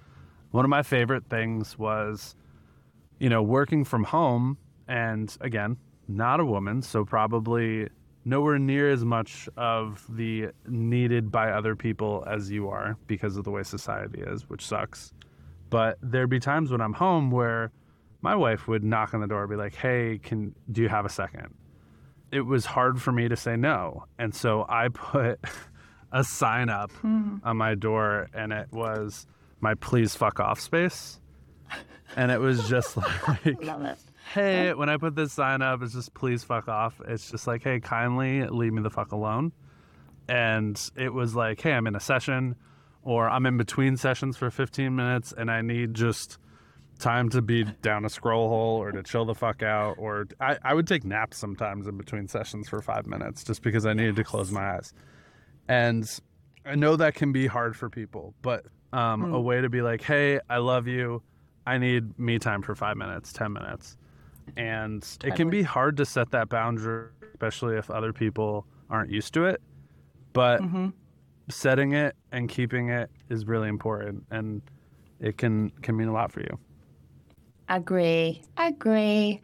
One 0.52 0.66
of 0.66 0.70
my 0.70 0.84
favorite 0.84 1.24
things 1.30 1.78
was, 1.80 2.36
you 3.19 3.30
know, 3.30 3.41
working 3.41 3.84
from 3.84 4.04
home, 4.04 4.58
and 4.88 5.36
again, 5.41 5.78
not 6.08 6.39
a 6.39 6.45
woman, 6.45 6.82
so 6.82 7.06
probably 7.06 7.89
nowhere 8.26 8.58
near 8.58 8.89
as 8.89 9.04
much 9.04 9.49
of 9.58 10.06
the 10.10 10.47
needed 10.67 11.32
by 11.32 11.52
other 11.52 11.76
people 11.76 12.23
as 12.28 12.49
you 12.52 12.69
are 12.69 12.97
because 13.08 13.38
of 13.38 13.43
the 13.43 13.52
way 13.52 13.63
society 13.63 14.21
is, 14.21 14.49
which 14.49 14.65
sucks. 14.65 15.13
But 15.69 15.97
there'd 16.02 16.30
be 16.30 16.39
times 16.39 16.71
when 16.71 16.82
I'm 16.82 16.93
home 16.93 17.32
where 17.32 17.71
my 18.21 18.36
wife 18.36 18.67
would 18.67 18.84
knock 18.84 19.13
on 19.13 19.21
the 19.21 19.28
door 19.28 19.41
and 19.41 19.49
be 19.49 19.56
like, 19.56 19.76
"Hey, 19.76 20.19
can 20.21 20.56
do 20.71 20.82
you 20.82 20.89
have 20.89 21.06
a 21.06 21.10
second? 21.10 21.54
It 22.32 22.41
was 22.41 22.65
hard 22.65 23.02
for 23.02 23.12
me 23.12 23.28
to 23.28 23.36
say 23.36 23.56
no, 23.56 24.06
and 24.17 24.34
so 24.34 24.65
I 24.69 24.88
put 24.89 25.39
a 26.12 26.23
sign 26.23 26.69
up 26.69 26.91
hmm. 26.91 27.38
on 27.43 27.58
my 27.58 27.76
door, 27.76 28.30
and 28.34 28.54
it 28.54 28.71
was 28.71 29.28
my 29.60 29.73
"Please 29.76 30.15
fuck 30.15 30.39
off" 30.39 30.60
space, 30.60 31.19
and 32.15 32.32
it 32.32 32.39
was 32.39 32.67
just 32.67 32.97
like 33.28 33.62
Love 33.63 33.84
it. 33.84 33.97
hey, 34.34 34.73
when 34.73 34.89
I 34.89 34.97
put 34.97 35.15
this 35.15 35.34
sign 35.34 35.62
up, 35.62 35.82
it's 35.82 35.93
just 35.93 36.13
please 36.13 36.43
fuck 36.43 36.67
off. 36.67 36.99
It's 37.08 37.30
just 37.32 37.47
like, 37.47 37.63
hey, 37.63 37.80
kindly 37.80 38.45
leave 38.47 38.73
me 38.73 38.82
the 38.82 38.89
fuck 38.89 39.12
alone. 39.12 39.52
And 40.28 40.80
it 40.95 41.13
was 41.13 41.36
like, 41.36 41.60
hey, 41.62 41.73
I'm 41.73 41.88
in 41.88 41.95
a 41.95 41.99
session 41.99 42.56
or 43.02 43.30
I'm 43.30 43.45
in 43.45 43.58
between 43.58 43.97
sessions 43.97 44.38
for 44.38 44.49
15 44.49 44.95
minutes 44.95 45.34
and 45.38 45.52
I 45.52 45.62
need 45.62 45.93
just 45.93 46.38
time 46.99 47.28
to 47.30 47.41
be 47.41 47.65
down 47.82 48.06
a 48.06 48.10
scroll 48.10 48.47
hole 48.47 48.78
or 48.82 48.91
to 48.93 49.04
chill 49.04 49.26
the 49.26 49.36
fuck 49.36 49.62
out. 49.62 49.95
Or 49.97 50.28
I, 50.39 50.58
I 50.63 50.73
would 50.73 50.88
take 50.88 51.04
naps 51.04 51.38
sometimes 51.38 51.88
in 51.88 51.97
between 51.97 52.28
sessions 52.30 52.69
for 52.69 52.82
five 52.82 53.06
minutes 53.06 53.43
just 53.43 53.62
because 53.62 53.86
I 53.86 53.93
needed 53.93 54.15
to 54.15 54.23
close 54.23 54.52
my 54.52 54.76
eyes. 54.76 54.93
And 55.67 56.10
I 56.65 56.76
know 56.76 56.95
that 56.95 57.15
can 57.15 57.34
be 57.34 57.47
hard 57.47 57.76
for 57.76 57.89
people, 57.89 58.34
but 58.41 58.65
um, 58.93 59.34
a 59.34 59.41
way 59.41 59.60
to 59.60 59.69
be 59.69 59.82
like, 59.82 60.02
hey, 60.02 60.39
I 60.49 60.58
love 60.58 60.88
you. 60.88 61.21
I 61.65 61.78
need 61.78 62.17
me 62.19 62.39
time 62.39 62.62
for 62.62 62.76
five 62.76 62.97
minutes, 62.97 63.34
10 63.34 63.54
minutes. 63.54 63.97
And 64.58 65.06
it 65.23 65.36
can 65.36 65.49
be 65.49 65.62
hard 65.62 65.97
to 65.97 66.06
set 66.06 66.32
that 66.32 66.49
boundary, 66.49 67.10
especially 67.34 67.78
if 67.78 67.89
other 67.89 68.12
people 68.12 68.65
aren't 68.89 69.10
used 69.10 69.34
to 69.36 69.45
it. 69.45 69.62
But 70.34 70.62
mm-hmm. 70.62 70.89
setting 71.49 71.93
it 71.93 72.15
and 72.32 72.49
keeping 72.49 72.89
it 72.89 73.10
is 73.30 73.45
really 73.45 73.69
important. 73.69 74.26
And 74.32 74.62
it 75.19 75.38
can, 75.38 75.69
can 75.82 75.95
mean 75.95 76.10
a 76.10 76.13
lot 76.13 76.32
for 76.32 76.41
you. 76.41 76.60
Agree. 77.69 78.43
Agree. 78.58 79.41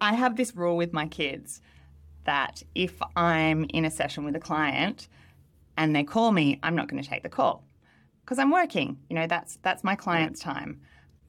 I 0.00 0.14
have 0.14 0.36
this 0.36 0.56
rule 0.56 0.76
with 0.76 0.92
my 0.92 1.06
kids 1.06 1.60
that 2.24 2.62
if 2.74 3.00
I'm 3.16 3.64
in 3.70 3.84
a 3.84 3.90
session 3.90 4.24
with 4.24 4.34
a 4.36 4.40
client 4.40 5.08
and 5.76 5.94
they 5.94 6.04
call 6.04 6.32
me, 6.32 6.58
I'm 6.62 6.74
not 6.74 6.88
going 6.88 7.02
to 7.02 7.08
take 7.08 7.22
the 7.22 7.28
call 7.28 7.64
because 8.24 8.38
I'm 8.38 8.50
working. 8.50 8.98
You 9.10 9.16
know, 9.16 9.26
that's 9.26 9.58
that's 9.62 9.84
my 9.84 9.94
client's 9.94 10.40
time. 10.40 10.80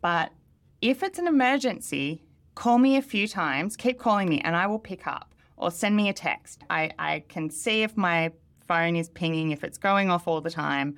But 0.04 0.34
if 0.82 1.02
it's 1.02 1.18
an 1.18 1.28
emergency, 1.28 2.22
call 2.56 2.78
me 2.78 2.98
a 2.98 3.02
few 3.02 3.26
times, 3.26 3.78
keep 3.78 3.98
calling 3.98 4.28
me 4.28 4.42
and 4.42 4.54
I 4.54 4.68
will 4.68 4.78
pick 4.78 5.08
up 5.08 5.34
or 5.56 5.72
send 5.72 5.96
me 5.96 6.10
a 6.10 6.14
text. 6.14 6.62
I, 6.70 6.92
I 7.00 7.24
can 7.30 7.50
see 7.50 7.84
if 7.84 7.96
my 7.96 8.34
phone 8.68 8.98
is 8.98 9.08
pinging, 9.08 9.52
if 9.52 9.64
it's 9.64 9.78
going 9.78 10.12
off 10.12 10.28
all 10.28 10.42
the 10.42 10.52
time. 10.52 10.98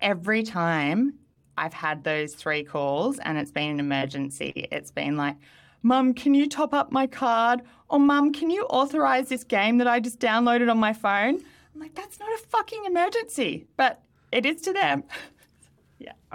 Every 0.00 0.42
time 0.42 1.14
I've 1.56 1.72
had 1.72 2.02
those 2.02 2.34
three 2.34 2.64
calls 2.64 3.20
and 3.20 3.38
it's 3.38 3.52
been 3.52 3.70
an 3.70 3.78
emergency. 3.78 4.68
It's 4.72 4.90
been 4.90 5.16
like, 5.16 5.36
Mum, 5.84 6.12
can 6.12 6.34
you 6.34 6.48
top 6.48 6.74
up 6.74 6.90
my 6.90 7.06
card? 7.06 7.62
Or 7.88 8.00
Mum, 8.00 8.32
can 8.32 8.50
you 8.50 8.64
authorize 8.64 9.28
this 9.28 9.44
game 9.44 9.78
that 9.78 9.86
I 9.86 10.00
just 10.00 10.18
downloaded 10.18 10.68
on 10.68 10.78
my 10.78 10.92
phone? 10.92 11.40
I'm 11.72 11.80
like, 11.80 11.94
that's 11.94 12.18
not 12.18 12.32
a 12.32 12.38
fucking 12.48 12.84
emergency, 12.84 13.68
but 13.76 14.02
it 14.32 14.44
is 14.44 14.60
to 14.62 14.72
them. 14.72 15.04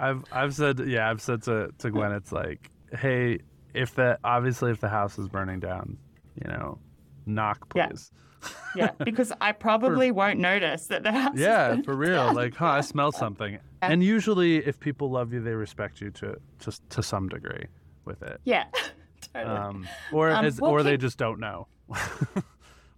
I've 0.00 0.24
I've 0.32 0.54
said 0.54 0.80
yeah 0.86 1.08
I've 1.10 1.20
said 1.22 1.42
to 1.44 1.70
to 1.78 1.90
Gwen 1.90 2.12
it's 2.12 2.32
like 2.32 2.70
hey 2.92 3.38
if 3.74 3.94
the 3.94 4.18
obviously 4.24 4.70
if 4.72 4.80
the 4.80 4.88
house 4.88 5.18
is 5.18 5.28
burning 5.28 5.60
down 5.60 5.96
you 6.42 6.50
know 6.50 6.78
knock 7.26 7.68
please 7.68 8.10
Yeah, 8.74 8.92
because 9.04 9.32
I 9.40 9.52
probably 9.66 10.10
won't 10.10 10.38
notice 10.38 10.86
that 10.86 11.02
the 11.02 11.12
house. 11.12 11.36
yeah 11.36 11.82
for 11.82 11.94
real 11.94 12.14
down. 12.28 12.34
like 12.34 12.54
huh 12.56 12.66
I 12.66 12.80
smell 12.80 13.12
something 13.12 13.58
and 13.82 14.02
usually 14.02 14.56
if 14.66 14.80
people 14.80 15.10
love 15.10 15.32
you 15.32 15.40
they 15.42 15.52
respect 15.54 16.00
you 16.00 16.10
to 16.12 16.36
to 16.60 16.80
to 16.90 17.02
some 17.02 17.28
degree 17.28 17.66
with 18.06 18.22
it 18.22 18.40
Yeah, 18.44 18.64
totally. 19.34 19.56
um 19.56 19.88
or 20.12 20.30
Um, 20.30 20.50
well, 20.58 20.70
or 20.72 20.82
they 20.82 20.96
just 20.96 21.18
don't 21.18 21.38
know 21.38 21.68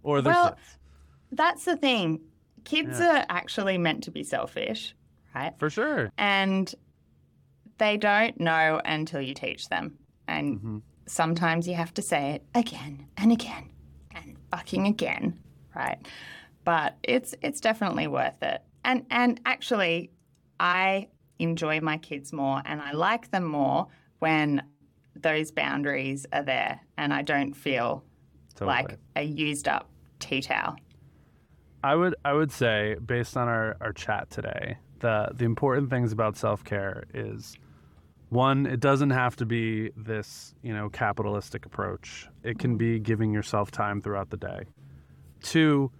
or 0.03 0.21
they're 0.21 0.33
Well, 0.33 0.49
kids. 0.51 0.77
That's 1.31 1.65
the 1.65 1.75
thing. 1.75 2.21
Kids 2.63 2.99
are 3.01 3.25
actually 3.29 3.77
meant 3.77 4.03
to 4.03 4.11
be 4.11 4.23
selfish, 4.23 4.95
right? 5.35 5.53
for 5.57 5.69
sure 5.69 6.11
And 6.17 6.73
they 7.77 7.97
don't 7.97 8.39
know 8.39 8.81
until 8.85 9.21
you 9.21 9.33
teach 9.33 9.69
them. 9.69 9.97
And 10.27 10.59
Mm-hmm. 10.59 10.77
sometimes 11.07 11.67
you 11.67 11.75
have 11.75 11.93
to 11.95 12.01
say 12.01 12.31
it 12.31 12.45
again 12.55 13.07
and 13.17 13.31
again 13.31 13.69
and 14.11 14.37
fucking 14.51 14.87
again, 14.87 15.39
right? 15.75 15.97
But 16.63 16.97
it's 17.03 17.35
it's 17.41 17.59
definitely 17.61 18.07
worth 18.07 18.41
it. 18.41 18.61
And 18.85 19.05
and 19.09 19.39
actually 19.45 20.11
I 20.59 21.09
enjoy 21.39 21.81
my 21.81 21.97
kids 21.97 22.31
more 22.31 22.61
and 22.65 22.81
I 22.81 22.91
like 22.93 23.31
them 23.31 23.43
more 23.45 23.87
when 24.19 24.63
those 25.15 25.51
boundaries 25.51 26.25
are 26.31 26.43
there 26.43 26.79
and 26.97 27.13
I 27.13 27.21
don't 27.21 27.53
feel 27.53 28.03
Totally. 28.55 28.67
like 28.67 28.97
a 29.15 29.23
used 29.23 29.67
up 29.67 29.89
tea 30.19 30.41
towel. 30.41 30.77
I 31.83 31.95
would 31.95 32.15
I 32.23 32.33
would 32.33 32.51
say 32.51 32.95
based 33.05 33.35
on 33.35 33.47
our, 33.47 33.75
our 33.81 33.91
chat 33.93 34.29
today, 34.29 34.77
the 34.99 35.29
the 35.33 35.45
important 35.45 35.89
things 35.89 36.11
about 36.11 36.37
self 36.37 36.63
care 36.63 37.03
is 37.13 37.57
one, 38.29 38.65
it 38.65 38.79
doesn't 38.79 39.11
have 39.11 39.35
to 39.35 39.45
be 39.45 39.91
this, 39.95 40.55
you 40.63 40.73
know, 40.73 40.89
capitalistic 40.89 41.65
approach. 41.67 42.27
It 42.41 42.57
can 42.57 42.77
be 42.77 42.99
giving 42.99 43.31
yourself 43.31 43.69
time 43.69 44.01
throughout 44.01 44.31
the 44.31 44.37
day. 44.37 44.63
Two, 45.41 45.91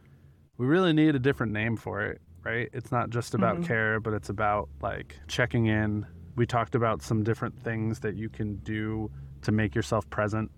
we 0.58 0.66
really 0.66 0.94
need 0.94 1.14
a 1.16 1.20
different 1.20 1.52
name 1.52 1.78
for 1.78 2.02
it, 2.02 2.22
right? 2.44 2.70
It's 2.74 2.92
not 2.92 3.12
just 3.12 3.36
about 3.36 3.58
Mhm. 3.58 3.66
care, 3.66 4.00
but 4.00 4.14
it's 4.14 4.30
about 4.30 4.70
like 4.82 5.20
checking 5.28 5.68
in. 5.68 6.08
We 6.36 6.48
talked 6.48 6.74
about 6.74 7.04
some 7.04 7.24
different 7.24 7.60
things 7.60 8.00
that 8.00 8.16
you 8.16 8.30
can 8.30 8.56
do 8.64 9.12
to 9.44 9.52
make 9.52 9.76
yourself 9.76 10.10
present 10.10 10.50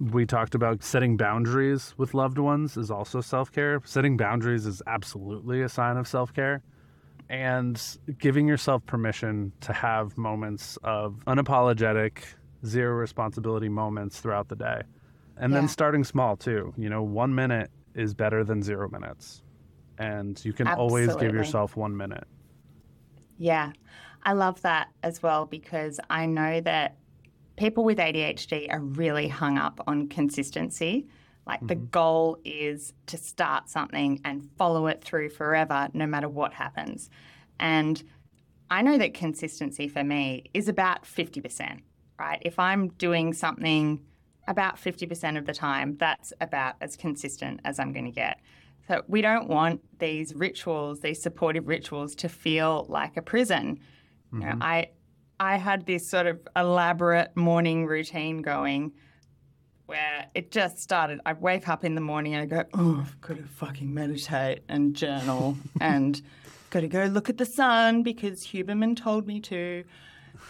we 0.00 0.26
talked 0.26 0.54
about 0.54 0.82
setting 0.82 1.16
boundaries 1.16 1.94
with 1.96 2.14
loved 2.14 2.38
ones 2.38 2.76
is 2.76 2.90
also 2.90 3.20
self-care. 3.20 3.80
Setting 3.84 4.16
boundaries 4.16 4.66
is 4.66 4.82
absolutely 4.86 5.62
a 5.62 5.68
sign 5.68 5.96
of 5.96 6.06
self-care. 6.06 6.62
And 7.28 7.80
giving 8.18 8.48
yourself 8.48 8.86
permission 8.86 9.52
to 9.60 9.72
have 9.72 10.16
moments 10.16 10.78
of 10.82 11.22
unapologetic 11.26 12.22
zero 12.64 12.94
responsibility 12.94 13.68
moments 13.68 14.20
throughout 14.20 14.48
the 14.48 14.56
day. 14.56 14.82
And 15.36 15.52
Yeah. 15.52 15.60
then 15.60 15.68
starting 15.68 16.04
small 16.04 16.36
too. 16.36 16.72
You 16.76 16.88
know 16.88 17.02
one 17.02 17.34
minute 17.34 17.70
is 17.94 18.14
better 18.14 18.44
than 18.44 18.62
zero 18.62 18.88
minutes. 18.88 19.42
And 19.98 20.42
you 20.44 20.52
can 20.52 20.68
always 20.68 21.14
give 21.16 21.34
yourself 21.34 21.76
one 21.76 21.96
minute. 21.96 22.26
Yeah, 23.36 23.72
I 24.22 24.32
love 24.32 24.62
that 24.62 24.88
as 25.02 25.22
well 25.22 25.46
because 25.46 26.00
I 26.08 26.26
know 26.26 26.60
that 26.60 26.96
people 27.58 27.84
with 27.84 27.98
ADHD 27.98 28.72
are 28.72 28.80
really 28.80 29.28
hung 29.28 29.58
up 29.58 29.80
on 29.86 30.08
consistency. 30.08 31.08
Like 31.46 31.66
the 31.66 31.74
mm-hmm. 31.74 31.86
goal 31.86 32.38
is 32.44 32.92
to 33.06 33.16
start 33.16 33.68
something 33.68 34.20
and 34.24 34.48
follow 34.56 34.86
it 34.86 35.02
through 35.02 35.30
forever, 35.30 35.88
no 35.92 36.06
matter 36.06 36.28
what 36.28 36.52
happens. 36.52 37.10
And 37.58 38.02
I 38.70 38.82
know 38.82 38.98
that 38.98 39.14
consistency 39.14 39.88
for 39.88 40.04
me 40.04 40.44
is 40.54 40.68
about 40.68 41.04
50%, 41.04 41.80
right? 42.18 42.38
If 42.42 42.58
I'm 42.58 42.88
doing 42.90 43.32
something 43.32 44.00
about 44.46 44.76
50% 44.76 45.38
of 45.38 45.46
the 45.46 45.54
time, 45.54 45.96
that's 45.98 46.32
about 46.40 46.76
as 46.80 46.96
consistent 46.96 47.60
as 47.64 47.78
I'm 47.78 47.92
going 47.92 48.04
to 48.04 48.10
get. 48.10 48.40
So 48.86 49.02
we 49.08 49.20
don't 49.20 49.48
want 49.48 49.80
these 49.98 50.34
rituals, 50.34 51.00
these 51.00 51.20
supportive 51.20 51.66
rituals, 51.66 52.14
to 52.16 52.28
feel 52.28 52.86
like 52.88 53.16
a 53.16 53.22
prison. 53.22 53.80
You 54.32 54.40
know, 54.40 54.46
mm-hmm. 54.46 54.62
I 54.62 54.88
I 55.40 55.56
had 55.56 55.86
this 55.86 56.08
sort 56.08 56.26
of 56.26 56.40
elaborate 56.56 57.36
morning 57.36 57.86
routine 57.86 58.42
going 58.42 58.92
where 59.86 60.26
it 60.34 60.50
just 60.50 60.78
started. 60.78 61.20
I'd 61.24 61.40
wake 61.40 61.68
up 61.68 61.84
in 61.84 61.94
the 61.94 62.00
morning 62.00 62.34
and 62.34 62.42
I'd 62.42 62.50
go, 62.50 62.64
oh, 62.74 63.00
I've 63.00 63.20
got 63.20 63.38
to 63.38 63.44
fucking 63.44 63.92
meditate 63.92 64.62
and 64.68 64.94
journal 64.94 65.56
and 65.80 66.20
got 66.70 66.80
to 66.80 66.88
go 66.88 67.04
look 67.04 67.30
at 67.30 67.38
the 67.38 67.46
sun 67.46 68.02
because 68.02 68.46
Huberman 68.46 68.96
told 68.96 69.26
me 69.26 69.40
to. 69.40 69.84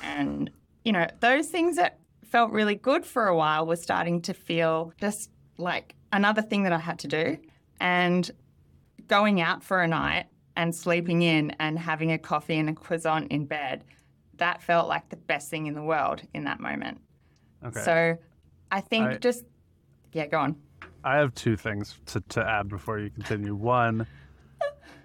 And, 0.02 0.50
you 0.84 0.92
know, 0.92 1.06
those 1.20 1.48
things 1.48 1.76
that 1.76 1.98
felt 2.24 2.50
really 2.50 2.74
good 2.74 3.06
for 3.06 3.26
a 3.26 3.36
while 3.36 3.66
were 3.66 3.76
starting 3.76 4.20
to 4.22 4.34
feel 4.34 4.92
just 5.00 5.30
like 5.56 5.94
another 6.12 6.42
thing 6.42 6.64
that 6.64 6.72
I 6.72 6.78
had 6.78 6.98
to 7.00 7.08
do. 7.08 7.38
And 7.80 8.28
going 9.06 9.40
out 9.40 9.62
for 9.62 9.82
a 9.82 9.86
night 9.86 10.26
and 10.56 10.74
sleeping 10.74 11.22
in 11.22 11.52
and 11.60 11.78
having 11.78 12.10
a 12.10 12.18
coffee 12.18 12.58
and 12.58 12.68
a 12.68 12.74
croissant 12.74 13.30
in 13.30 13.46
bed, 13.46 13.84
that 14.38 14.62
felt 14.62 14.88
like 14.88 15.08
the 15.08 15.16
best 15.16 15.50
thing 15.50 15.66
in 15.66 15.74
the 15.74 15.82
world 15.82 16.22
in 16.34 16.44
that 16.44 16.60
moment. 16.60 17.00
okay 17.64 17.80
So 17.80 18.18
I 18.70 18.80
think 18.80 19.06
I- 19.06 19.16
just, 19.18 19.44
yeah, 20.12 20.26
go 20.26 20.38
on. 20.38 20.56
I 21.04 21.16
have 21.16 21.34
two 21.34 21.56
things 21.56 21.96
to, 22.06 22.20
to 22.30 22.44
add 22.44 22.68
before 22.68 22.98
you 22.98 23.08
continue. 23.10 23.54
One, 23.54 24.06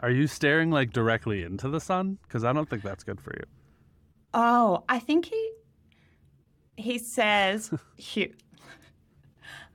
are 0.02 0.10
you 0.10 0.28
staring 0.28 0.72
like 0.72 0.92
directly 0.92 1.44
into 1.44 1.70
the 1.70 1.80
sun? 1.80 2.18
Because 2.24 2.44
I 2.44 2.52
don't 2.54 2.70
think 2.70 2.82
that's 2.84 3.04
good 3.04 3.22
for 3.22 3.32
you. 3.34 3.44
Oh, 4.34 4.84
I 4.90 5.00
think 5.00 5.26
he 5.26 5.52
he 6.76 6.98
says 6.98 7.70
Hu- 8.16 8.34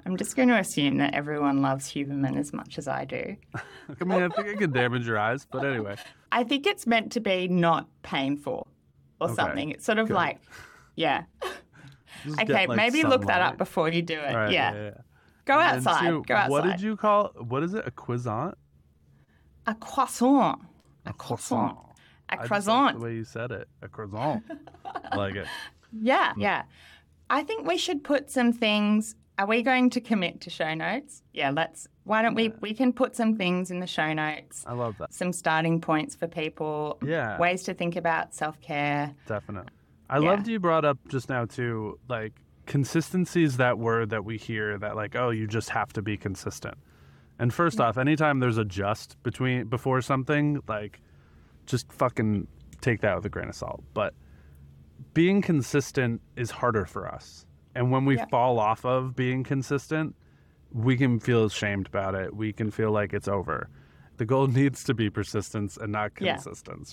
I'm 0.05 0.17
just 0.17 0.37
going 0.37 0.49
to 0.49 0.59
assume 0.59 0.97
that 0.99 1.15
everyone 1.15 1.61
loves 1.61 1.93
Huberman 1.93 2.39
as 2.39 2.53
much 2.53 2.79
as 2.79 2.89
I 2.89 3.05
do. 3.05 3.37
I 3.55 4.05
mean, 4.05 4.23
I 4.23 4.29
think 4.29 4.49
it 4.49 4.59
can 4.59 4.73
damage 4.73 5.07
your 5.07 5.19
eyes, 5.19 5.47
but 5.51 5.65
anyway. 5.65 5.97
I 6.33 6.45
think 6.45 6.67
it's 6.67 6.87
meant 6.87 7.13
to 7.13 7.21
be 7.21 7.47
not 7.49 7.89
painful 8.03 8.68
or 9.21 9.27
Okay, 9.27 9.35
something. 9.35 9.71
It's 9.71 9.85
sort 9.85 9.99
of 9.99 10.09
good. 10.09 10.15
like, 10.15 10.39
yeah. 10.97 11.25
Okay, 12.33 12.45
get, 12.47 12.69
like, 12.69 12.77
maybe 12.77 13.05
look 13.05 13.27
that 13.27 13.41
up 13.43 13.59
before 13.59 13.89
you 13.91 14.03
do 14.03 14.19
it. 14.19 14.35
Right, 14.35 14.51
yeah. 14.51 14.75
yeah, 14.75 14.83
yeah. 14.87 14.91
Go 15.45 15.61
And 15.61 15.87
outside. 15.87 16.09
two, 16.09 16.25
Go 16.27 16.35
outside. 16.35 16.51
What 16.51 16.65
did 16.65 16.81
you 16.81 16.97
call? 16.97 17.31
What 17.37 17.63
is 17.63 17.75
it? 17.75 17.87
A 17.87 17.91
croissant? 17.93 18.57
A 19.67 19.75
croissant. 19.75 20.61
A 21.07 21.13
croissant. 21.13 21.77
A 22.31 22.33
I 22.33 22.37
just 22.37 22.41
like 22.41 22.49
croissant. 22.49 22.99
the 22.99 23.05
way 23.05 23.15
you 23.15 23.25
said 23.25 23.51
it. 23.53 23.69
A 23.83 23.89
croissant. 23.89 24.43
I 25.13 25.17
like 25.17 25.37
it. 25.37 25.47
Yeah, 25.93 26.33
yeah. 26.37 26.65
I 27.31 27.43
think 27.45 27.67
we 27.67 27.79
should 27.79 28.03
put 28.05 28.31
some 28.31 28.53
things. 28.53 29.15
Are 29.39 29.47
we 29.47 29.63
going 29.63 29.91
to 29.91 30.01
commit 30.01 30.41
to 30.43 30.51
show 30.51 30.75
notes? 30.75 31.23
Yeah, 31.33 31.51
let's. 31.51 31.87
Why 32.03 32.23
don't 32.23 32.35
we? 32.35 32.53
We 32.61 32.75
can 32.75 32.93
put 32.93 33.15
some 33.15 33.37
things 33.37 33.71
in 33.71 33.79
the 33.79 33.87
show 33.87 34.13
notes, 34.13 34.65
I 34.67 34.73
love 34.73 34.99
that. 34.99 35.15
some 35.15 35.33
starting 35.33 35.81
points 35.81 36.17
for 36.17 36.27
people, 36.27 36.99
Yeah. 37.05 37.39
ways 37.39 37.63
to 37.65 37.75
think 37.75 37.95
about 37.95 38.35
self 38.35 38.61
care. 38.61 39.15
Definitely. 39.27 39.71
I 40.11 40.19
Yeah. 40.19 40.31
loved 40.31 40.49
you 40.49 40.59
brought 40.59 40.85
up 40.85 40.99
just 41.09 41.29
now 41.29 41.45
too, 41.45 42.01
like 42.09 42.33
consistency 42.67 43.45
is 43.45 43.59
that 43.59 43.79
word 43.79 44.11
that 44.11 44.25
we 44.25 44.37
hear 44.37 44.77
that 44.79 44.97
like, 44.97 45.15
oh, 45.15 45.31
you 45.31 45.47
just 45.47 45.71
have 45.71 45.93
to 45.95 46.03
be 46.03 46.17
consistent. 46.17 46.77
And 47.39 47.55
first 47.55 47.79
mm. 47.79 47.85
off, 47.85 47.97
anytime 47.97 48.41
there's 48.41 48.59
a 48.59 48.65
just 48.65 49.23
between 49.23 49.69
before 49.69 50.01
something, 50.03 50.61
like 50.67 51.01
just 51.67 51.93
fucking 51.93 52.49
take 52.81 53.01
that 53.03 53.15
with 53.15 53.25
a 53.25 53.29
grain 53.29 53.49
of 53.49 53.55
salt. 53.55 53.85
But 53.95 54.15
being 55.15 55.43
consistent 55.43 56.21
is 56.37 56.51
harder 56.51 56.85
for 56.85 57.07
us. 57.07 57.47
And 57.75 57.91
when 57.91 58.05
we 58.05 58.17
Yeah. 58.17 58.27
fall 58.27 58.59
off 58.59 58.85
of 58.85 59.15
being 59.15 59.45
consistent, 59.45 60.15
we 60.73 60.97
can 60.97 61.19
feel 61.21 61.45
ashamed 61.45 61.87
about 61.87 62.15
it. 62.15 62.35
We 62.35 62.53
can 62.53 62.71
feel 62.71 62.91
like 62.91 63.13
it's 63.15 63.29
over. 63.29 63.69
The 64.17 64.25
goal 64.25 64.47
needs 64.61 64.83
to 64.85 64.95
be 64.95 65.11
persistence 65.11 65.77
and 65.77 65.93
not 65.93 66.13
Yeah. 66.21 66.37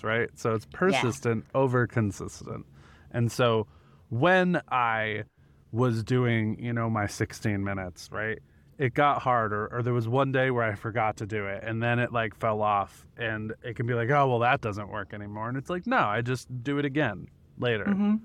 right? 0.03 0.29
So 0.35 0.53
it's 0.53 0.65
persistent 0.65 1.45
over 1.55 1.87
consistent. 1.87 2.65
And 3.11 3.31
so 3.31 3.67
when 4.09 4.61
I 4.69 5.23
was 5.71 6.03
doing, 6.03 6.57
you 6.63 6.71
know, 6.71 6.89
my 6.89 7.07
16 7.07 7.63
minutes, 7.63 8.09
right? 8.11 8.39
It 8.77 8.93
got 8.93 9.21
harder, 9.21 9.67
or 9.71 9.81
there 9.81 9.93
was 9.93 10.07
one 10.07 10.31
day 10.33 10.51
where 10.51 10.63
I 10.63 10.75
forgot 10.75 11.17
to 11.17 11.25
do 11.25 11.45
it, 11.47 11.63
and 11.63 11.81
then 11.81 11.97
it 11.97 12.11
like 12.11 12.35
fell 12.35 12.61
off, 12.61 13.07
and 13.17 13.53
it 13.63 13.75
can 13.77 13.87
be 13.87 13.93
like, 13.93 14.09
oh, 14.09 14.27
well, 14.27 14.39
that 14.39 14.59
doesn't 14.59 14.89
work 14.89 15.13
anymore, 15.13 15.47
and 15.47 15.57
it's 15.57 15.69
like, 15.69 15.87
no, 15.87 15.97
I 15.97 16.21
just 16.21 16.47
do 16.63 16.77
it 16.77 16.83
again 16.85 17.27
later, 17.57 17.85
Mm-hmm. 17.85 18.15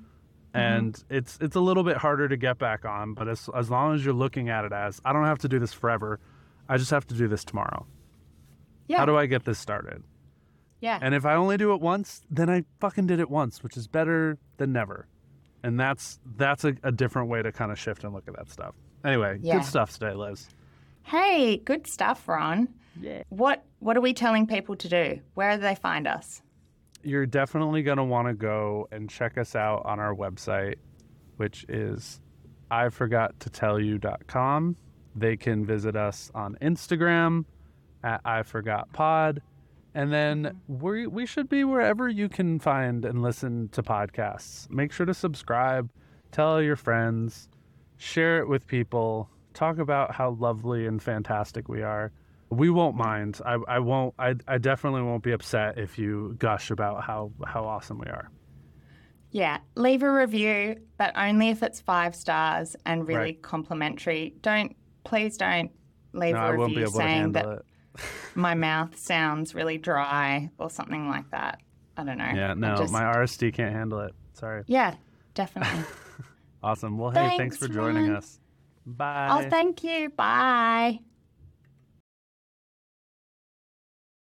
Mm-hmm. 0.55 0.59
and 0.59 1.05
it's 1.11 1.39
it's 1.41 1.55
a 1.57 1.61
little 1.61 1.85
bit 1.85 1.97
harder 1.97 2.29
to 2.29 2.37
get 2.37 2.59
back 2.59 2.85
on, 2.85 3.15
but 3.15 3.29
as 3.29 3.49
as 3.55 3.71
long 3.71 3.95
as 3.95 4.05
you're 4.05 4.15
looking 4.15 4.49
at 4.49 4.65
it 4.65 4.73
as, 4.73 5.01
I 5.05 5.13
don't 5.13 5.25
have 5.27 5.39
to 5.39 5.49
do 5.49 5.59
this 5.59 5.73
forever, 5.73 6.19
I 6.69 6.77
just 6.77 6.91
have 6.91 7.07
to 7.09 7.15
do 7.15 7.29
this 7.29 7.45
tomorrow. 7.45 7.87
Yeah. 8.89 8.99
How 8.99 9.07
do 9.07 9.17
I 9.17 9.27
get 9.27 9.45
this 9.45 9.59
started? 9.59 10.03
yeah. 10.81 10.99
And 11.01 11.15
if 11.15 11.25
I 11.27 11.35
only 11.35 11.57
do 11.57 11.73
it 11.75 11.81
once, 11.81 12.23
then 12.31 12.49
I 12.51 12.65
fucking 12.81 13.07
did 13.07 13.21
it 13.21 13.31
once, 13.31 13.63
which 13.63 13.77
is 13.77 13.87
better 13.87 14.39
than 14.57 14.73
never. 14.73 15.07
And 15.63 15.79
that's 15.79 16.19
that's 16.37 16.65
a, 16.65 16.75
a 16.83 16.91
different 16.91 17.29
way 17.29 17.43
to 17.43 17.53
kind 17.53 17.71
of 17.71 17.79
shift 17.79 18.03
and 18.03 18.13
look 18.15 18.27
at 18.27 18.35
that 18.37 18.51
stuff. 18.51 18.75
Anyway, 19.05 19.39
Yeah. 19.43 19.59
good 19.59 19.65
stuff 19.67 19.93
today, 19.93 20.15
Liz. 20.15 20.49
hey, 21.05 21.59
good 21.59 21.87
stuff, 21.87 22.27
Ron. 22.27 22.69
Yeah. 23.01 23.23
What 23.29 23.65
What 23.79 23.97
are 23.97 24.01
we 24.01 24.15
telling 24.15 24.47
people 24.49 24.75
to 24.77 24.89
do? 24.89 25.21
Where 25.35 25.55
do 25.57 25.63
they 25.63 25.75
find 25.77 26.09
us? 26.09 26.43
You're 27.03 27.27
definitely 27.27 27.83
gonna 27.83 28.05
want 28.05 28.29
to 28.29 28.35
go 28.35 28.89
and 28.93 29.09
check 29.09 29.39
us 29.39 29.57
out 29.57 29.83
on 29.85 29.99
our 30.01 30.15
website, 30.15 30.77
which 31.37 31.65
is 31.69 32.21
I 32.71 32.89
forgot 32.91 33.39
to 33.41 33.51
tell 33.51 33.81
you.com. 33.81 34.77
They 35.17 35.37
can 35.37 35.67
visit 35.67 35.97
us 35.97 36.31
on 36.35 36.57
Instagram 36.63 37.45
at 38.05 38.21
I 38.25 38.43
forgot 38.43 38.93
pod. 38.93 39.43
And 39.95 40.13
then 40.13 40.61
we 40.69 41.07
we 41.07 41.27
should 41.27 41.49
be 41.49 41.65
wherever 41.65 42.09
you 42.09 42.29
can 42.29 42.61
find 42.61 43.05
and 43.05 43.23
listen 43.23 43.69
to 43.71 43.83
podcasts. 43.83 44.71
Make 44.71 44.93
sure 44.93 45.07
to 45.07 45.15
subscribe, 45.15 45.91
tell 46.31 46.63
your 46.63 46.77
friends, 46.77 47.49
share 47.97 48.39
it 48.39 48.49
with 48.49 48.67
people, 48.67 49.29
talk 49.53 49.79
about 49.79 50.15
how 50.15 50.31
lovely 50.31 50.87
and 50.87 51.03
fantastic 51.03 51.69
we 51.69 51.83
are. 51.83 52.13
We 52.51 52.69
won't 52.71 52.97
mind. 52.97 53.41
I, 53.47 53.59
I 53.69 53.79
won't 53.79 54.15
I, 54.19 54.35
I 54.49 54.59
definitely 54.59 55.03
won't 55.03 55.23
be 55.23 55.33
upset 55.33 55.79
if 55.79 55.99
you 55.99 56.35
gush 56.39 56.71
about 56.71 57.05
how, 57.05 57.31
how 57.47 57.65
awesome 57.65 57.99
we 57.99 58.07
are. 58.07 58.29
Yeah, 59.31 59.59
leave 59.77 60.03
a 60.03 60.11
review, 60.11 60.77
but 60.99 61.13
only 61.17 61.51
if 61.51 61.63
it's 61.63 61.81
five 61.81 62.17
stars 62.17 62.75
and 62.85 63.07
really 63.07 63.21
Right. 63.21 63.43
complimentary. 63.43 64.35
Don't 64.43 64.75
please 65.05 65.37
don't 65.37 65.71
leave 66.13 66.35
No, 66.35 66.41
a 66.41 66.45
I 66.45 66.57
won't 66.57 66.75
be 66.75 66.81
review 66.83 66.97
saying 66.97 67.33
that 67.33 67.47
it. 67.47 68.03
my 68.35 68.55
mouth 68.55 68.99
sounds 68.99 69.55
really 69.55 69.79
dry 69.79 70.51
or 70.59 70.69
something 70.71 71.09
like 71.09 71.31
that. 71.31 71.61
I 71.97 72.03
don't 72.03 72.19
know. 72.19 72.33
Yeah, 72.35 72.55
no, 72.55 72.77
just- 72.77 72.93
my 72.93 73.03
RSD 73.05 73.55
can't 73.55 73.73
handle 73.75 74.01
it. 74.01 74.13
Sorry. 74.33 74.65
Yeah, 74.67 74.95
definitely. 75.35 75.85
Awesome. 76.63 76.99
Well, 76.99 77.11
hey, 77.11 77.21
thanks, 77.39 77.39
Thanks, 77.39 77.57
for 77.57 77.69
joining 77.69 78.09
Ron. 78.09 78.17
us. 78.17 78.39
Bye. 78.85 79.29
Oh, 79.31 79.49
thank 79.49 79.83
you. 79.83 80.11
Bye. 80.11 80.99